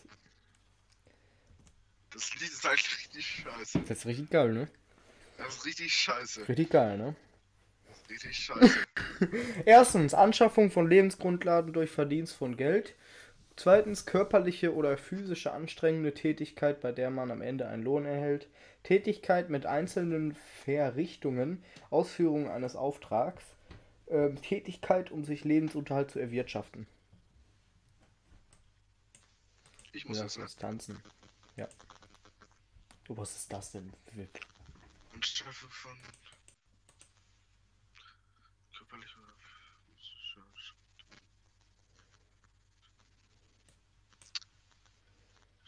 Das 2.10 2.34
Lied 2.34 2.50
ist 2.50 2.64
halt 2.64 2.80
richtig 2.98 3.26
scheiße. 3.26 3.80
Das 3.82 4.00
ist 4.00 4.06
richtig 4.06 4.30
geil, 4.32 4.54
ne? 4.54 4.70
Das 5.38 5.56
ist 5.56 5.66
richtig 5.66 5.94
scheiße. 5.94 6.48
Richtig 6.48 6.72
geil, 6.72 6.98
ne? 6.98 7.16
Das 7.88 7.98
ist 8.02 8.10
richtig 8.10 8.38
scheiße. 8.38 8.88
Erstens, 9.66 10.14
Anschaffung 10.14 10.72
von 10.72 10.90
Lebensgrundlagen 10.90 11.74
durch 11.74 11.92
Verdienst 11.92 12.36
von 12.36 12.58
Geld. 12.58 12.96
Zweitens, 13.56 14.06
körperliche 14.06 14.74
oder 14.74 14.98
physische 14.98 15.52
anstrengende 15.52 16.14
Tätigkeit, 16.14 16.82
bei 16.82 16.92
der 16.92 17.10
man 17.10 17.32
am 17.32 17.42
Ende 17.42 17.68
einen 17.68 17.84
Lohn 17.84 18.06
erhält. 18.06 18.48
Tätigkeit 18.84 19.50
mit 19.50 19.66
einzelnen 19.66 20.36
Verrichtungen, 20.64 21.64
Ausführung 21.90 22.50
eines 22.50 22.76
Auftrags. 22.76 23.44
Ähm, 24.08 24.42
Tätigkeit, 24.42 25.12
um 25.12 25.24
sich 25.24 25.44
Lebensunterhalt 25.44 26.12
zu 26.12 26.20
erwirtschaften. 26.20 26.88
Ich 29.94 30.06
muss 30.06 30.18
Ja, 30.18 30.24
jetzt 30.24 30.38
das 30.38 30.56
tanzen. 30.56 31.02
Ja. 31.58 31.68
Oh, 33.10 33.18
was 33.18 33.36
ist 33.36 33.52
das 33.52 33.72
denn? 33.72 33.92
Wirklich? 34.14 34.44
Unstraffe 35.14 35.68
von 35.70 35.98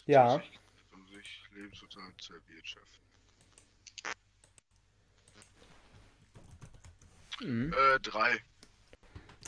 Ja, 0.05 0.41
um 0.91 1.07
sich 1.07 1.43
Lebensunterhalt 1.53 2.21
zu 2.21 2.33
erwirtschaften. 2.33 2.99
mhm. 7.41 7.73
Äh, 7.73 7.99
drei. 7.99 8.43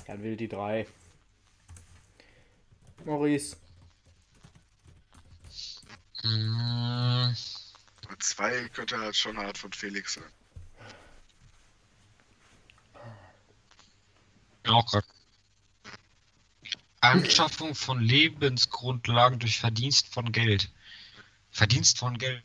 dann 0.08 0.24
will 0.24 0.38
die 0.38 0.47
drei. 0.47 0.88
Maurice. 3.03 3.58
Mm, 6.24 7.34
Zwei 8.20 8.68
könnte 8.70 8.97
halt 8.99 9.16
schon 9.16 9.38
hart 9.38 9.58
von 9.58 9.72
Felix 9.74 10.14
sein. 10.14 10.24
auch 14.68 14.86
gerade. 14.91 15.14
Anschaffung 17.06 17.76
von 17.76 17.99
Lebensgrundlagen 17.99 19.39
durch 19.39 19.60
Verdienst 19.60 20.14
von 20.14 20.32
Geld. 20.32 20.72
Verdienst 21.51 21.97
von 21.97 22.18
Geld. 22.18 22.43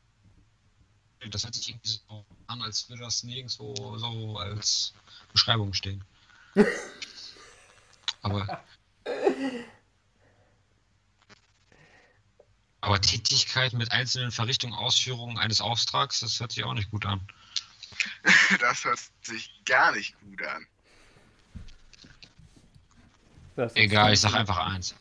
Das 1.31 1.45
hört 1.45 1.55
sich 1.55 1.69
irgendwie 1.69 1.89
so 1.89 2.25
an, 2.47 2.63
als 2.63 2.89
würde 2.89 3.03
das 3.03 3.23
nirgendwo 3.23 3.99
so 3.99 4.39
als 4.39 4.95
Beschreibung 5.33 5.73
stehen. 5.75 6.05
Aber. 8.23 8.65
Aber 12.83 13.01
Tätigkeit 13.01 13.73
mit 13.75 13.93
einzelnen 13.93 14.31
Verrichtungen, 14.31 14.75
Ausführungen 14.75 15.39
eines 15.39 15.61
Auftrags, 15.61 16.21
das 16.21 16.41
hört 16.41 16.53
sich 16.53 16.65
auch 16.65 16.75
nicht 16.75 16.91
gut 16.91 17.07
an. 17.07 17.21
Das 18.61 18.85
hört 18.85 18.99
sich 19.23 19.63
gar 19.65 19.93
nicht 19.93 20.19
gut 20.21 20.43
an. 20.43 20.67
Das 23.61 23.73
ist 23.73 23.79
Egal, 23.79 24.15
ich 24.15 24.21
sag 24.21 24.35
einfach 24.35 24.73
eins. 24.73 24.95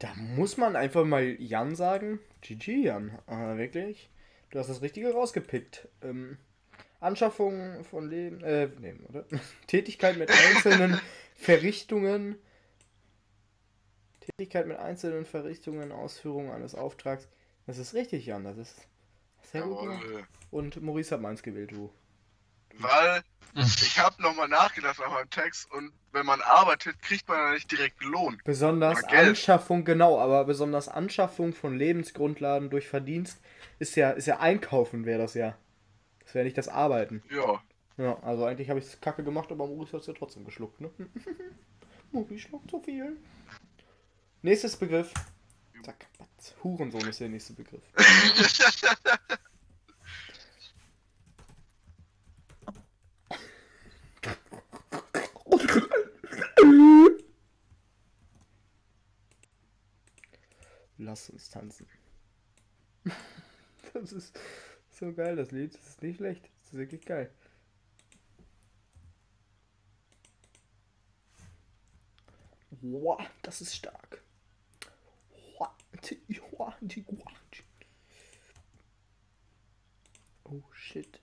Da 0.00 0.12
muss 0.14 0.58
man 0.58 0.76
einfach 0.76 1.04
mal 1.06 1.40
Jan 1.40 1.74
sagen. 1.76 2.18
GG, 2.42 2.82
Jan. 2.82 3.18
Ah, 3.26 3.56
wirklich? 3.56 4.10
Du 4.50 4.58
hast 4.58 4.68
das 4.68 4.82
Richtige 4.82 5.14
rausgepickt. 5.14 5.88
Ähm, 6.02 6.36
Anschaffung 7.00 7.84
von 7.84 8.10
Leben. 8.10 8.44
Äh, 8.44 8.68
nee, 8.80 8.94
oder? 9.08 9.24
Tätigkeit 9.66 10.18
mit 10.18 10.30
einzelnen 10.30 11.00
Verrichtungen. 11.36 12.36
Tätigkeit 14.20 14.66
mit 14.66 14.76
einzelnen 14.76 15.24
Verrichtungen, 15.24 15.90
Ausführung 15.90 16.52
eines 16.52 16.74
Auftrags. 16.74 17.28
Das 17.66 17.78
ist 17.78 17.94
richtig, 17.94 18.26
Jan. 18.26 18.44
Das 18.44 18.58
ist 18.58 18.76
sehr 19.40 19.62
gut. 19.62 19.90
Jawohl. 19.90 20.24
Und 20.50 20.82
Maurice 20.82 21.14
hat 21.14 21.22
meins 21.22 21.42
gewählt, 21.42 21.72
du. 21.72 21.90
Weil 22.78 23.22
ich 23.56 23.98
habe 23.98 24.20
nochmal 24.22 24.48
nachgedacht 24.48 24.98
nach 24.98 25.10
meinem 25.10 25.30
Text 25.30 25.70
und 25.72 25.92
wenn 26.12 26.26
man 26.26 26.40
arbeitet, 26.40 27.00
kriegt 27.02 27.28
man 27.28 27.38
ja 27.38 27.52
nicht 27.52 27.70
direkt 27.70 28.02
Lohn. 28.02 28.40
Besonders. 28.44 29.04
Anschaffung, 29.04 29.84
genau, 29.84 30.18
aber 30.18 30.44
besonders 30.44 30.88
Anschaffung 30.88 31.52
von 31.52 31.76
Lebensgrundlagen 31.76 32.70
durch 32.70 32.88
Verdienst 32.88 33.40
ist 33.78 33.94
ja, 33.96 34.10
ist 34.10 34.26
ja 34.26 34.40
Einkaufen, 34.40 35.04
wäre 35.04 35.18
das 35.18 35.34
ja. 35.34 35.56
Das 36.24 36.34
wäre 36.34 36.44
nicht 36.44 36.56
das 36.56 36.68
Arbeiten. 36.68 37.22
Ja, 37.30 37.62
Ja, 37.96 38.18
also 38.22 38.44
eigentlich 38.44 38.70
habe 38.70 38.78
ich 38.80 38.86
es 38.86 39.00
kacke 39.00 39.22
gemacht, 39.22 39.50
aber 39.50 39.66
Maurice 39.66 39.92
hat 39.92 40.00
es 40.00 40.06
ja 40.06 40.14
trotzdem 40.14 40.44
geschluckt, 40.44 40.80
ne? 40.80 40.90
Maurice 42.12 42.48
schluckt 42.48 42.70
so 42.70 42.80
viel. 42.80 43.16
Nächstes 44.42 44.76
Begriff. 44.76 45.12
Zack. 45.82 46.06
Hurensohn 46.62 47.08
ist 47.08 47.20
der 47.20 47.28
nächste 47.28 47.52
Begriff. 47.52 47.82
Lass 61.04 61.30
uns 61.30 61.50
tanzen. 61.50 61.88
Das 63.92 64.12
ist 64.12 64.38
so 64.90 65.12
geil, 65.12 65.34
das 65.36 65.50
Lied. 65.50 65.74
Das 65.74 65.88
ist 65.88 66.02
nicht 66.02 66.16
schlecht. 66.16 66.44
Das 66.44 66.68
ist 66.68 66.74
wirklich 66.74 67.04
geil. 67.04 67.30
Wow, 72.80 73.20
das 73.42 73.60
ist 73.60 73.74
stark. 73.74 74.22
Oh. 80.44 80.62
Shit. 80.72 81.21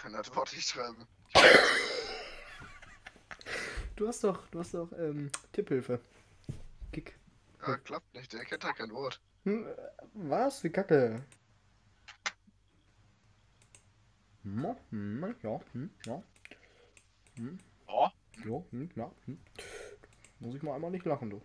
Kann 0.00 0.12
das 0.12 0.34
Wort 0.34 0.52
nicht 0.52 0.68
schreiben. 0.68 1.06
Du 3.96 4.08
hast 4.08 4.24
doch, 4.24 4.46
du 4.48 4.60
hast 4.60 4.74
doch 4.74 4.90
ähm, 4.92 5.30
Tipphilfe. 5.52 6.00
Kick. 6.92 7.16
Ja, 7.66 7.76
klappt 7.76 8.14
nicht, 8.14 8.32
der 8.32 8.44
kennt 8.44 8.64
ja 8.64 8.72
kein 8.72 8.90
Wort. 8.92 9.20
Hm, 9.44 9.66
äh, 9.66 9.76
was? 10.14 10.64
Wie 10.64 10.70
kacke. 10.70 11.22
Hm, 14.42 14.76
hm, 14.90 15.34
ja, 15.42 15.60
hm, 15.72 15.90
ja. 16.06 16.22
Hm, 17.36 17.58
Oh, 17.86 18.08
ja, 18.44 18.62
hm, 18.70 18.90
ja, 18.94 19.10
hm. 19.26 19.38
Muss 20.38 20.54
ich 20.54 20.62
mal 20.62 20.74
einmal 20.74 20.90
nicht 20.90 21.04
lachen, 21.04 21.28
du. 21.30 21.42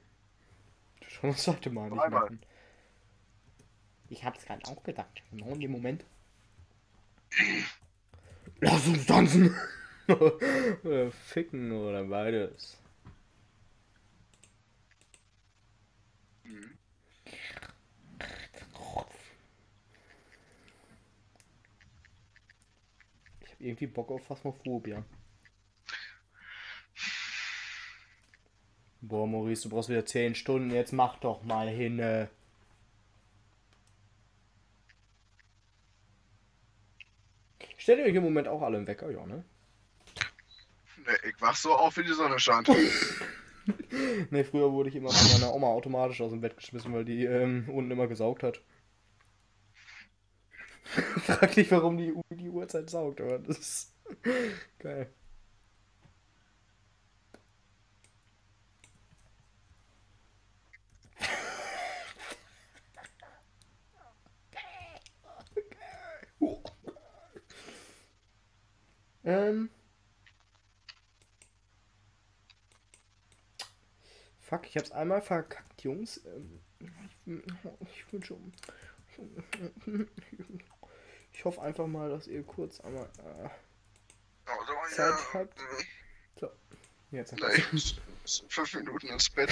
Schon 1.08 1.32
das 1.32 1.44
zweite 1.44 1.70
Mal 1.70 1.90
nicht 1.90 2.02
Einmal. 2.02 2.24
lachen. 2.24 2.40
Ich 4.10 4.24
hab's 4.24 4.46
gerade 4.46 4.66
auch 4.66 4.82
gedacht. 4.84 5.24
Genau 5.32 5.48
in 5.54 5.60
dem 5.60 5.72
Moment. 5.72 6.06
Lass 8.66 8.88
uns 8.88 9.06
tanzen! 9.06 9.56
oder 10.08 11.12
ficken 11.12 11.72
oder 11.72 12.04
beides. 12.04 12.80
Ich 23.42 23.52
hab 23.52 23.62
irgendwie 23.62 23.86
Bock 23.86 24.10
auf 24.10 24.26
Phasmophobia. 24.26 25.06
Boah, 29.02 29.28
Maurice, 29.28 29.64
du 29.64 29.70
brauchst 29.70 29.90
wieder 29.90 30.08
10 30.08 30.34
Stunden. 30.34 30.72
Jetzt 30.72 30.92
mach 30.92 31.20
doch 31.20 31.44
mal 31.44 31.70
hin. 31.70 32.00
äh. 32.00 32.28
Stellt 37.86 38.00
ihr 38.00 38.06
euch 38.06 38.16
im 38.16 38.24
Moment 38.24 38.48
auch 38.48 38.64
alle 38.64 38.80
im 38.80 38.88
Wecker? 38.88 39.12
Ja, 39.12 39.28
ne? 39.28 39.46
Nee, 41.06 41.30
ich 41.30 41.40
wach 41.40 41.56
so 41.56 41.72
auf, 41.76 41.96
wie 41.98 42.04
die 42.04 42.14
Sonne 42.14 42.40
scheint. 42.40 42.68
Ne, 44.32 44.44
früher 44.44 44.72
wurde 44.72 44.90
ich 44.90 44.96
immer 44.96 45.10
von 45.10 45.40
meiner 45.40 45.54
Oma 45.54 45.68
automatisch 45.68 46.22
aus 46.22 46.32
dem 46.32 46.42
Bett 46.42 46.58
geschmissen, 46.58 46.94
weil 46.94 47.06
die 47.06 47.26
ähm, 47.26 47.70
unten 47.70 47.92
immer 47.92 48.08
gesaugt 48.08 48.42
hat. 48.44 48.62
Frag 50.84 51.54
dich, 51.54 51.72
warum 51.72 51.98
die, 51.98 52.14
die 52.32 52.50
Uhrzeit 52.50 52.90
saugt, 52.90 53.22
aber 53.22 53.40
das 53.40 53.58
ist 53.58 53.96
geil. 54.80 55.12
Ähm. 69.26 69.70
Fuck, 74.40 74.68
ich 74.68 74.78
hab's 74.78 74.92
einmal 74.92 75.22
verkackt, 75.22 75.82
Jungs. 75.82 76.22
Ähm, 77.26 77.44
ich, 77.82 78.14
wünsche. 78.14 78.38
Ich 81.34 81.44
hoffe 81.44 81.62
einfach 81.62 81.88
mal, 81.88 82.10
dass 82.10 82.28
ihr 82.28 82.44
kurz 82.44 82.80
einmal. 82.82 83.10
Äh, 83.18 83.50
Also, 84.46 84.96
Zeit 84.96 85.34
habt. 85.34 85.60
jetzt. 87.12 87.36
Gleich 87.36 87.64
fünf 88.50 88.74
Minuten 88.76 89.08
ins 89.08 89.30
Bett. 89.32 89.52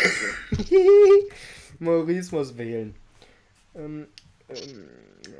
Maurice 1.80 2.34
muss 2.36 2.55
wählen. 2.57 2.95
Ähm, 3.74 4.07
ähm, 4.49 4.89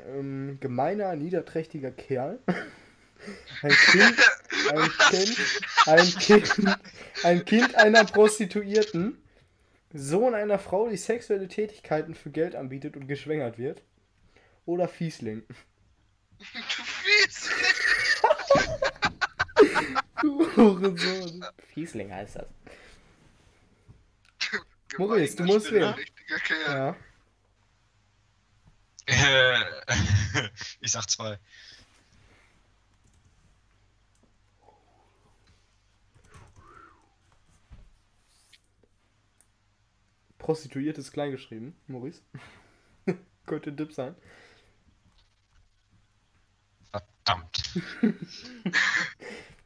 ähm, 0.06 0.58
gemeiner, 0.60 1.14
niederträchtiger 1.14 1.92
Kerl. 1.92 2.40
Ein 3.62 3.70
Kind, 3.70 4.18
ein 4.72 4.90
Kind, 5.10 5.36
ein 5.86 6.06
Kind, 6.18 6.78
ein 7.22 7.44
Kind 7.44 7.74
einer 7.74 8.04
Prostituierten. 8.04 9.18
Sohn 9.96 10.34
einer 10.34 10.58
Frau, 10.58 10.88
die 10.88 10.96
sexuelle 10.96 11.46
Tätigkeiten 11.46 12.14
für 12.16 12.30
Geld 12.30 12.56
anbietet 12.56 12.96
und 12.96 13.06
geschwängert 13.06 13.58
wird. 13.58 13.82
Oder 14.66 14.88
Fiesling. 14.88 15.44
Du 16.38 16.44
fies! 16.84 17.50
Du 20.22 20.56
Hurensohn. 20.56 21.44
Fiesling 21.74 22.10
heißt 22.12 22.36
das. 22.36 22.46
Maurice, 24.98 25.36
du 25.36 25.44
musst 25.44 25.70
wählen. 25.70 25.94
Ja. 26.66 26.96
Äh, 29.06 29.60
ich 30.80 30.92
sag 30.92 31.10
zwei. 31.10 31.38
Prostituiert 40.44 40.98
ist 40.98 41.10
kleingeschrieben, 41.12 41.74
Maurice. 41.86 42.20
Könnte 43.46 43.70
ein 43.70 43.78
Dip 43.78 43.94
sein. 43.94 44.14
Verdammt. 46.90 47.62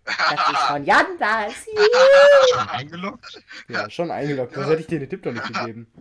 Das 0.04 0.50
ist 0.52 0.58
von 0.68 0.84
Jan 0.84 1.18
das. 1.18 1.66
Schon 2.52 2.68
eingeloggt? 2.68 3.42
Ja, 3.66 3.90
schon 3.90 4.12
eingeloggt. 4.12 4.54
Sonst 4.54 4.68
hätte 4.68 4.80
ich 4.82 4.86
dir 4.86 5.00
den 5.00 5.10
Tipp 5.10 5.24
doch 5.24 5.32
nicht 5.32 5.52
gegeben. 5.52 5.92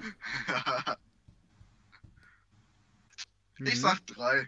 Ich 3.57 3.73
Mhm. 3.73 3.79
sag 3.79 4.05
drei. 4.05 4.47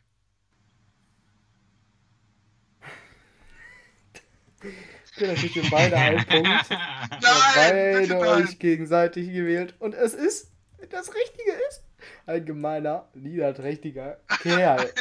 Dann 5.27 5.35
kriegt 5.35 5.55
ihr 5.55 5.69
beide 5.69 5.95
einen 5.97 6.25
Punkt. 6.25 6.47
Ihr 6.47 6.79
habt 6.79 7.21
Nein, 7.21 8.07
beide 8.09 8.19
euch 8.19 8.59
gegenseitig 8.59 9.27
gewählt. 9.31 9.75
Und 9.79 9.93
es 9.93 10.13
ist, 10.13 10.51
das 10.89 11.13
Richtige 11.13 11.51
ist, 11.69 11.83
ein 12.25 12.45
gemeiner, 12.45 13.09
niederträchtiger 13.13 14.19
Kerl. 14.41 14.91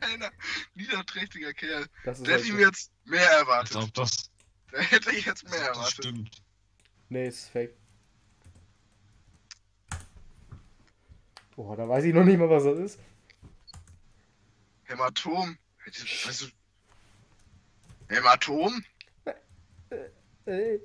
Einer 0.00 0.30
niederträchtiger 0.74 1.52
Kerl. 1.54 1.86
Das 2.04 2.18
ist 2.18 2.26
Da 2.26 2.32
hätte 2.32 2.42
ich 2.44 2.50
halt 2.50 2.58
mir 2.60 2.66
jetzt 2.66 2.92
mehr 3.04 3.30
erwartet. 3.30 3.76
ob 3.76 3.94
das, 3.94 4.30
Da 4.72 4.78
hätte 4.80 5.10
ich 5.12 5.24
jetzt 5.24 5.48
mehr 5.48 5.60
erwartet. 5.60 5.92
stimmt. 6.04 6.42
Nee, 7.08 7.28
ist 7.28 7.48
fake. 7.48 7.74
Boah, 11.56 11.76
da 11.76 11.88
weiß 11.88 12.04
ich 12.04 12.14
noch 12.14 12.24
nicht 12.24 12.38
mal, 12.38 12.48
was 12.50 12.64
das 12.64 12.78
ist. 12.78 12.98
Hämatom. 14.84 15.56
Weißt 15.86 16.42
du. 16.42 16.46
Hämatom? 18.14 18.84
Ey. 20.46 20.80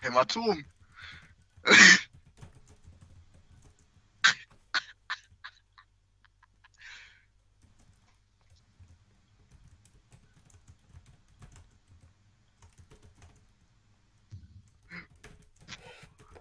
Hämatom. 0.00 0.64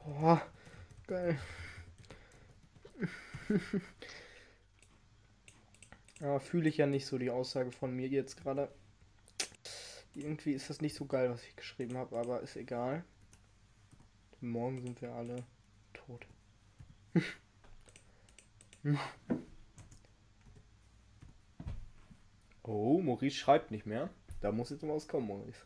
Boah, 0.03 0.41
geil. 1.07 1.39
Aber 6.21 6.39
fühle 6.39 6.69
ich 6.69 6.77
ja 6.77 6.86
nicht 6.86 7.05
so 7.05 7.17
die 7.17 7.32
Aussage 7.32 7.71
von 7.71 7.95
mir 7.95 8.07
jetzt 8.07 8.38
gerade. 8.41 8.69
Irgendwie 10.16 10.53
ist 10.53 10.70
das 10.70 10.82
nicht 10.82 10.95
so 10.95 11.05
geil, 11.05 11.30
was 11.30 11.43
ich 11.43 11.55
geschrieben 11.55 11.97
habe, 11.97 12.18
aber 12.18 12.41
ist 12.41 12.55
egal. 12.55 13.03
Morgen 14.41 14.82
sind 14.82 15.01
wir 15.01 15.14
alle 15.14 15.43
tot. 15.93 16.26
oh, 22.64 23.01
Maurice 23.01 23.36
schreibt 23.38 23.72
nicht 23.72 23.86
mehr. 23.86 24.10
Da 24.41 24.51
muss 24.51 24.70
jetzt 24.70 24.88
was 24.88 25.07
kommen, 25.07 25.28
Maurice. 25.28 25.66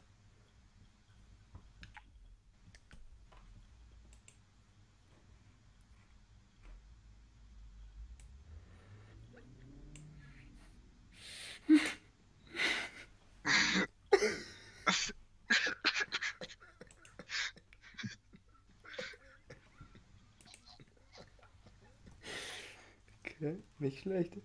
Schlecht. 24.03 24.35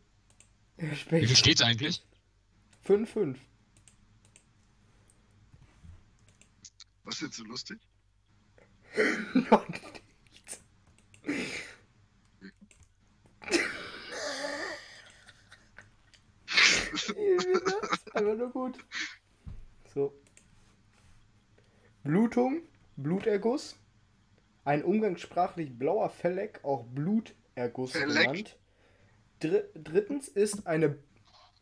Wie 0.77 1.27
viel 1.27 1.37
steht's 1.37 1.63
eigentlich? 1.63 2.01
5-5. 2.87 3.37
Was 7.03 7.17
ist 7.17 7.23
jetzt 7.23 7.37
so 7.39 7.45
lustig? 7.45 7.81
Ja, 8.97 9.65
nichts. 9.69 10.61
Das 16.91 17.09
ist 17.09 18.17
einfach 18.17 18.37
nur 18.37 18.51
gut. 18.51 18.79
So. 19.95 20.13
Blutung, 22.05 22.63
Bluterguss. 22.97 23.77
Ein 24.65 24.85
umgangssprachlich 24.85 25.77
blauer 25.77 26.11
Felleck, 26.11 26.61
auch 26.63 26.85
Bluterguss 26.85 27.93
Felleck? 27.93 28.27
genannt. 28.29 28.59
Dr 29.41 29.63
drittens 29.75 30.29
ist 30.29 30.67
eine, 30.67 30.99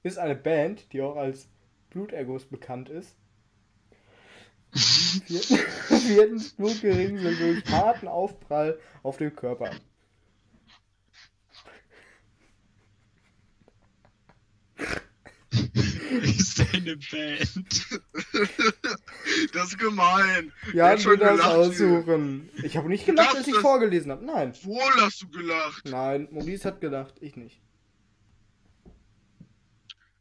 ist 0.02 0.18
eine 0.18 0.34
Band, 0.34 0.92
die 0.92 1.02
auch 1.02 1.16
als 1.16 1.48
Bluterguss 1.90 2.44
bekannt 2.46 2.88
ist. 2.88 3.16
Viertens, 4.74 6.02
viertens 6.06 6.52
Blutgerinnung 6.54 7.22
durch 7.22 7.64
harten 7.70 8.08
Aufprall 8.08 8.78
auf 9.02 9.16
dem 9.16 9.34
Körper. 9.34 9.70
ist 16.22 16.60
eine 16.72 16.96
Band. 16.96 17.86
Das 19.52 19.68
ist 19.68 19.78
gemein. 19.78 20.52
Ja, 20.72 20.88
hat 20.90 20.98
du 20.98 21.02
schon 21.02 21.18
das 21.18 21.42
hier. 21.42 21.50
aussuchen. 21.56 22.48
Ich 22.62 22.76
habe 22.76 22.88
nicht 22.88 23.04
gelacht, 23.06 23.36
als 23.36 23.46
ich 23.46 23.52
das- 23.54 23.62
vorgelesen 23.62 24.10
habe. 24.12 24.24
Nein. 24.24 24.54
Wohl 24.62 24.80
hast 25.00 25.22
du 25.22 25.28
gelacht. 25.28 25.84
Nein, 25.84 26.28
Maurice 26.30 26.64
hat 26.68 26.80
gelacht, 26.80 27.14
ich 27.20 27.36
nicht. 27.36 27.60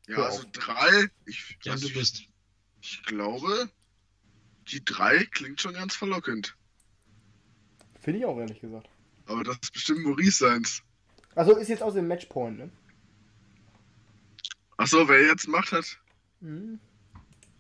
Ja, 0.08 0.18
also 0.18 0.44
drei. 0.52 1.08
Ich, 1.26 1.58
Ja, 1.64 1.74
also 1.74 1.88
du 1.88 1.94
bist. 1.94 2.24
ich 2.82 3.04
glaube, 3.04 3.70
die 4.68 4.84
drei 4.84 5.26
klingt 5.26 5.62
schon 5.62 5.74
ganz 5.74 5.96
verlockend. 5.96 6.56
Finde 8.00 8.20
ich 8.20 8.26
auch 8.26 8.38
ehrlich 8.38 8.62
gesagt. 8.62 8.88
Aber 9.26 9.44
das 9.44 9.58
ist 9.62 9.74
bestimmt 9.74 10.04
Maurice 10.04 10.38
seins. 10.38 10.84
Also 11.34 11.56
ist 11.58 11.68
jetzt 11.70 11.82
aus 11.82 11.96
dem 11.96 12.08
Matchpoint, 12.08 12.58
ne? 12.58 12.70
Achso, 14.78 15.08
wer 15.08 15.26
jetzt 15.26 15.48
Macht 15.48 15.72
hat. 15.72 16.00
Hm? 16.42 16.80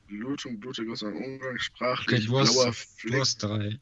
Blutung, 0.07 0.59
Bluterguss 0.59 1.01
und 1.01 1.13
umgangssprachlich. 1.15 2.19
Okay, 2.19 2.27
du 2.27 2.39
hast, 2.39 2.53
blauer 2.53 2.65
du 2.67 2.73
Fleck, 2.73 3.19
hast 3.21 3.37
drei. 3.41 3.79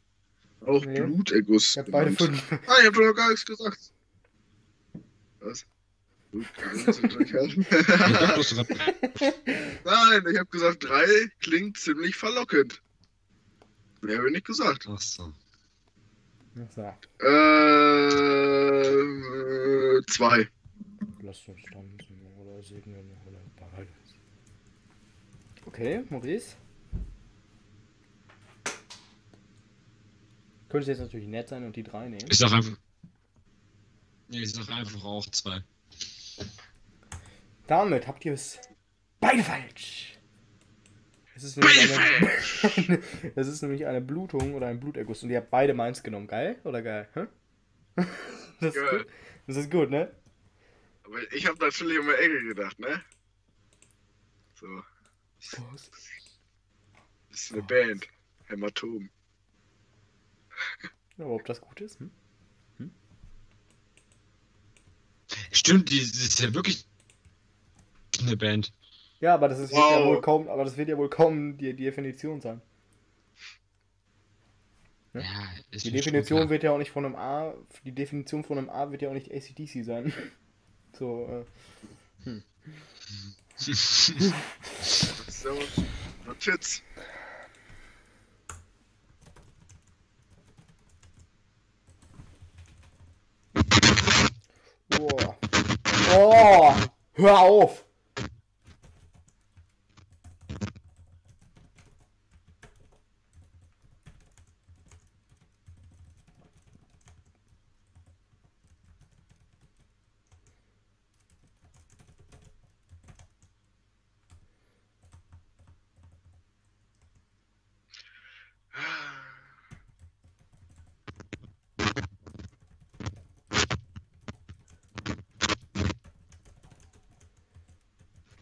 auch 0.65 0.85
Nee. 0.85 1.01
Bluterguss. 1.01 1.71
Ich 1.71 1.77
hab 1.79 1.91
beide 1.91 2.11
fünf. 2.13 2.51
Ah, 2.51 2.75
ich 2.79 2.87
hab 2.87 2.93
doch 2.93 3.01
noch 3.01 3.13
gar 3.13 3.29
nichts 3.29 3.45
gesagt. 3.45 3.91
Was? 5.41 5.65
Gut. 6.33 6.47
Nein, 9.85 10.23
ich 10.31 10.39
hab 10.39 10.49
gesagt, 10.49 10.83
drei 10.83 11.05
klingt 11.39 11.77
ziemlich 11.77 12.15
verlockend. 12.15 12.81
Mehr 14.01 14.17
habe 14.17 14.27
ich 14.29 14.33
nicht 14.33 14.47
gesagt. 14.47 14.87
Ach 14.89 14.99
so. 14.99 15.31
So, 16.75 16.81
Äh, 17.19 17.25
zwei. 20.07 20.49
lasst 21.21 21.47
uns 21.47 21.61
tanzen 21.71 22.19
oder 22.41 22.63
segnen 22.63 23.11
oder 23.27 23.39
beides. 23.71 23.93
Okay, 25.67 26.03
Maurice. 26.09 26.55
Könnte 30.69 30.89
jetzt 30.89 30.99
natürlich 30.99 31.27
nett 31.27 31.49
sein 31.49 31.63
und 31.63 31.75
die 31.75 31.83
drei 31.83 32.09
nehmen. 32.09 32.25
Ich 32.29 32.39
sag 32.39 32.51
einfach. 32.51 32.75
Nee, 34.29 34.41
ich 34.41 34.51
sag 34.51 34.67
einfach 34.71 35.03
auch 35.03 35.27
zwei. 35.27 35.61
Damit 37.67 38.07
habt 38.07 38.25
ihr 38.25 38.33
es 38.33 38.59
beide 39.19 39.43
falsch. 39.43 40.19
Es 41.35 41.43
ist 41.43 41.57
nämlich 41.57 41.97
eine, 42.87 43.01
es 43.35 43.47
ist 43.47 43.61
nämlich 43.61 43.85
eine 43.85 44.01
Blutung 44.01 44.53
oder 44.53 44.67
ein 44.67 44.79
Bluterguss 44.79 45.23
und 45.23 45.29
ihr 45.29 45.37
habt 45.37 45.49
beide 45.49 45.73
meins 45.73 46.03
genommen. 46.03 46.27
Geil 46.27 46.59
oder 46.63 46.81
geil? 46.81 47.07
Hä? 47.13 47.25
Das 48.59 48.75
ist, 48.75 48.89
gut. 48.89 49.07
das 49.45 49.57
ist 49.57 49.71
gut, 49.71 49.89
ne? 49.89 50.15
Aber 51.03 51.33
ich 51.33 51.45
habe 51.47 51.57
natürlich 51.57 51.99
um 51.99 52.05
die 52.05 52.13
Ecke 52.13 52.43
gedacht, 52.47 52.79
ne? 52.79 53.03
So, 54.55 54.67
das 55.39 55.91
ist 57.29 57.51
eine 57.51 57.63
Band. 57.63 58.07
Hämatom. 58.45 59.09
Aber 61.17 61.31
ob 61.31 61.45
das 61.45 61.59
gut 61.59 61.81
ist? 61.81 61.99
Hm? 61.99 62.11
Stimmt, 65.51 65.89
die, 65.89 65.99
die 65.99 66.01
ist 66.01 66.39
ja 66.39 66.53
wirklich 66.53 66.87
eine 68.27 68.37
Band. 68.37 68.73
Ja, 69.21 69.33
aber 69.33 69.49
das 69.49 69.57
ist, 69.59 69.75
wird 69.75 69.89
ja 69.89 70.01
Wow. 70.01 70.03
wohl 70.03 70.21
kaum, 70.21 70.47
aber 70.49 70.63
das 70.65 70.77
wird 70.77 70.89
ja 70.89 70.97
wohl 70.97 71.09
kaum 71.09 71.57
die, 71.57 71.75
die 71.75 71.83
Definition 71.85 72.41
sein. 72.41 72.61
Ja. 75.13 75.21
Ja, 75.21 75.47
Die 75.83 75.91
Definition 75.91 76.49
wird 76.49 76.63
ja 76.63 76.71
auch 76.71 76.77
nicht 76.77 76.91
von 76.91 77.05
einem 77.05 77.15
A, 77.15 77.53
die 77.85 77.93
Definition 77.93 78.43
von 78.43 78.57
einem 78.57 78.69
A 78.69 78.91
wird 78.91 79.01
ja 79.01 79.09
auch 79.09 79.13
nicht 79.13 79.31
ACDC 79.31 79.83
sein. 79.83 80.13
So, 80.95 81.25
äh, 81.27 81.45
So, 85.29 85.49
Notiz. 86.25 86.81
boah. 94.89 95.35
Oh, 96.15 96.73
hör 97.15 97.39
auf! 97.39 97.85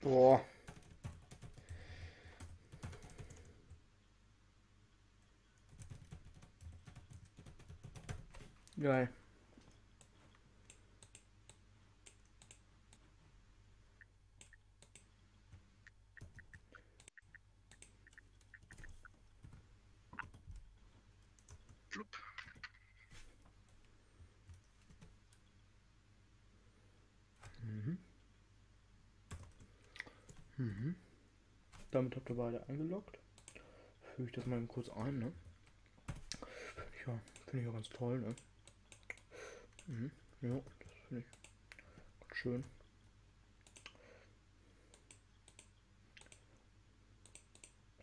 Boah. 0.02 0.42
Geil. 8.92 9.10
Mhm. 27.64 27.98
Mhm. 30.58 30.96
Damit 31.92 32.18
habt 32.18 32.30
ihr 32.30 32.36
beide 32.36 32.68
eingeloggt. 32.68 33.18
Füge 34.18 34.28
ich 34.28 34.36
das 34.36 34.46
mal 34.46 34.62
kurz 34.68 34.90
ein, 34.90 35.20
ne? 35.20 35.32
Ja, 37.08 37.18
finde 37.46 37.60
ich 37.60 37.66
ja 37.66 37.72
ganz 37.72 37.88
toll, 37.88 38.20
ne? 38.20 38.36
Mhm. 39.92 40.10
Ja, 40.42 40.56
das 40.56 40.94
finde 41.08 41.24
ich 41.26 42.28
ganz 42.28 42.38
schön. 42.38 42.64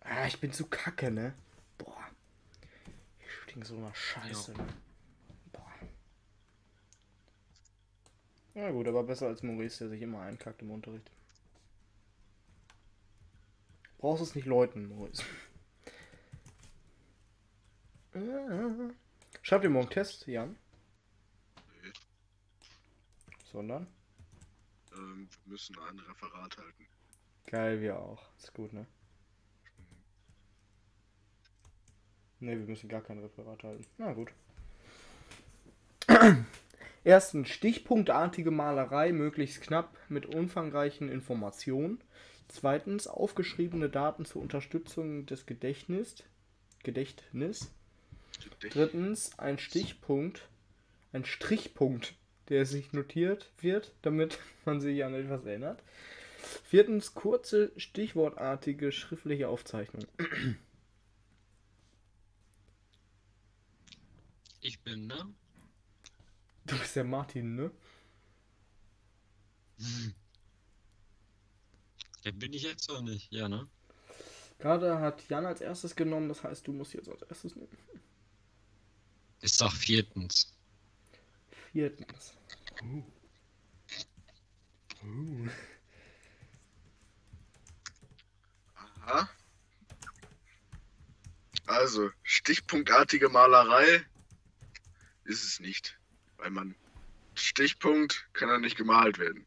Ah, 0.00 0.26
ich 0.26 0.38
bin 0.38 0.52
zu 0.52 0.66
kacke, 0.66 1.10
ne? 1.10 1.34
Boah. 1.78 2.06
Ich 3.20 3.32
stink 3.42 3.64
so 3.64 3.78
nach 3.78 3.94
Scheiße, 3.94 4.52
ne? 4.52 4.66
Boah. 5.52 5.72
Ja 8.54 8.70
gut, 8.70 8.86
aber 8.86 9.02
besser 9.04 9.28
als 9.28 9.42
Maurice, 9.42 9.78
der 9.78 9.88
sich 9.88 10.02
immer 10.02 10.20
einkackt 10.20 10.60
im 10.60 10.70
Unterricht. 10.70 11.10
Brauchst 13.96 14.22
es 14.22 14.34
nicht 14.34 14.46
läuten, 14.46 14.88
Maurice. 14.88 15.24
Schreibt 19.42 19.64
ihr 19.64 19.70
morgen 19.70 19.90
Test, 19.90 20.26
Jan? 20.26 20.56
Sondern? 23.58 23.88
ähm, 24.92 25.28
wir 25.42 25.50
müssen 25.50 25.74
ein 25.80 25.98
Referat 25.98 26.56
halten. 26.56 26.86
Geil, 27.46 27.80
wir 27.80 27.98
auch. 27.98 28.22
Ist 28.38 28.54
gut, 28.54 28.72
ne? 28.72 28.86
Ne, 32.38 32.56
wir 32.56 32.66
müssen 32.66 32.88
gar 32.88 33.00
kein 33.00 33.18
Referat 33.18 33.64
halten. 33.64 33.84
Na 33.96 34.12
gut. 34.12 34.30
Erstens, 37.02 37.48
stichpunktartige 37.48 38.52
Malerei, 38.52 39.10
möglichst 39.10 39.60
knapp 39.60 39.92
mit 40.08 40.32
umfangreichen 40.32 41.08
Informationen. 41.08 42.00
Zweitens, 42.46 43.08
aufgeschriebene 43.08 43.90
Daten 43.90 44.24
zur 44.24 44.40
Unterstützung 44.40 45.26
des 45.26 45.46
Gedächtnis. 45.46 46.22
Gedächtnis. 46.84 47.72
Drittens, 48.60 49.36
ein 49.36 49.58
Stichpunkt, 49.58 50.48
ein 51.12 51.24
Strichpunkt, 51.24 52.14
der 52.48 52.66
sich 52.66 52.92
notiert 52.92 53.50
wird, 53.60 53.92
damit 54.02 54.38
man 54.64 54.80
sich 54.80 55.04
an 55.04 55.14
etwas 55.14 55.44
erinnert. 55.44 55.82
Viertens, 56.64 57.14
kurze, 57.14 57.72
stichwortartige 57.76 58.92
schriftliche 58.92 59.48
Aufzeichnung. 59.48 60.06
Ich 64.60 64.80
bin, 64.80 65.06
ne? 65.06 65.34
Du 66.66 66.78
bist 66.78 66.96
der 66.96 67.04
Martin, 67.04 67.54
ne? 67.54 67.70
Hm. 69.78 70.14
Ja, 72.24 72.32
bin 72.32 72.52
ich 72.52 72.62
jetzt 72.62 72.90
oder 72.90 73.02
nicht? 73.02 73.32
Ja, 73.32 73.48
ne? 73.48 73.68
Gerade 74.58 74.98
hat 74.98 75.28
Jan 75.28 75.46
als 75.46 75.60
erstes 75.60 75.94
genommen, 75.94 76.28
das 76.28 76.42
heißt, 76.42 76.66
du 76.66 76.72
musst 76.72 76.92
jetzt 76.92 77.08
als 77.08 77.22
erstes 77.22 77.54
nehmen. 77.54 77.76
Ich 79.40 79.52
sag 79.52 79.72
viertens. 79.72 80.52
Viertens. 81.72 82.37
Uh. 82.82 83.02
Uh. 85.04 85.48
Aha. 88.76 89.28
Also, 91.66 92.10
stichpunktartige 92.22 93.28
Malerei 93.28 94.04
ist 95.24 95.44
es 95.44 95.60
nicht. 95.60 95.98
Weil 96.36 96.50
man. 96.50 96.74
Stichpunkt 97.34 98.28
kann 98.32 98.48
ja 98.48 98.58
nicht 98.58 98.76
gemalt 98.76 99.18
werden. 99.18 99.46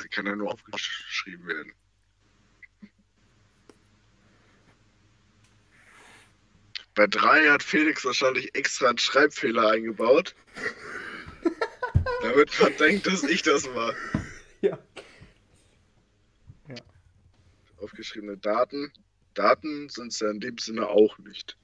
Der 0.00 0.08
kann 0.08 0.26
ja 0.26 0.36
nur 0.36 0.52
aufgeschrieben 0.52 1.46
werden. 1.46 1.72
Bei 6.94 7.06
drei 7.06 7.48
hat 7.48 7.62
Felix 7.62 8.04
wahrscheinlich 8.04 8.54
extra 8.54 8.88
einen 8.88 8.98
Schreibfehler 8.98 9.70
eingebaut. 9.70 10.34
Man 12.60 12.76
denkt, 12.76 13.06
dass 13.06 13.24
ich 13.24 13.42
das 13.42 13.72
war. 13.74 13.94
Ja. 14.60 14.76
Auf 17.76 17.84
aufgeschriebene 17.84 18.36
Daten. 18.36 18.92
Daten 19.34 19.88
sind 19.88 20.12
es 20.12 20.18
ja 20.18 20.32
in 20.32 20.40
dem 20.40 20.58
Sinne 20.58 20.88
auch 20.88 21.16
nicht. 21.18 21.56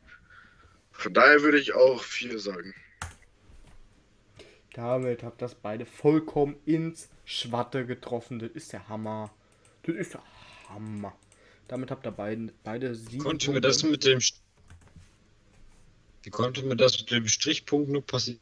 Von 0.92 1.12
daher 1.12 1.42
würde 1.42 1.58
ich 1.58 1.74
auch 1.74 2.00
4 2.00 2.38
sagen. 2.38 2.72
Damit 4.74 5.24
habt 5.24 5.42
das 5.42 5.56
beide 5.56 5.86
vollkommen 5.86 6.56
ins 6.66 7.08
Schwatte 7.24 7.84
getroffen. 7.84 8.38
Das 8.38 8.50
ist 8.50 8.72
der 8.72 8.88
Hammer. 8.88 9.34
Das 9.82 9.96
ist 9.96 10.14
der 10.14 10.22
Hammer. 10.68 11.16
Damit 11.68 11.90
habt 11.90 12.06
ihr 12.06 12.12
beiden, 12.12 12.52
beide 12.62 12.94
sieben 12.94 13.22
Konnte 13.22 13.50
mir 13.50 13.60
das 13.60 13.82
mit 13.82 14.04
dem. 14.04 14.20
Wie 16.22 16.30
konnte 16.30 16.62
mir 16.62 16.76
das 16.76 16.98
mit 17.00 17.10
dem 17.10 17.28
Strichpunkt 17.28 17.88
nur 17.88 18.06
passieren? 18.06 18.40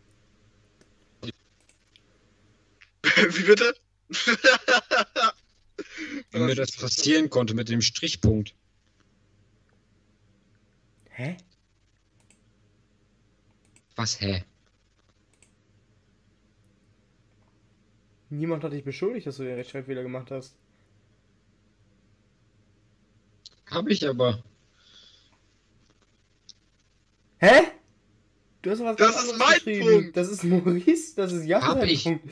Wie 3.30 3.42
bitte? 3.44 3.74
Wie 6.30 6.38
mir 6.38 6.54
das 6.54 6.72
passieren 6.72 7.30
konnte 7.30 7.54
mit 7.54 7.68
dem 7.68 7.80
Strichpunkt. 7.80 8.54
Hä? 11.10 11.36
Was, 13.96 14.20
hä? 14.20 14.44
Niemand 18.30 18.64
hat 18.64 18.72
dich 18.72 18.82
beschuldigt, 18.82 19.26
dass 19.26 19.36
du 19.36 19.44
den 19.44 19.54
Rechtschreibfehler 19.54 20.02
gemacht 20.02 20.30
hast. 20.30 20.56
Hab 23.70 23.88
ich 23.88 24.08
aber. 24.08 24.42
Hä? 27.38 27.72
Du 28.62 28.70
hast 28.70 28.80
was 28.80 28.96
Das 28.96 29.24
ist 29.24 29.38
mein. 29.38 29.80
Punkt. 29.80 30.16
Das 30.16 30.28
ist 30.28 30.44
Maurice, 30.44 31.14
das 31.14 31.32
ist 31.32 31.44
Jan. 31.44 31.62
Hab 31.62 31.82
ich. 31.84 32.04
Punkt. 32.04 32.24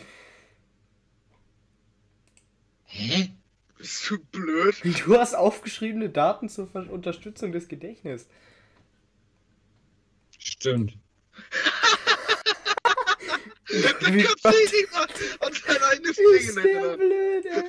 Hä? 3.00 3.30
Bist 3.78 4.10
du 4.10 4.18
blöd? 4.18 4.74
Du 5.06 5.16
hast 5.18 5.34
aufgeschriebene 5.34 6.10
Daten 6.10 6.48
zur 6.50 6.66
Ver 6.66 6.90
Unterstützung 6.90 7.50
des 7.52 7.66
Gedächtnisses. 7.68 8.28
Stimmt. 10.38 10.96
Wie 13.68 14.22
Kannst 14.22 14.44
du 14.44 14.50
dich 14.50 14.72
nicht 14.72 14.92
mal 14.92 15.02
an 15.40 15.52
dein 15.66 15.82
eigenes 15.82 16.16
Ding 16.16 16.54
der 16.56 16.64
erinnern? 16.64 16.98
blöd, 16.98 17.46
ey. 17.46 17.64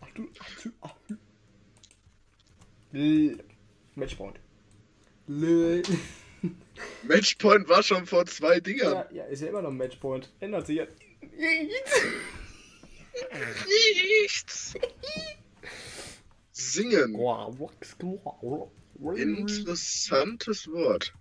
Ach 0.00 0.10
du, 0.14 0.28
ach 0.38 0.62
du, 0.62 0.70
ach 0.80 0.94
du. 1.08 1.16
L- 2.98 3.44
Matchpoint. 3.94 4.38
Matchpoint 7.02 7.68
war 7.68 7.82
schon 7.82 8.06
vor 8.06 8.26
zwei 8.26 8.60
Dingern. 8.60 8.92
Ja, 8.92 9.08
ja, 9.12 9.24
ist 9.24 9.40
ja 9.42 9.48
immer 9.48 9.62
noch 9.62 9.70
ein 9.70 9.76
Matchpoint. 9.76 10.32
Ändert 10.40 10.66
sich 10.66 10.76
ja. 10.78 10.86
Nichts. 13.66 14.74
Singen. 16.52 17.16
Interessantes 19.16 20.68
Wort. 20.68 21.12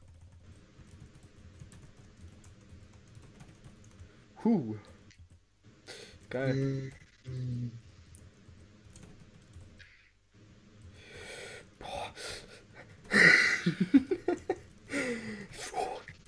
Huh. 4.44 4.76
Geil. 6.30 6.92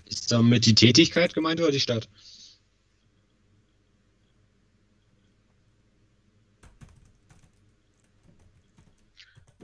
Ist 0.05 0.31
damit 0.31 0.65
die 0.65 0.75
Tätigkeit 0.75 1.33
gemeint 1.33 1.61
oder 1.61 1.71
die 1.71 1.79
Stadt? 1.79 2.09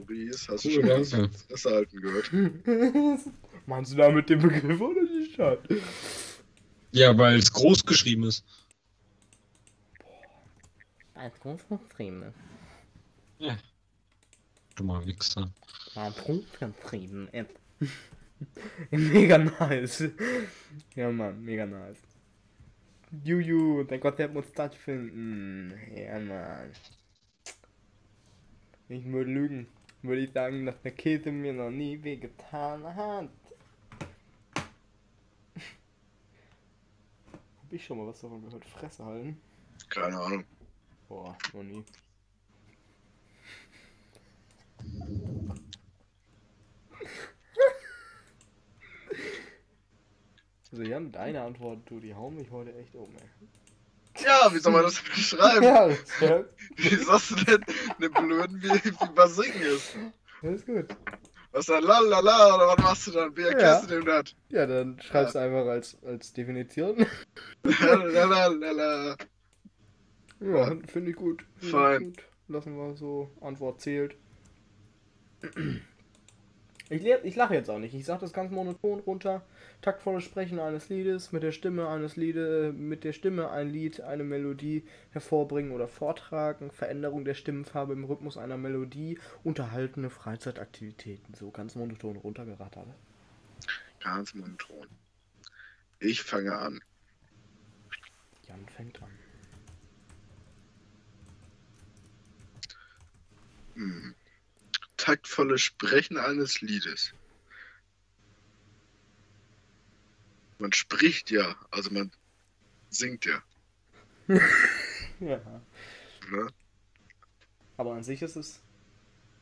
Maurice, 0.08 0.48
hast 0.48 0.64
Cool, 0.64 0.72
du 0.74 0.80
schon 0.82 1.00
was 1.00 1.10
danke. 1.10 1.26
ins 1.26 1.42
Fresse 1.42 1.70
halten 1.70 2.00
gehört? 2.00 2.30
Meinst 3.66 3.92
du 3.92 3.96
damit 3.96 4.28
den 4.28 4.40
Begriff 4.40 4.80
oder 4.80 5.00
die 5.06 5.30
Stadt? 5.32 5.68
Ja, 6.92 7.16
weil 7.16 7.38
es 7.38 7.52
groß 7.52 7.84
geschrieben 7.84 8.24
ist. 8.24 8.44
Als 11.14 11.38
Großvertriebene. 11.40 12.32
Dummer 14.76 15.04
Wichser. 15.06 15.52
War 15.94 16.10
Großvertrieben. 16.10 17.28
Mega 18.90 19.38
nice. 19.38 20.10
Ja, 20.94 21.10
Mann, 21.10 21.42
mega 21.44 21.66
nice. 21.66 21.98
Juju, 23.24 23.84
dein 23.84 24.00
Konzept 24.00 24.34
muss 24.34 24.48
stattfinden. 24.48 25.72
Ja, 25.96 26.18
Mann. 26.18 26.70
Ich 28.88 29.04
würde 29.06 29.30
lügen. 29.30 29.66
Würde 30.04 30.20
ich 30.20 30.32
sagen, 30.32 30.66
dass 30.66 30.78
der 30.82 30.92
Käse 30.92 31.32
mir 31.32 31.54
noch 31.54 31.70
nie 31.70 32.02
wehgetan 32.02 32.84
hat. 32.94 33.30
Hab 37.32 37.72
ich 37.72 37.82
schon 37.82 37.96
mal 37.96 38.06
was 38.08 38.20
davon 38.20 38.44
gehört? 38.44 38.66
Fresse 38.66 39.02
halten? 39.02 39.40
Keine 39.88 40.20
Ahnung. 40.20 40.44
Boah, 41.08 41.34
noch 41.54 41.62
nie. 41.62 41.82
Also 50.70 50.82
Jan, 50.82 51.12
deine 51.12 51.40
Antwort, 51.40 51.88
du, 51.88 52.00
die 52.00 52.12
hauen 52.16 52.34
mich 52.34 52.50
heute 52.50 52.74
echt 52.74 52.96
um, 52.96 53.08
ey. 53.14 53.28
Ja, 54.24 54.52
wie 54.52 54.58
soll 54.58 54.72
man 54.72 54.82
das 54.82 55.00
beschreiben? 55.02 55.62
Ja, 55.64 55.88
ja, 56.20 56.44
Wie 56.76 56.94
sagst 56.96 57.30
du 57.32 57.34
denn 57.36 57.64
eine 57.98 58.10
blöden, 58.10 58.62
wie, 58.62 58.68
wie 58.84 59.12
Basing 59.14 59.52
ist? 59.54 59.96
das 60.42 60.52
ist 60.56 60.66
gut. 60.66 60.86
Was 61.52 61.66
dann 61.66 61.84
lalala 61.84 62.54
oder 62.56 62.68
was 62.68 62.78
machst 62.78 63.06
du 63.06 63.10
dann? 63.12 63.36
Wie 63.36 63.42
erklärst 63.42 63.82
Ja. 63.84 63.88
du 63.88 63.94
dem 63.96 64.04
das? 64.06 64.34
Ja, 64.48 64.66
dann 64.66 65.00
schreibst 65.00 65.34
du 65.34 65.38
einfach 65.38 65.66
als, 65.66 65.96
als 66.04 66.32
Definition. 66.32 67.06
Lalalala. 67.62 69.16
Ja, 70.40 70.72
finde 70.86 71.10
ich 71.10 71.16
gut. 71.16 71.44
Find 71.58 71.70
Fein. 71.72 72.04
gut. 72.04 72.22
Lassen 72.48 72.76
wir 72.76 72.94
so, 72.96 73.30
Antwort 73.40 73.80
zählt. 73.80 74.16
Ich, 76.90 77.02
ich 77.06 77.36
lache 77.36 77.54
jetzt 77.54 77.70
auch 77.70 77.78
nicht. 77.78 77.94
Ich 77.94 78.04
sage 78.04 78.20
das 78.20 78.34
ganz 78.34 78.50
monoton 78.50 79.00
runter. 79.00 79.42
Taktvolles 79.80 80.22
Sprechen 80.22 80.58
eines 80.58 80.90
Liedes, 80.90 81.32
mit 81.32 81.42
der 81.42 81.52
Stimme 81.52 81.88
eines 81.88 82.16
Liedes, 82.16 82.74
mit 82.74 83.04
der 83.04 83.14
Stimme 83.14 83.50
ein 83.50 83.70
Lied, 83.70 84.02
eine 84.02 84.22
Melodie 84.22 84.84
hervorbringen 85.10 85.72
oder 85.72 85.88
vortragen, 85.88 86.70
Veränderung 86.70 87.24
der 87.24 87.34
Stimmenfarbe 87.34 87.94
im 87.94 88.04
Rhythmus 88.04 88.36
einer 88.36 88.58
Melodie, 88.58 89.18
unterhaltene 89.42 90.10
Freizeitaktivitäten. 90.10 91.34
So 91.34 91.50
ganz 91.50 91.74
monoton 91.74 92.16
runtergerattert. 92.16 92.86
Ganz 94.00 94.34
monoton. 94.34 94.86
Ich 96.00 96.22
fange 96.22 96.54
an. 96.54 96.80
Jan 98.46 98.68
fängt 98.68 99.00
an. 99.02 99.10
Hm. 103.74 104.14
Taktvolles 105.04 105.60
Sprechen 105.60 106.16
eines 106.16 106.62
Liedes. 106.62 107.12
Man 110.58 110.72
spricht 110.72 111.30
ja, 111.30 111.56
also 111.70 111.90
man 111.90 112.10
singt 112.88 113.26
ja. 113.26 113.42
Ja. 115.20 115.40
Ne? 116.30 116.48
Aber 117.76 117.92
an 117.92 118.02
sich 118.02 118.22
ist 118.22 118.36
es. 118.36 118.60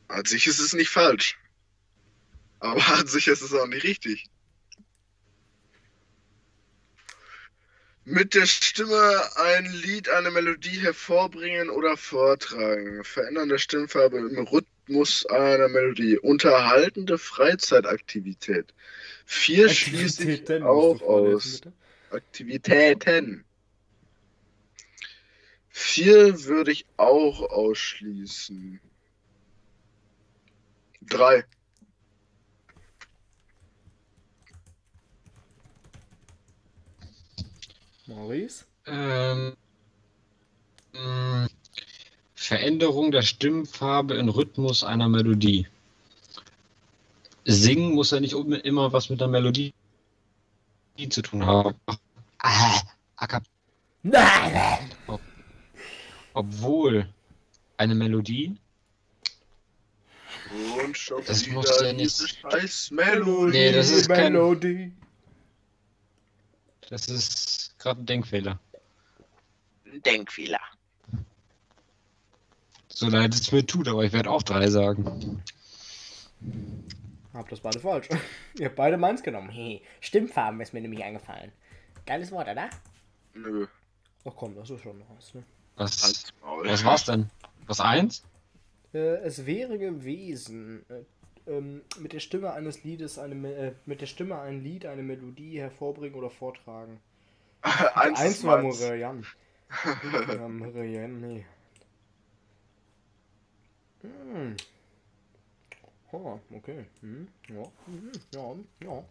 An 0.09 0.25
sich 0.25 0.47
ist 0.47 0.59
es 0.59 0.73
nicht 0.73 0.89
falsch. 0.89 1.39
Aber 2.59 2.85
an 2.95 3.07
sich 3.07 3.27
ist 3.29 3.41
es 3.41 3.53
auch 3.53 3.67
nicht 3.67 3.85
richtig. 3.85 4.29
Mit 8.03 8.33
der 8.33 8.45
Stimme 8.45 9.21
ein 9.37 9.65
Lied, 9.65 10.09
eine 10.09 10.29
Melodie 10.29 10.81
hervorbringen 10.81 11.69
oder 11.69 11.95
vortragen. 11.95 13.03
Verändern 13.05 13.47
der 13.47 13.59
Stimmfarbe 13.59 14.17
im 14.17 14.45
Rhythmus 14.45 14.72
einer 15.27 15.67
Melodie. 15.69 16.17
Unterhaltende 16.17 17.17
Freizeitaktivität. 17.17 18.73
Vier 19.25 19.69
schließe 19.69 20.23
ich 20.23 20.41
Aktivitäten 20.41 20.63
musst 20.63 21.01
auch 21.01 21.01
aus. 21.01 21.51
bitte. 21.61 21.73
Aktivitäten. 22.11 23.45
Vier 25.69 26.43
würde 26.45 26.71
ich 26.71 26.85
auch 26.97 27.41
ausschließen. 27.49 28.79
Drei. 31.01 31.45
Maurice? 38.05 38.65
Ähm, 38.85 39.55
mh, 40.93 41.47
Veränderung 42.43 43.11
der 43.11 43.21
Stimmfarbe 43.21 44.15
in 44.15 44.27
Rhythmus 44.27 44.83
einer 44.83 45.07
Melodie. 45.07 45.65
Singen 47.45 47.93
muss 47.93 48.11
ja 48.11 48.19
nicht 48.19 48.33
immer 48.33 48.91
was 48.91 49.09
mit 49.09 49.21
der 49.21 49.29
Melodie 49.29 49.73
zu 51.09 51.21
tun 51.21 51.45
haben. 51.45 51.75
Ah! 52.39 52.81
Obwohl 56.33 57.07
eine 57.77 57.95
Melodie. 57.95 58.57
Und 60.85 60.97
schon 60.97 61.23
Das 61.25 61.47
muss 61.47 61.79
ja 61.81 61.93
nicht- 61.93 62.37
scheiß 62.41 62.91
Melodie. 62.91 63.57
Nee, 63.57 63.71
das 63.71 63.89
ist 63.89 64.09
kein- 64.09 64.33
Melodie. 64.33 64.91
Das 66.89 67.07
ist 67.07 67.75
gerade 67.79 68.01
ein 68.01 68.05
Denkfehler. 68.05 68.59
Denkfehler. 70.05 70.59
So 73.03 73.09
leid 73.09 73.33
es 73.33 73.51
mir 73.51 73.65
tut, 73.65 73.89
aber 73.89 74.05
ich 74.05 74.13
werde 74.13 74.31
auch 74.31 74.43
drei 74.43 74.69
sagen. 74.69 75.43
Habt 77.33 77.51
das 77.51 77.59
beide 77.59 77.81
falsch. 77.81 78.07
Ihr 78.57 78.67
habt 78.67 78.77
beide 78.77 78.95
meins 78.95 79.21
genommen. 79.21 79.49
Hey, 79.49 79.81
Stimmfarben 79.99 80.61
ist 80.61 80.73
mir 80.73 80.79
nämlich 80.79 81.03
eingefallen. 81.03 81.51
Geiles 82.05 82.31
Wort, 82.31 82.47
oder? 82.47 82.69
Nö, 83.33 83.67
Ach 84.23 84.31
komm, 84.37 84.55
das 84.55 84.69
ist 84.69 84.83
schon 84.83 85.03
was, 85.13 85.33
ne? 85.33 85.43
Was, 85.75 86.31
was 86.41 86.85
war's 86.85 87.03
denn? 87.03 87.29
Was 87.67 87.81
eins? 87.81 88.23
Äh, 88.93 89.17
es 89.17 89.45
wäre 89.45 89.77
gewesen, 89.77 90.85
äh, 90.87 91.51
ähm, 91.51 91.81
mit 91.99 92.13
der 92.13 92.21
Stimme 92.21 92.53
eines 92.53 92.85
Liedes 92.85 93.19
eine 93.19 93.53
äh, 93.53 93.73
mit 93.85 93.99
der 93.99 94.05
Stimme 94.05 94.39
ein 94.39 94.63
Lied, 94.63 94.85
eine 94.85 95.03
Melodie 95.03 95.59
hervorbringen 95.59 96.17
oder 96.17 96.29
vortragen. 96.29 97.01
Eins, 97.95 98.21
Eins 98.21 98.43
war. 98.45 98.61
Morian. 98.61 99.25
ja, 100.29 100.47
Morian, 100.47 101.19
nee. 101.19 101.45
Hm. 104.03 104.55
Oh, 106.11 106.39
okay. 106.51 106.85
Hm. 107.01 107.27
Ja, 107.49 107.63
hm. 107.85 108.11
ja, 108.33 108.87
ja. 108.87 109.03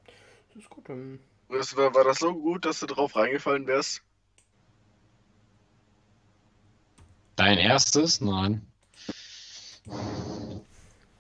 Das 0.54 0.62
ist 0.62 0.70
gut. 0.70 0.88
Ähm. 0.88 1.18
Das 1.48 1.76
war, 1.76 1.94
war 1.94 2.04
das 2.04 2.18
so 2.18 2.32
gut, 2.32 2.64
dass 2.64 2.80
du 2.80 2.86
drauf 2.86 3.16
reingefallen 3.16 3.66
wärst? 3.66 4.02
Dein 7.36 7.58
erstes? 7.58 8.20
Nein. 8.20 8.66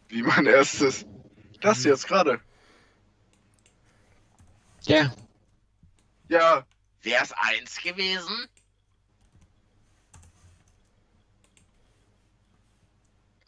Wie 0.08 0.22
mein 0.22 0.46
erstes. 0.46 1.04
Das 1.60 1.84
jetzt 1.84 2.06
gerade. 2.06 2.40
Ja. 4.82 5.12
Ja. 6.28 6.66
Wär's 7.02 7.32
eins 7.32 7.78
gewesen? 7.82 8.48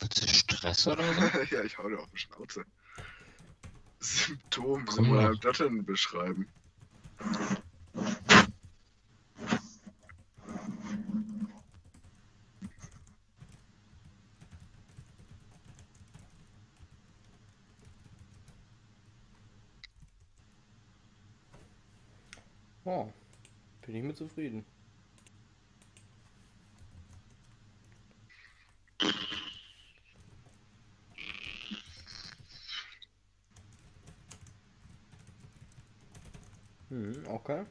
Willst 0.04 0.22
du 0.22 0.28
Stress 0.28 0.86
oder 0.86 1.02
so? 1.14 1.20
ja, 1.54 1.62
ich 1.64 1.78
hau 1.78 1.88
dir 1.88 1.98
auf 1.98 2.10
die 2.10 2.18
Schnauze. 2.18 2.64
Symptom, 4.00 4.84
Komm 4.84 4.94
soll 4.96 5.06
man 5.06 5.24
halt 5.24 5.44
das 5.44 5.56
denn 5.56 5.82
beschreiben? 5.86 6.46
Oh, 22.84 23.10
bin 23.86 23.94
ich 23.94 24.02
mit 24.02 24.18
zufrieden. 24.18 24.66
Hm, 36.94 37.24
okay. 37.26 37.64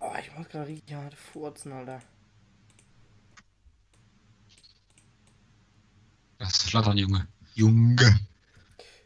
Oh, 0.00 0.10
ich 0.20 0.36
muss 0.36 0.48
gerade 0.48 0.66
richtig 0.66 0.96
hart 0.96 1.14
furzen, 1.14 1.70
Alter. 1.70 2.00
Das 6.38 6.48
ist 6.48 6.70
flattern, 6.70 6.96
Junge. 6.96 7.28
Junge. 7.54 8.18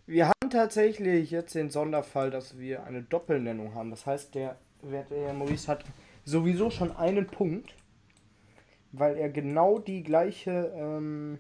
Wir 0.07 0.29
haben 0.29 0.49
tatsächlich 0.51 1.31
jetzt 1.31 1.55
den 1.55 1.69
Sonderfall, 1.69 2.31
dass 2.31 2.57
wir 2.57 2.85
eine 2.85 3.03
Doppelnennung 3.03 3.75
haben. 3.75 3.91
Das 3.91 4.07
heißt, 4.07 4.35
der, 4.35 4.59
der 4.83 5.35
Maurice 5.35 5.69
hat 5.69 5.85
sowieso 6.25 6.71
schon 6.71 6.97
einen 6.97 7.27
Punkt, 7.27 7.75
weil 8.93 9.19
er 9.19 9.29
genau 9.29 9.79
die 9.79 10.03
gleiche, 10.03 10.73
ähm, 10.75 11.39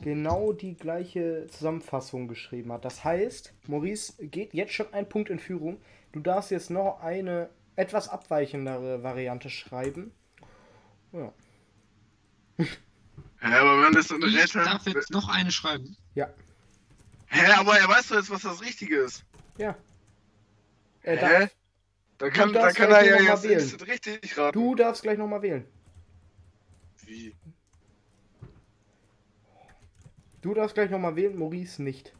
genau 0.00 0.52
die 0.52 0.74
gleiche 0.76 1.46
Zusammenfassung 1.48 2.28
geschrieben 2.28 2.72
hat. 2.72 2.84
Das 2.84 3.04
heißt, 3.04 3.54
Maurice 3.66 4.14
geht 4.26 4.54
jetzt 4.54 4.72
schon 4.72 4.92
ein 4.92 5.08
Punkt 5.08 5.30
in 5.30 5.38
Führung. 5.38 5.80
Du 6.12 6.20
darfst 6.20 6.50
jetzt 6.50 6.70
noch 6.70 7.00
eine 7.00 7.50
etwas 7.76 8.08
abweichendere 8.08 9.02
Variante 9.02 9.50
schreiben. 9.50 10.12
Ja. 11.12 11.32
Hä, 13.38 13.54
aber 13.54 13.82
wenn 13.82 13.92
das 13.92 14.08
so 14.08 14.14
eine 14.14 14.26
Ich 14.26 14.52
darf 14.52 14.86
jetzt 14.86 15.10
noch 15.10 15.28
eine 15.28 15.50
schreiben. 15.50 15.96
Ja. 16.14 16.28
Hä, 17.26 17.52
aber 17.52 17.78
er 17.78 17.88
weiß 17.88 18.08
doch 18.08 18.16
jetzt, 18.16 18.30
was 18.30 18.42
das 18.42 18.62
Richtige 18.62 18.96
ist. 18.96 19.24
Ja. 19.58 19.76
Er 21.02 21.16
Hä? 21.16 21.38
darf, 21.40 21.50
Dann 22.18 22.32
kann, 22.32 22.52
darfst 22.52 22.76
kann 22.76 22.90
er 22.90 23.04
ja 23.04 23.34
jetzt 23.42 23.86
richtig 23.86 24.36
raten. 24.38 24.58
du 24.58 24.74
darfst 24.74 25.02
gleich 25.02 25.18
nochmal 25.18 25.42
wählen. 25.42 25.66
Wie? 27.04 27.34
Du 30.46 30.54
darfst 30.54 30.76
gleich 30.76 30.90
nochmal 30.92 31.16
wählen, 31.16 31.36
Maurice 31.36 31.82
nicht. 31.82 32.14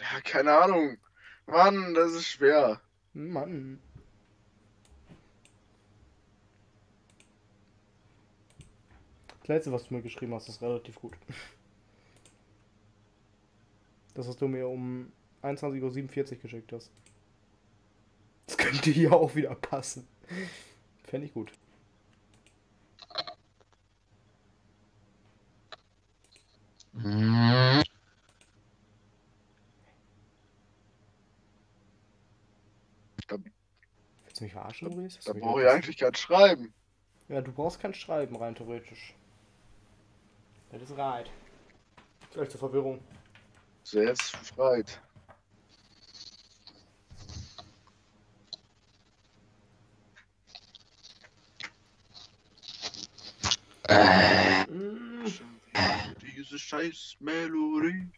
Ja, 0.00 0.20
keine 0.24 0.56
Ahnung. 0.56 0.96
Mann, 1.46 1.92
das 1.92 2.12
ist 2.12 2.26
schwer. 2.26 2.80
Mann. 3.12 3.82
Das 9.40 9.48
letzte, 9.48 9.70
was 9.70 9.86
du 9.86 9.92
mir 9.92 10.00
geschrieben 10.00 10.32
hast, 10.32 10.48
ist 10.48 10.62
relativ 10.62 10.98
gut. 10.98 11.18
Das, 14.14 14.26
was 14.26 14.38
du 14.38 14.48
mir 14.48 14.66
um 14.68 15.12
21.47 15.42 16.32
Uhr 16.32 16.38
geschickt 16.38 16.72
hast. 16.72 16.90
Das 18.46 18.56
könnte 18.56 18.88
hier 18.90 19.12
auch 19.12 19.34
wieder 19.34 19.54
passen. 19.54 20.08
Fände 21.04 21.26
ich 21.26 21.34
gut. 21.34 21.52
Willst 27.00 27.84
du 34.40 34.44
mich 34.44 34.52
verarschen, 34.52 34.88
Maurice? 34.88 35.20
Da 35.24 35.32
brauche 35.32 35.62
ich 35.62 35.68
eigentlich 35.68 35.96
kein 35.96 36.14
Schreiben. 36.14 36.74
Ja, 37.28 37.40
du 37.40 37.52
brauchst 37.52 37.80
kein 37.80 37.94
Schreiben, 37.94 38.36
rein 38.36 38.54
theoretisch. 38.54 39.14
Das 40.70 40.82
ist 40.82 40.96
right. 40.96 41.30
Vielleicht 42.30 42.50
zur 42.50 42.60
Verwirrung. 42.60 43.00
Selbst 43.84 44.34
freit. 44.36 45.00
Mm. 53.88 54.57
Diese 56.48 56.58
scheiß 56.58 57.16
Melodie. 57.20 58.08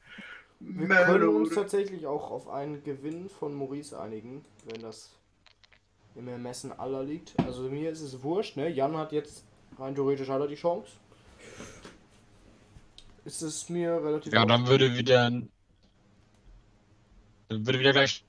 Wir 0.61 0.86
können 0.89 1.28
uns 1.28 1.48
Melodie. 1.48 1.55
tatsächlich 1.55 2.07
auch 2.07 2.31
auf 2.31 2.48
einen 2.48 2.85
Gewinn 2.85 3.28
von 3.28 3.55
Maurice 3.55 3.98
einigen, 3.98 4.44
wenn 4.66 4.82
das 4.82 5.11
im 6.15 6.28
Ermessen 6.28 6.73
aller 6.78 7.02
liegt. 7.02 7.39
Also 7.40 7.62
mir 7.62 7.90
ist 7.90 8.02
es 8.02 8.23
wurscht, 8.23 8.57
ne? 8.57 8.69
Jan 8.69 8.97
hat 8.97 9.12
jetzt 9.12 9.44
rein 9.78 9.94
theoretisch 9.94 10.28
hat 10.28 10.40
er 10.40 10.47
die 10.47 10.55
Chance. 10.55 10.93
Ist 13.24 13.43
es 13.43 13.69
mir 13.69 13.93
relativ 14.02 14.32
Ja, 14.32 14.44
dann 14.44 14.66
würde 14.69 14.97
wieder. 14.97 15.31
Dann 15.31 15.51
würde 17.48 17.81
wieder 17.81 17.93
gleich. 17.93 18.24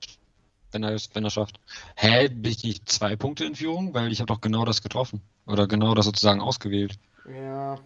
Wenn 0.72 0.82
er 0.82 0.94
es 0.94 1.14
wenn 1.14 1.24
er 1.24 1.30
schafft. 1.30 1.60
Hä, 1.96 2.28
bin 2.28 2.50
ich 2.50 2.64
nicht 2.64 2.88
zwei 2.88 3.14
Punkte 3.14 3.44
in 3.44 3.54
Führung? 3.54 3.94
Weil 3.94 4.10
ich 4.10 4.20
habe 4.20 4.26
doch 4.26 4.40
genau 4.40 4.64
das 4.64 4.82
getroffen. 4.82 5.20
Oder 5.46 5.68
genau 5.68 5.94
das 5.94 6.06
sozusagen 6.06 6.40
ausgewählt. 6.40 6.98
Ja. 7.28 7.78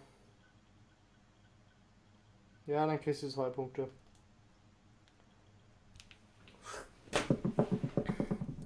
Ja, 2.67 2.85
dann 2.85 2.99
kriegst 3.01 3.23
du 3.23 3.29
zwei 3.29 3.49
Punkte. 3.49 3.89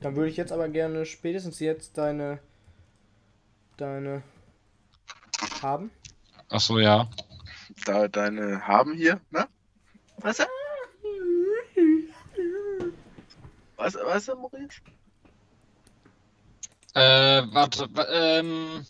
Dann 0.01 0.15
würde 0.15 0.29
ich 0.29 0.37
jetzt 0.37 0.51
aber 0.51 0.67
gerne 0.69 1.05
spätestens 1.05 1.59
jetzt 1.59 1.97
deine 1.97 2.39
deine 3.77 4.23
haben. 5.61 5.91
Ach 6.49 6.59
so, 6.59 6.79
ja. 6.79 7.07
Da 7.85 8.07
deine 8.07 8.67
haben 8.67 8.93
hier, 8.95 9.21
ne? 9.29 9.47
Was? 10.17 10.39
Was, 13.77 13.95
was, 13.95 14.27
Maurice? 14.27 14.81
Äh, 16.93 17.43
warte, 17.53 17.87
wa- 17.95 18.07
ähm. 18.09 18.85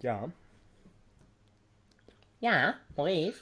Ja. 0.00 0.30
Ja, 2.42 2.74
Maurice? 2.96 3.40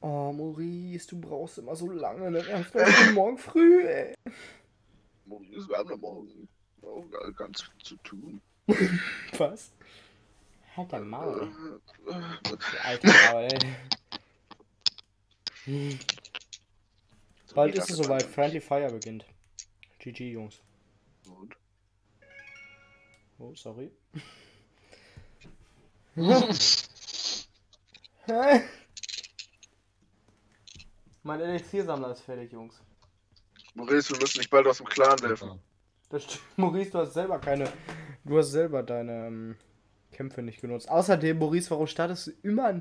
Oh, 0.00 0.32
Maurice, 0.32 1.06
du 1.08 1.20
brauchst 1.20 1.58
immer 1.58 1.76
so 1.76 1.88
lange. 1.90 2.30
Dann 2.32 2.46
erst 2.46 2.74
mal 2.74 3.12
morgen 3.12 3.38
früh, 3.38 3.86
ey. 3.86 4.14
Maurice, 5.26 5.68
wir 5.68 5.76
haben 5.78 5.88
noch 5.88 5.98
morgen 5.98 6.48
auch 6.82 7.36
ganz 7.36 7.62
viel 7.62 7.82
zu 7.84 7.96
tun. 7.98 8.40
Was? 9.38 9.72
Halt 10.76 10.92
dein 10.92 11.08
Maul. 11.08 11.50
Äh, 12.08 12.56
Die 12.56 12.78
alte 12.84 13.06
Maul. 13.06 13.48
Bald 17.54 17.74
ist 17.76 17.90
es 17.90 17.96
soweit. 17.96 18.22
Friendly 18.24 18.60
Fire 18.60 18.90
beginnt. 18.90 19.24
GG, 20.00 20.32
Jungs. 20.32 20.60
Und? 21.26 21.54
Oh, 23.38 23.54
sorry. 23.54 23.90
Hä? 28.26 28.62
mein 31.22 31.40
Elixiersammler 31.40 32.10
ist 32.12 32.22
fertig, 32.22 32.52
Jungs. 32.52 32.74
Maurice, 33.74 34.10
wir 34.10 34.18
müssen 34.20 34.38
dich 34.38 34.50
bald 34.50 34.66
aus 34.66 34.78
dem 34.78 34.86
Clan 34.86 35.20
werfen. 35.22 35.60
Das 36.10 36.24
stimmt. 36.24 36.42
Maurice, 36.56 36.90
du 36.90 36.98
hast 36.98 37.14
selber 37.14 37.38
keine. 37.38 37.70
Du 38.24 38.38
hast 38.38 38.50
selber 38.50 38.82
deine 38.82 39.26
ähm, 39.26 39.56
Kämpfe 40.12 40.42
nicht 40.42 40.60
genutzt. 40.60 40.88
Außerdem, 40.88 41.38
Maurice, 41.38 41.70
warum 41.70 41.86
startest 41.86 42.26
du 42.26 42.30
immer, 42.42 42.80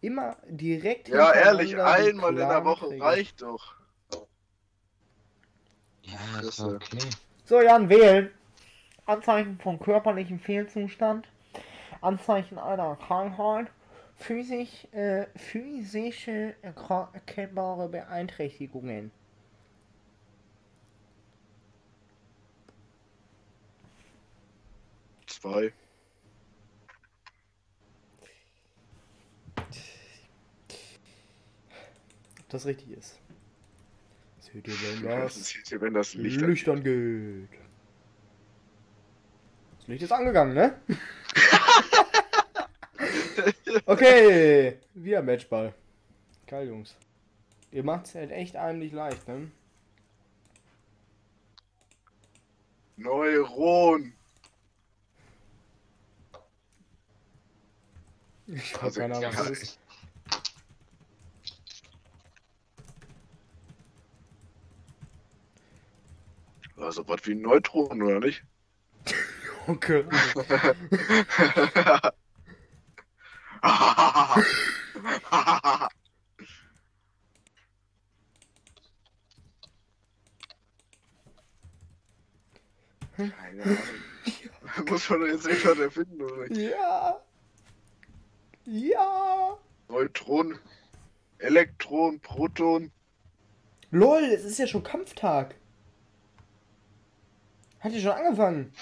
immer 0.00 0.36
direkt 0.48 1.08
Ja, 1.08 1.32
ehrlich, 1.32 1.76
einmal 1.76 2.30
in 2.30 2.36
der 2.36 2.64
Woche 2.64 2.86
Clankriege? 2.86 3.04
reicht 3.04 3.42
doch. 3.42 3.74
Ja, 6.02 6.40
ist 6.40 6.56
Fresse. 6.56 6.76
okay. 6.76 6.98
So, 7.44 7.60
Jan, 7.60 7.88
wählen. 7.88 8.30
Anzeichen 9.08 9.58
von 9.58 9.78
körperlichem 9.78 10.38
Fehlzustand. 10.38 11.26
Anzeichen 12.02 12.58
einer 12.58 12.96
Krankheit. 12.96 13.70
Physisch, 14.16 14.86
äh, 14.92 15.26
physische 15.36 16.54
erkennbare 16.62 17.88
Beeinträchtigungen. 17.88 19.10
Zwei. 25.26 25.72
Ob 32.40 32.48
das 32.48 32.66
richtig 32.66 32.90
ist. 32.90 33.20
Seht 34.40 34.66
ihr, 34.66 34.74
wenn 34.74 35.04
Das 35.04 35.34
das 35.36 35.80
wenn 35.80 35.94
das 35.94 36.14
Licht 36.14 36.40
Licht 36.40 36.68
angeht. 36.68 37.48
Das 39.88 39.94
Licht 39.94 40.02
ist 40.02 40.12
angegangen, 40.12 40.52
ne? 40.52 40.78
okay, 43.86 44.78
wieder 44.92 45.22
Matchball. 45.22 45.72
Geil, 46.46 46.68
Jungs. 46.68 46.94
Ihr 47.70 47.82
macht's 47.82 48.14
halt 48.14 48.30
echt 48.30 48.54
einem 48.54 48.80
nicht 48.80 48.92
leicht, 48.92 49.26
ne? 49.26 49.50
Neuron. 52.98 54.12
Ich 58.46 58.74
hab 58.74 58.82
Also, 58.82 59.00
keine 59.00 59.16
Ahnung, 59.16 59.32
was 59.32 59.48
das 59.48 59.62
ist. 59.62 59.78
Also 66.76 67.08
was 67.08 67.24
wie 67.24 67.32
ein 67.32 67.40
Neutron, 67.40 68.02
oder 68.02 68.20
nicht? 68.20 68.44
Okay. 69.68 70.02
Keine 83.16 83.62
Ahnung. 83.62 83.78
Muss 84.88 85.10
man 85.10 85.26
jetzt 85.26 85.46
irgendwas 85.46 85.78
erfinden, 85.78 86.22
oder? 86.22 86.50
Ja. 86.52 87.20
Ja. 88.64 89.58
Neutron, 89.88 90.58
Elektron, 91.38 92.20
Proton. 92.20 92.90
LOL, 93.90 94.22
es 94.24 94.44
ist 94.44 94.58
ja 94.58 94.66
schon 94.66 94.82
Kampftag. 94.82 95.56
Hat 97.80 97.92
ja 97.92 98.00
schon 98.00 98.12
angefangen. 98.12 98.72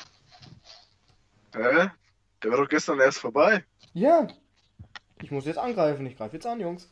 Hä? 1.57 1.91
Der 2.43 2.51
war 2.51 2.59
doch 2.59 2.69
gestern 2.69 3.01
erst 3.01 3.19
vorbei. 3.19 3.65
Ja. 3.95 4.27
Ich 5.23 5.31
muss 5.31 5.47
jetzt 5.47 5.59
angreifen. 5.59 6.05
Ich 6.07 6.17
greife 6.17 6.37
jetzt 6.37 6.47
an, 6.47 6.61
Jungs. 6.61 6.91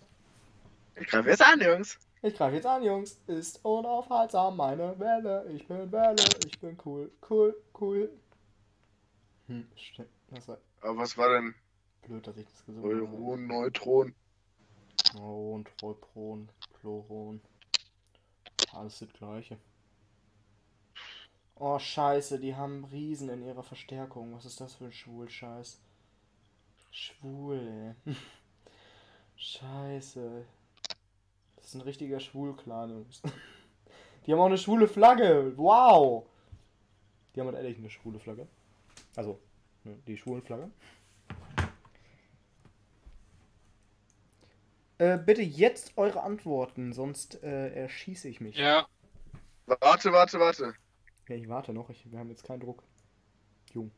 Ich 0.97 1.07
greife 1.07 1.29
jetzt 1.29 1.43
an, 1.43 1.61
Jungs. 1.61 1.99
Ich 2.23 2.35
greife 2.35 2.57
jetzt 2.57 2.67
an, 2.67 2.83
Jungs. 2.83 3.21
Ist 3.27 3.63
unaufhaltsam 3.65 4.57
meine 4.57 4.99
Welle. 4.99 5.47
Ich 5.53 5.69
bin 5.69 5.93
Welle. 5.93 6.25
Ich 6.47 6.59
bin 6.59 6.79
cool. 6.85 7.11
Cool, 7.29 7.55
cool. 7.79 8.11
Hm, 9.49 9.67
stimmt. 9.77 10.09
Das 10.31 10.49
war 10.49 10.59
Aber 10.81 10.97
was 10.97 11.19
war 11.19 11.29
denn 11.29 11.55
blöd, 12.03 12.27
dass 12.27 12.37
ich 12.39 12.47
das 12.47 12.65
gesungen 12.65 13.07
habe. 13.07 13.17
Neuron, 13.17 13.47
Neutron? 13.47 14.15
Neuron, 15.15 15.65
Troipron, 15.79 16.49
Chloron. 16.81 17.41
Alles 18.73 18.99
das 19.01 19.13
gleiche. 19.13 19.59
Oh, 21.57 21.79
scheiße, 21.79 22.41
die 22.41 22.57
haben 22.57 22.85
Riesen 22.87 23.29
in 23.29 23.43
ihrer 23.43 23.63
Verstärkung. 23.63 24.35
Was 24.35 24.45
ist 24.45 24.61
das 24.61 24.75
für 24.75 24.87
ein 24.87 24.93
Schwul-Scheiß? 24.93 25.81
Schwul, 26.91 27.95
ey. 28.07 28.15
Scheiße. 29.37 30.45
Das 31.57 31.67
ist 31.67 31.75
ein 31.75 31.81
richtiger 31.83 32.21
Schwul-Clan, 32.21 32.91
Jungs. 32.91 33.23
Die 34.27 34.33
haben 34.33 34.41
auch 34.41 34.47
eine 34.47 34.59
schwule 34.59 34.89
Flagge. 34.89 35.53
Wow. 35.57 36.27
Die 37.35 37.41
haben 37.41 37.49
halt 37.49 37.57
ehrlich 37.59 37.79
eine 37.79 37.91
schwule 37.91 38.19
Flagge. 38.19 38.47
Also, 39.17 39.39
ne, 39.85 39.99
die 40.07 40.17
schwulen 40.17 40.43
Flagge. 40.43 40.71
Äh, 44.99 45.19
bitte 45.19 45.43
jetzt 45.43 45.99
eure 45.99 46.23
Antworten, 46.23 46.93
sonst 46.93 47.43
äh, 47.43 47.75
erschieße 47.75 48.29
ich 48.29 48.41
mich. 48.41 48.57
Ja. 48.57 48.87
Warte, 49.67 50.13
warte, 50.13 50.39
warte. 50.39 50.75
Ja, 51.29 51.37
ich 51.37 51.49
warte 51.49 51.73
noch. 51.73 51.91
Ich, 51.91 52.11
wir 52.11 52.19
haben 52.19 52.29
jetzt 52.29 52.45
keinen 52.45 52.61
Druck. 52.61 52.83
Jung. 53.73 53.91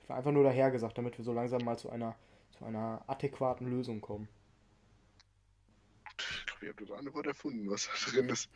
Ich 0.00 0.08
war 0.08 0.16
einfach 0.16 0.32
nur 0.32 0.44
daher 0.44 0.70
gesagt, 0.70 0.98
damit 0.98 1.16
wir 1.16 1.24
so 1.24 1.32
langsam 1.32 1.64
mal 1.64 1.78
zu 1.78 1.90
einer, 1.90 2.16
zu 2.58 2.64
einer 2.64 3.02
adäquaten 3.06 3.68
Lösung 3.68 4.00
kommen. 4.00 4.28
Ich 6.18 6.46
glaube, 6.46 6.66
ihr 6.66 6.70
habt 6.70 6.80
das 6.80 6.90
eine 6.90 7.14
Wort 7.14 7.26
erfunden, 7.26 7.70
was 7.70 7.86
da 7.86 8.10
drin 8.10 8.28
ist. 8.28 8.50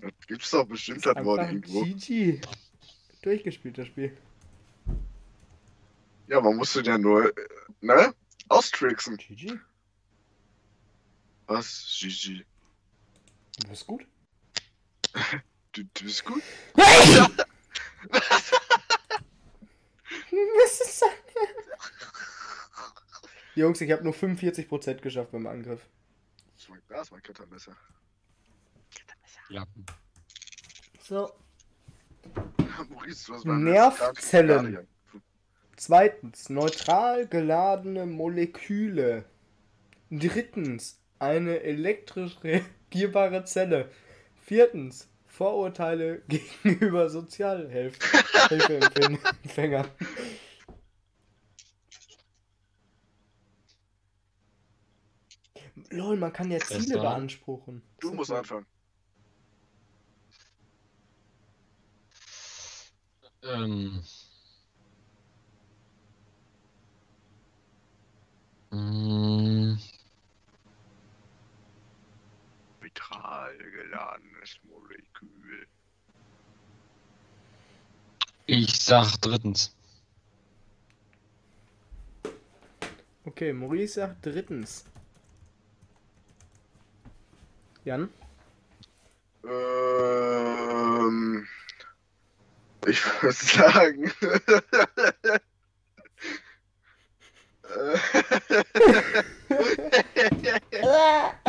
Da 0.00 0.08
gibt's 0.26 0.50
doch 0.50 0.66
bestimmt 0.66 1.04
das 1.06 1.24
Wort 1.24 1.40
irgendwo. 1.40 1.84
GG. 1.84 2.40
Durchgespielt, 3.22 3.78
das 3.78 3.86
Spiel. 3.86 4.16
Ja, 6.26 6.40
man 6.40 6.56
musste 6.56 6.82
ja 6.82 6.98
nur, 6.98 7.26
äh, 7.26 7.48
ne? 7.80 8.14
Austricksen. 8.48 9.16
GG. 9.16 9.58
Was? 11.48 11.98
GG. 11.98 12.44
Du 13.60 13.68
bist 13.68 13.86
gut. 13.86 14.06
Du, 15.72 15.82
du 15.84 16.04
bist 16.04 16.24
gut? 16.24 16.42
Was 16.74 17.28
ist 20.80 21.02
das? 21.02 21.10
Jungs, 23.54 23.80
ich 23.82 23.92
habe 23.92 24.02
nur 24.02 24.14
45% 24.14 25.00
geschafft 25.00 25.30
beim 25.30 25.46
Angriff. 25.46 25.86
Das 26.56 26.70
war, 26.70 26.78
das 26.88 27.10
war 27.10 27.18
ein 27.18 27.22
Klettermesser. 27.22 27.76
Ja. 29.50 29.66
So. 31.02 31.30
Maurice, 32.88 33.30
beim 33.44 33.64
Nervzellen. 33.64 34.88
Zweitens, 35.76 36.48
neutral 36.48 37.28
geladene 37.28 38.06
Moleküle. 38.06 39.26
Drittens, 40.10 40.98
eine 41.18 41.60
elektrisch 41.60 42.38
reagierbare 42.44 43.44
Zelle. 43.44 43.90
Viertens, 44.42 45.08
Vorurteile 45.26 46.22
gegenüber 46.28 47.10
Sozialhilfeempfängern. 47.10 49.88
Lol, 55.90 56.16
man 56.16 56.32
kann 56.32 56.50
ja 56.50 56.58
Ziele 56.58 56.98
beanspruchen. 56.98 57.82
Du 58.00 58.12
musst 58.12 58.32
anfangen. 58.32 58.66
Ähm. 63.42 64.02
Mm, 68.70 69.78
Vitral 73.08 73.56
geladenes 73.58 74.58
Molekül. 74.64 75.66
Ich 78.46 78.80
sag 78.80 79.16
drittens. 79.20 79.74
Okay, 83.24 83.52
Maurice 83.52 83.94
sagt 83.94 84.26
drittens. 84.26 84.84
Jan? 87.84 88.08
Ähm, 89.44 91.46
ich 92.86 93.04
würde 93.22 93.32
sagen. 93.32 94.12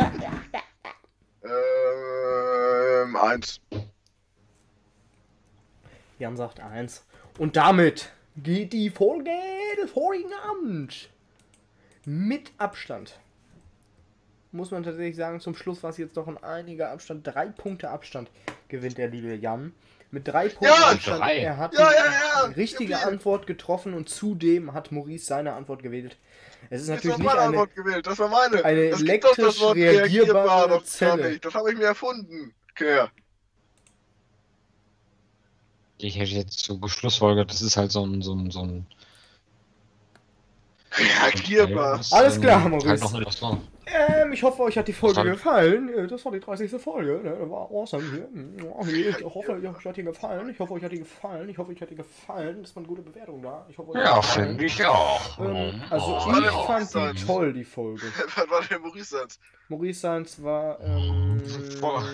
ähm, 1.42 3.16
eins. 3.16 3.60
Jan 6.18 6.36
sagt 6.36 6.60
eins. 6.60 7.04
Und 7.38 7.56
damit 7.56 8.10
geht 8.36 8.72
die 8.72 8.90
Folge 8.90 9.30
des 9.82 9.90
vorigen 9.90 10.32
Abends 10.48 11.08
mit 12.04 12.52
Abstand. 12.58 13.18
Muss 14.52 14.70
man 14.70 14.82
tatsächlich 14.82 15.16
sagen, 15.16 15.40
zum 15.40 15.54
Schluss 15.54 15.82
war 15.82 15.90
es 15.90 15.96
jetzt 15.96 16.16
doch 16.16 16.26
ein 16.26 16.42
einiger 16.42 16.90
Abstand. 16.90 17.26
Drei 17.26 17.46
Punkte 17.46 17.90
Abstand 17.90 18.30
gewinnt 18.68 18.98
der 18.98 19.08
liebe 19.08 19.34
Jan. 19.34 19.72
Mit 20.10 20.26
drei 20.26 20.48
Punkten 20.48 20.66
Ja, 20.66 20.94
drei. 20.94 21.38
Er 21.38 21.56
hat 21.56 21.74
Ja, 21.74 21.88
die 21.88 21.94
ja, 21.94 22.04
ja. 22.04 22.40
richtige. 22.56 22.98
Antwort 23.06 23.46
getroffen 23.46 23.94
und 23.94 24.08
zudem 24.08 24.72
hat 24.72 24.90
Maurice 24.92 25.26
seine 25.26 25.52
Antwort 25.54 25.82
gewählt. 25.82 26.16
Es 26.68 26.82
ist 26.82 26.88
Das 26.90 26.96
natürlich 26.96 27.18
war 27.18 27.18
nicht 27.18 27.26
meine 27.26 27.40
eine. 27.40 27.48
Antwort 27.48 27.74
gewählt. 27.74 28.06
Das 28.06 28.18
war 28.18 28.28
meine. 28.28 28.64
eine 28.64 28.90
das 28.90 29.04
gibt 29.04 29.24
das 29.38 29.38
elektrisch 29.38 29.60
Wort 29.60 29.76
reagierbare 29.76 29.98
reagierbar 29.98 30.68
doch 30.68 30.84
gar 30.84 30.84
Zelle. 30.84 31.38
Das 31.40 31.54
habe 31.54 31.72
ich 31.72 31.78
mir 31.78 31.84
erfunden. 31.86 32.54
Okay. 32.72 33.06
Ich 35.98 36.16
hätte 36.18 36.32
jetzt 36.32 36.64
so 36.64 36.78
geschlussfolgert, 36.78 37.50
das 37.50 37.62
ist 37.62 37.76
halt 37.76 37.92
so 37.92 38.04
ein, 38.04 38.22
so 38.22 38.34
ein, 38.34 38.50
so 38.50 38.62
ein 38.62 38.86
Reagierbar. 40.92 41.98
Das, 41.98 42.12
Alles 42.12 42.40
klar, 42.40 42.68
Maurice. 42.68 42.88
Halt 42.88 43.00
noch 43.02 43.14
eine, 43.14 43.24
das 43.24 43.40
Ähm, 43.92 44.32
ich 44.32 44.42
hoffe, 44.42 44.62
euch 44.62 44.78
hat 44.78 44.86
die 44.88 44.92
Folge 44.92 45.16
Dann- 45.16 45.26
gefallen. 45.32 45.88
Äh, 45.92 46.06
Das 46.06 46.24
war 46.24 46.32
die 46.32 46.40
30. 46.40 46.70
Folge. 46.80 47.20
Ne? 47.22 47.36
Das 47.40 47.50
war 47.50 47.70
awesome 47.70 48.02
hier. 48.10 48.28
Hier. 48.84 49.08
Ich 49.18 49.24
hoffe, 49.24 49.52
euch 49.52 49.84
hat 49.84 49.96
die 49.96 50.02
gefallen. 50.04 50.48
Ich 50.50 50.58
hoffe, 50.60 50.74
euch 50.74 50.84
hat 50.84 50.92
die 50.92 50.98
gefallen. 50.98 51.48
Ich 51.48 51.58
hoffe, 51.58 51.72
euch 51.72 51.80
hat 51.82 51.90
die 51.90 51.96
gefallen. 51.96 52.62
Das 52.62 52.74
war 52.76 52.80
eine 52.82 52.88
gute 52.88 53.02
Bewertung 53.02 53.42
da. 53.42 53.66
Ich 53.68 53.76
hoffe, 53.78 53.90
euch 53.90 54.04
ja, 54.04 54.22
finde 54.22 54.64
ich 54.64 54.84
auch. 54.86 55.38
Ähm, 55.40 55.82
also 55.90 56.06
Oh, 56.18 56.32
ich 56.40 56.52
oh, 56.54 56.62
fand 56.66 56.88
sein. 56.88 57.14
die 57.16 57.24
toll, 57.24 57.52
die 57.52 57.64
Folge. 57.64 58.02
Was 58.36 58.50
war 58.50 58.62
der 58.62 58.78
Maurice-Satz? 58.78 59.38
Maurice 59.68 60.00
Seins 60.00 60.42
war 60.42 60.80
ähm, 60.80 61.42
Vor- 61.80 62.04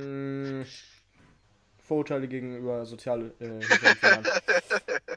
Vorurteile 1.79 2.27
gegenüber 2.27 2.85
soziale 2.85 3.33
äh. 3.39 3.61